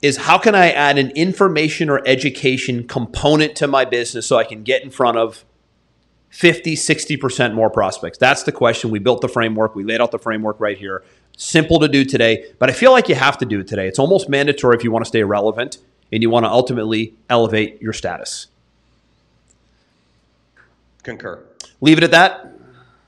is 0.01 0.17
how 0.17 0.37
can 0.37 0.55
I 0.55 0.71
add 0.71 0.97
an 0.97 1.11
information 1.11 1.89
or 1.89 2.01
education 2.05 2.87
component 2.87 3.55
to 3.57 3.67
my 3.67 3.85
business 3.85 4.25
so 4.25 4.37
I 4.37 4.43
can 4.43 4.63
get 4.63 4.81
in 4.81 4.89
front 4.89 5.17
of 5.17 5.45
50, 6.33 6.75
60% 6.75 7.53
more 7.53 7.69
prospects? 7.69 8.17
That's 8.17 8.41
the 8.41 8.51
question. 8.51 8.89
We 8.89 8.97
built 8.97 9.21
the 9.21 9.27
framework. 9.27 9.75
We 9.75 9.83
laid 9.83 10.01
out 10.01 10.09
the 10.09 10.17
framework 10.17 10.59
right 10.59 10.75
here. 10.75 11.03
Simple 11.37 11.79
to 11.79 11.87
do 11.87 12.03
today, 12.03 12.51
but 12.57 12.71
I 12.71 12.73
feel 12.73 12.91
like 12.91 13.07
you 13.07 13.13
have 13.13 13.37
to 13.37 13.45
do 13.45 13.59
it 13.59 13.67
today. 13.67 13.87
It's 13.87 13.99
almost 13.99 14.29
mandatory 14.29 14.75
if 14.75 14.83
you 14.83 14.91
want 14.91 15.05
to 15.05 15.07
stay 15.07 15.23
relevant 15.23 15.77
and 16.11 16.23
you 16.23 16.31
want 16.31 16.45
to 16.45 16.49
ultimately 16.49 17.13
elevate 17.29 17.79
your 17.83 17.93
status. 17.93 18.47
Concur. 21.03 21.43
Leave 21.81 21.99
it 21.99 22.03
at 22.03 22.11
that. 22.11 22.51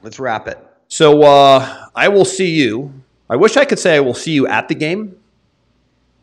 Let's 0.03 0.19
wrap 0.19 0.47
it. 0.47 0.59
So 0.87 1.23
uh, 1.23 1.87
I 1.95 2.07
will 2.09 2.25
see 2.25 2.53
you. 2.53 2.93
I 3.27 3.37
wish 3.37 3.57
I 3.57 3.65
could 3.65 3.79
say 3.79 3.95
I 3.95 4.01
will 4.01 4.13
see 4.13 4.33
you 4.33 4.45
at 4.47 4.67
the 4.67 4.75
game. 4.75 5.17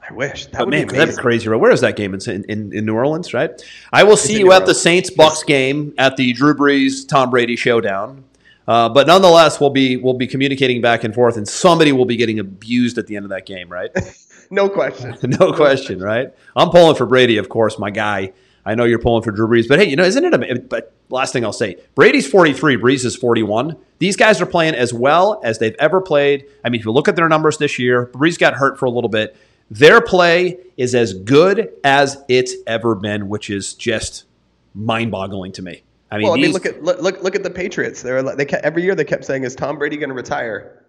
I 0.09 0.13
wish 0.13 0.47
that 0.47 0.53
But 0.59 0.67
would 0.67 0.71
man, 0.73 0.87
be 0.89 0.97
that'd 0.97 1.17
be 1.17 1.21
crazy. 1.21 1.49
Where 1.49 1.71
is 1.71 1.81
that 1.83 1.97
game? 1.97 2.15
It's 2.15 2.27
in, 2.27 2.45
in, 2.45 2.73
in 2.73 2.85
New 2.85 2.95
Orleans, 2.95 3.33
right? 3.33 3.51
I 3.93 4.03
will 4.03 4.17
see 4.17 4.39
you 4.39 4.47
New 4.47 4.53
at 4.53 4.67
the 4.67 4.75
Saints 4.75 5.11
Bucs 5.11 5.47
game 5.47 5.95
at 5.97 6.17
the 6.17 6.33
Drew 6.33 6.55
Brees 6.55 7.07
Tom 7.07 7.31
Brady 7.31 7.57
showdown. 7.57 8.25
Uh, 8.67 8.89
but 8.89 9.07
nonetheless, 9.07 9.61
we'll 9.61 9.71
be 9.71 9.97
we'll 9.97 10.15
be 10.15 10.27
communicating 10.27 10.81
back 10.81 11.05
and 11.05 11.15
forth, 11.15 11.37
and 11.37 11.49
somebody 11.49 11.93
will 11.93 12.05
be 12.05 12.17
getting 12.17 12.39
abused 12.39 12.99
at 12.99 13.07
the 13.07 13.17
end 13.17 13.25
of 13.25 13.31
that 13.31 13.47
game, 13.47 13.69
right? 13.69 13.91
No 14.53 14.69
question. 14.69 15.17
no 15.41 15.55
question, 15.55 15.99
right? 15.99 16.29
I'm 16.55 16.69
pulling 16.69 16.95
for 16.95 17.07
Brady, 17.07 17.39
of 17.39 17.49
course, 17.49 17.79
my 17.79 17.91
guy. 17.91 18.35
I 18.67 18.75
know 18.75 18.85
you're 18.85 18.99
pulling 18.99 19.23
for 19.23 19.33
Drew 19.33 19.49
Brees, 19.49 19.67
but 19.67 19.79
hey, 19.81 19.89
you 19.89 19.97
know, 19.97 20.05
isn't 20.05 20.23
it? 20.23 20.35
A, 20.35 20.61
but 20.61 20.93
last 21.09 21.33
thing 21.33 21.43
I'll 21.43 21.55
say, 21.55 21.79
Brady's 21.95 22.29
43, 22.29 22.77
Brees 22.77 23.07
is 23.07 23.17
41. 23.17 23.79
These 23.99 24.17
guys 24.17 24.43
are 24.43 24.47
playing 24.47 24.75
as 24.75 24.93
well 24.93 25.41
as 25.43 25.59
they've 25.59 25.75
ever 25.79 26.03
played. 26.03 26.45
I 26.63 26.69
mean, 26.69 26.81
if 26.81 26.85
you 26.85 26.93
look 26.93 27.09
at 27.09 27.17
their 27.17 27.31
numbers 27.31 27.57
this 27.57 27.79
year, 27.79 28.11
Brees 28.13 28.39
got 28.39 28.53
hurt 28.53 28.79
for 28.79 28.85
a 28.85 28.91
little 28.91 29.09
bit. 29.09 29.35
Their 29.73 30.03
play 30.03 30.59
is 30.77 30.95
as 30.95 31.15
good 31.15 31.73
as 31.83 32.23
it's 32.29 32.55
ever 32.67 32.95
been, 32.95 33.31
which 33.31 33.49
is 33.49 33.73
just 33.73 34.25
mind-boggling 34.75 35.53
to 35.53 35.63
me. 35.63 35.83
I 36.11 36.19
mean, 36.19 36.25
Well, 36.25 36.35
I 36.35 36.37
mean, 36.37 36.45
these- 36.45 36.53
look 36.55 36.67
at 36.67 36.83
look 36.85 37.23
look, 37.23 37.35
at 37.35 37.43
the 37.43 37.49
Patriots. 37.49 38.03
They're 38.03 38.23
like- 38.23 38.37
they 38.37 38.45
kept, 38.45 38.67
every 38.67 38.83
year 38.83 38.95
they 38.95 39.05
kept 39.05 39.25
saying, 39.25 39.45
"Is 39.45 39.55
Tom 39.55 39.79
Brady 39.79 39.97
going 39.97 40.11
to 40.11 40.15
retire?" 40.15 40.85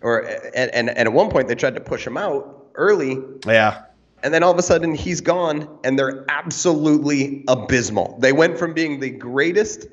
Or 0.00 0.20
and, 0.54 0.70
and 0.74 0.88
and 0.88 0.98
at 1.00 1.12
one 1.12 1.28
point 1.28 1.48
they 1.48 1.54
tried 1.54 1.74
to 1.74 1.82
push 1.82 2.06
him 2.06 2.16
out 2.16 2.68
early, 2.76 3.18
yeah, 3.46 3.82
and 4.22 4.32
then 4.32 4.42
all 4.42 4.50
of 4.52 4.58
a 4.58 4.62
sudden 4.62 4.94
he's 4.94 5.20
gone, 5.20 5.68
and 5.84 5.98
they're 5.98 6.24
absolutely 6.30 7.44
abysmal. 7.46 8.16
They 8.20 8.32
went 8.32 8.56
from 8.58 8.72
being 8.72 9.00
the 9.00 9.10
greatest 9.10 9.86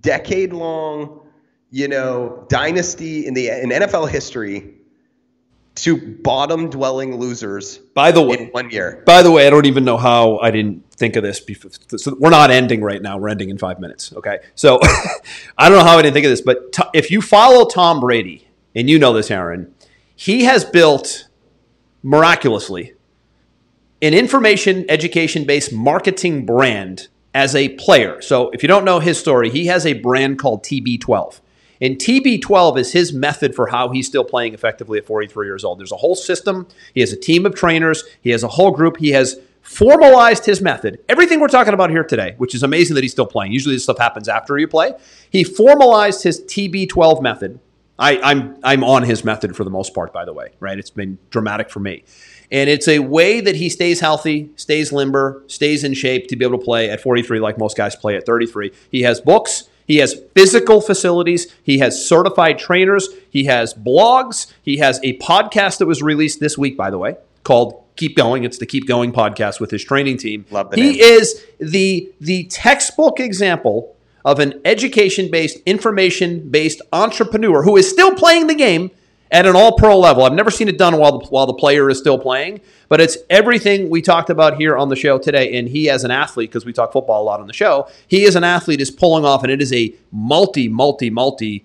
decade-long, 0.00 1.20
you 1.70 1.86
know, 1.86 2.44
dynasty 2.48 3.24
in 3.24 3.34
the 3.34 3.48
in 3.50 3.70
NFL 3.70 4.06
history 4.08 4.74
to 5.84 5.96
bottom-dwelling 5.96 7.16
losers 7.16 7.78
By 7.78 8.12
the 8.12 8.22
way, 8.22 8.38
in 8.38 8.48
one 8.48 8.70
year. 8.70 9.02
By 9.06 9.22
the 9.22 9.30
way, 9.30 9.46
I 9.46 9.50
don't 9.50 9.66
even 9.66 9.84
know 9.84 9.96
how 9.96 10.38
I 10.38 10.50
didn't 10.50 10.90
think 10.92 11.16
of 11.16 11.22
this 11.22 11.40
before. 11.40 11.70
So 11.96 12.16
we're 12.18 12.30
not 12.30 12.50
ending 12.50 12.82
right 12.82 13.00
now. 13.00 13.18
We're 13.18 13.28
ending 13.28 13.50
in 13.50 13.58
five 13.58 13.80
minutes. 13.80 14.12
Okay. 14.12 14.38
So 14.54 14.78
I 15.58 15.68
don't 15.68 15.78
know 15.78 15.84
how 15.84 15.98
I 15.98 16.02
didn't 16.02 16.14
think 16.14 16.26
of 16.26 16.30
this, 16.30 16.42
but 16.42 16.72
to, 16.74 16.90
if 16.92 17.10
you 17.10 17.20
follow 17.20 17.66
Tom 17.66 18.00
Brady, 18.00 18.46
and 18.74 18.88
you 18.88 18.98
know 18.98 19.12
this, 19.12 19.30
Aaron, 19.30 19.74
he 20.14 20.44
has 20.44 20.64
built 20.64 21.28
miraculously 22.02 22.94
an 24.02 24.14
information 24.14 24.86
education 24.88 25.44
based 25.44 25.72
marketing 25.72 26.46
brand 26.46 27.08
as 27.34 27.54
a 27.54 27.70
player. 27.70 28.20
So 28.22 28.50
if 28.50 28.62
you 28.62 28.68
don't 28.68 28.84
know 28.84 28.98
his 28.98 29.18
story, 29.18 29.50
he 29.50 29.66
has 29.66 29.86
a 29.86 29.92
brand 29.94 30.38
called 30.38 30.64
TB12. 30.64 31.40
And 31.80 31.96
TB12 31.96 32.78
is 32.78 32.92
his 32.92 33.12
method 33.12 33.54
for 33.54 33.68
how 33.68 33.88
he's 33.88 34.06
still 34.06 34.24
playing 34.24 34.54
effectively 34.54 34.98
at 34.98 35.06
43 35.06 35.46
years 35.46 35.64
old. 35.64 35.78
There's 35.78 35.92
a 35.92 35.96
whole 35.96 36.14
system. 36.14 36.66
He 36.94 37.00
has 37.00 37.12
a 37.12 37.16
team 37.16 37.46
of 37.46 37.54
trainers. 37.54 38.04
He 38.20 38.30
has 38.30 38.42
a 38.42 38.48
whole 38.48 38.70
group. 38.70 38.98
He 38.98 39.10
has 39.10 39.40
formalized 39.62 40.46
his 40.46 40.60
method. 40.60 40.98
Everything 41.08 41.40
we're 41.40 41.48
talking 41.48 41.74
about 41.74 41.90
here 41.90 42.04
today, 42.04 42.34
which 42.38 42.54
is 42.54 42.62
amazing 42.62 42.94
that 42.94 43.04
he's 43.04 43.12
still 43.12 43.26
playing. 43.26 43.52
Usually 43.52 43.74
this 43.74 43.84
stuff 43.84 43.98
happens 43.98 44.28
after 44.28 44.58
you 44.58 44.68
play. 44.68 44.92
He 45.30 45.44
formalized 45.44 46.22
his 46.22 46.40
TB12 46.42 47.22
method. 47.22 47.60
I, 47.98 48.18
I'm 48.22 48.58
I'm 48.64 48.82
on 48.82 49.02
his 49.02 49.24
method 49.24 49.54
for 49.54 49.62
the 49.62 49.70
most 49.70 49.94
part, 49.94 50.12
by 50.12 50.24
the 50.24 50.32
way. 50.32 50.52
Right? 50.58 50.78
It's 50.78 50.90
been 50.90 51.18
dramatic 51.28 51.68
for 51.68 51.80
me. 51.80 52.04
And 52.50 52.68
it's 52.68 52.88
a 52.88 52.98
way 52.98 53.40
that 53.40 53.56
he 53.56 53.68
stays 53.68 54.00
healthy, 54.00 54.50
stays 54.56 54.90
limber, 54.90 55.44
stays 55.46 55.84
in 55.84 55.94
shape 55.94 56.26
to 56.28 56.36
be 56.36 56.44
able 56.44 56.58
to 56.58 56.64
play 56.64 56.90
at 56.90 57.00
43 57.00 57.38
like 57.38 57.58
most 57.58 57.76
guys 57.76 57.94
play 57.94 58.16
at 58.16 58.26
33. 58.26 58.72
He 58.90 59.02
has 59.02 59.20
books, 59.20 59.68
he 59.90 59.96
has 59.96 60.14
physical 60.36 60.80
facilities, 60.80 61.52
he 61.64 61.78
has 61.78 62.06
certified 62.06 62.60
trainers, 62.60 63.08
he 63.28 63.46
has 63.46 63.74
blogs, 63.74 64.46
he 64.62 64.76
has 64.76 65.00
a 65.02 65.18
podcast 65.18 65.78
that 65.78 65.86
was 65.86 66.00
released 66.00 66.38
this 66.38 66.56
week, 66.56 66.76
by 66.76 66.90
the 66.90 66.98
way, 66.98 67.16
called 67.42 67.82
Keep 67.96 68.16
Going. 68.16 68.44
It's 68.44 68.58
the 68.58 68.66
Keep 68.66 68.86
Going 68.86 69.10
podcast 69.10 69.58
with 69.58 69.72
his 69.72 69.82
training 69.82 70.18
team. 70.18 70.46
Love 70.52 70.70
the 70.70 70.76
he 70.76 70.92
name. 70.92 71.00
is 71.00 71.44
the 71.58 72.08
the 72.20 72.44
textbook 72.44 73.18
example 73.18 73.96
of 74.24 74.38
an 74.38 74.60
education-based, 74.64 75.58
information-based 75.66 76.82
entrepreneur 76.92 77.64
who 77.64 77.76
is 77.76 77.90
still 77.90 78.14
playing 78.14 78.46
the 78.46 78.54
game 78.54 78.92
at 79.32 79.46
an 79.46 79.54
all-pro 79.54 79.98
level. 79.98 80.24
I've 80.24 80.32
never 80.32 80.50
seen 80.50 80.68
it 80.68 80.76
done 80.76 80.96
while 80.96 81.18
the, 81.18 81.26
while 81.26 81.46
the 81.46 81.54
player 81.54 81.88
is 81.88 81.98
still 81.98 82.18
playing, 82.18 82.60
but 82.88 83.00
it's 83.00 83.16
everything 83.28 83.88
we 83.88 84.02
talked 84.02 84.30
about 84.30 84.56
here 84.56 84.76
on 84.76 84.88
the 84.88 84.96
show 84.96 85.18
today. 85.18 85.56
And 85.56 85.68
he, 85.68 85.88
as 85.88 86.02
an 86.04 86.10
athlete, 86.10 86.50
because 86.50 86.64
we 86.64 86.72
talk 86.72 86.92
football 86.92 87.22
a 87.22 87.24
lot 87.24 87.40
on 87.40 87.46
the 87.46 87.52
show, 87.52 87.88
he 88.08 88.26
as 88.26 88.34
an 88.34 88.44
athlete 88.44 88.80
is 88.80 88.90
pulling 88.90 89.24
off, 89.24 89.42
and 89.42 89.52
it 89.52 89.62
is 89.62 89.72
a 89.72 89.94
multi, 90.10 90.68
multi, 90.68 91.10
multi 91.10 91.64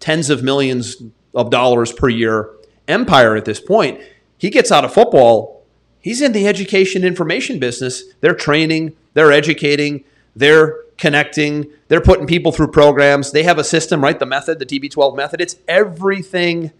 tens 0.00 0.28
of 0.28 0.42
millions 0.42 1.02
of 1.34 1.50
dollars 1.50 1.92
per 1.92 2.08
year 2.08 2.50
empire 2.88 3.36
at 3.36 3.44
this 3.44 3.60
point. 3.60 4.00
He 4.36 4.50
gets 4.50 4.72
out 4.72 4.84
of 4.84 4.92
football. 4.92 5.64
He's 6.00 6.20
in 6.20 6.32
the 6.32 6.46
education 6.46 7.04
information 7.04 7.58
business. 7.58 8.02
They're 8.20 8.34
training, 8.34 8.94
they're 9.14 9.32
educating, 9.32 10.04
they're 10.36 10.80
connecting, 10.98 11.70
they're 11.88 12.00
putting 12.00 12.26
people 12.26 12.52
through 12.52 12.68
programs. 12.68 13.32
They 13.32 13.44
have 13.44 13.58
a 13.58 13.64
system, 13.64 14.02
right? 14.02 14.18
The 14.18 14.26
method, 14.26 14.58
the 14.58 14.66
TB12 14.66 15.16
method. 15.16 15.40
It's 15.40 15.56
everything 15.66 16.72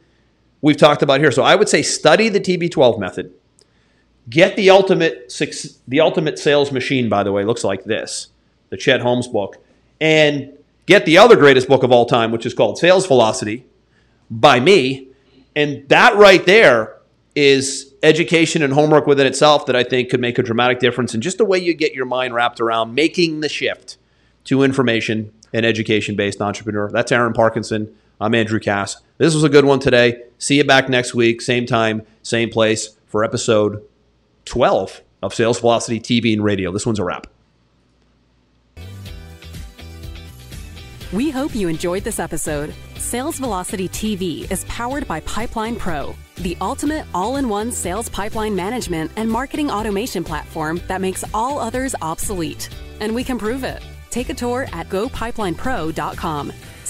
we've 0.64 0.78
talked 0.78 1.02
about 1.02 1.20
here. 1.20 1.30
So 1.30 1.42
I 1.42 1.54
would 1.54 1.68
say 1.68 1.82
study 1.82 2.30
the 2.30 2.40
TB12 2.40 2.98
method. 2.98 3.34
Get 4.30 4.56
the 4.56 4.70
ultimate 4.70 5.30
six, 5.30 5.78
the 5.86 6.00
ultimate 6.00 6.38
sales 6.38 6.72
machine. 6.72 7.10
By 7.10 7.22
the 7.22 7.30
way, 7.30 7.44
looks 7.44 7.62
like 7.62 7.84
this, 7.84 8.28
the 8.70 8.78
Chet 8.78 9.02
Holmes 9.02 9.28
book, 9.28 9.58
and 10.00 10.56
get 10.86 11.04
the 11.04 11.18
other 11.18 11.36
greatest 11.36 11.68
book 11.68 11.82
of 11.82 11.92
all 11.92 12.06
time, 12.06 12.32
which 12.32 12.46
is 12.46 12.54
called 12.54 12.78
Sales 12.78 13.06
Velocity 13.06 13.66
by 14.30 14.58
me. 14.58 15.08
And 15.54 15.86
that 15.90 16.16
right 16.16 16.44
there 16.46 16.96
is 17.34 17.92
education 18.02 18.62
and 18.62 18.72
homework 18.72 19.06
within 19.06 19.26
itself 19.26 19.66
that 19.66 19.76
I 19.76 19.84
think 19.84 20.08
could 20.08 20.20
make 20.20 20.38
a 20.38 20.42
dramatic 20.42 20.78
difference 20.78 21.14
in 21.14 21.20
just 21.20 21.36
the 21.36 21.44
way 21.44 21.58
you 21.58 21.74
get 21.74 21.92
your 21.92 22.06
mind 22.06 22.32
wrapped 22.32 22.60
around 22.60 22.94
making 22.94 23.40
the 23.40 23.50
shift 23.50 23.98
to 24.44 24.62
information 24.62 25.30
and 25.52 25.66
education 25.66 26.16
based 26.16 26.40
entrepreneur. 26.40 26.90
That's 26.90 27.12
Aaron 27.12 27.34
Parkinson. 27.34 27.94
I'm 28.20 28.34
Andrew 28.34 28.60
Cass. 28.60 28.96
This 29.18 29.34
was 29.34 29.44
a 29.44 29.48
good 29.48 29.64
one 29.64 29.80
today. 29.80 30.22
See 30.38 30.56
you 30.56 30.64
back 30.64 30.88
next 30.88 31.14
week, 31.14 31.40
same 31.40 31.66
time, 31.66 32.02
same 32.22 32.50
place 32.50 32.96
for 33.06 33.24
episode 33.24 33.82
12 34.44 35.00
of 35.22 35.34
Sales 35.34 35.60
Velocity 35.60 36.00
TV 36.00 36.32
and 36.32 36.44
Radio. 36.44 36.70
This 36.70 36.86
one's 36.86 36.98
a 36.98 37.04
wrap. 37.04 37.26
We 41.12 41.30
hope 41.30 41.54
you 41.54 41.68
enjoyed 41.68 42.02
this 42.02 42.18
episode. 42.18 42.74
Sales 42.96 43.38
Velocity 43.38 43.88
TV 43.88 44.50
is 44.50 44.64
powered 44.64 45.06
by 45.06 45.20
Pipeline 45.20 45.76
Pro, 45.76 46.14
the 46.36 46.56
ultimate 46.60 47.06
all 47.14 47.36
in 47.36 47.48
one 47.48 47.70
sales 47.70 48.08
pipeline 48.08 48.56
management 48.56 49.12
and 49.16 49.30
marketing 49.30 49.70
automation 49.70 50.24
platform 50.24 50.80
that 50.88 51.00
makes 51.00 51.24
all 51.32 51.60
others 51.60 51.94
obsolete. 52.02 52.68
And 53.00 53.14
we 53.14 53.22
can 53.22 53.38
prove 53.38 53.62
it. 53.62 53.82
Take 54.10 54.28
a 54.28 54.34
tour 54.34 54.66
at 54.72 54.88
gopipelinePro.com. 54.88 56.52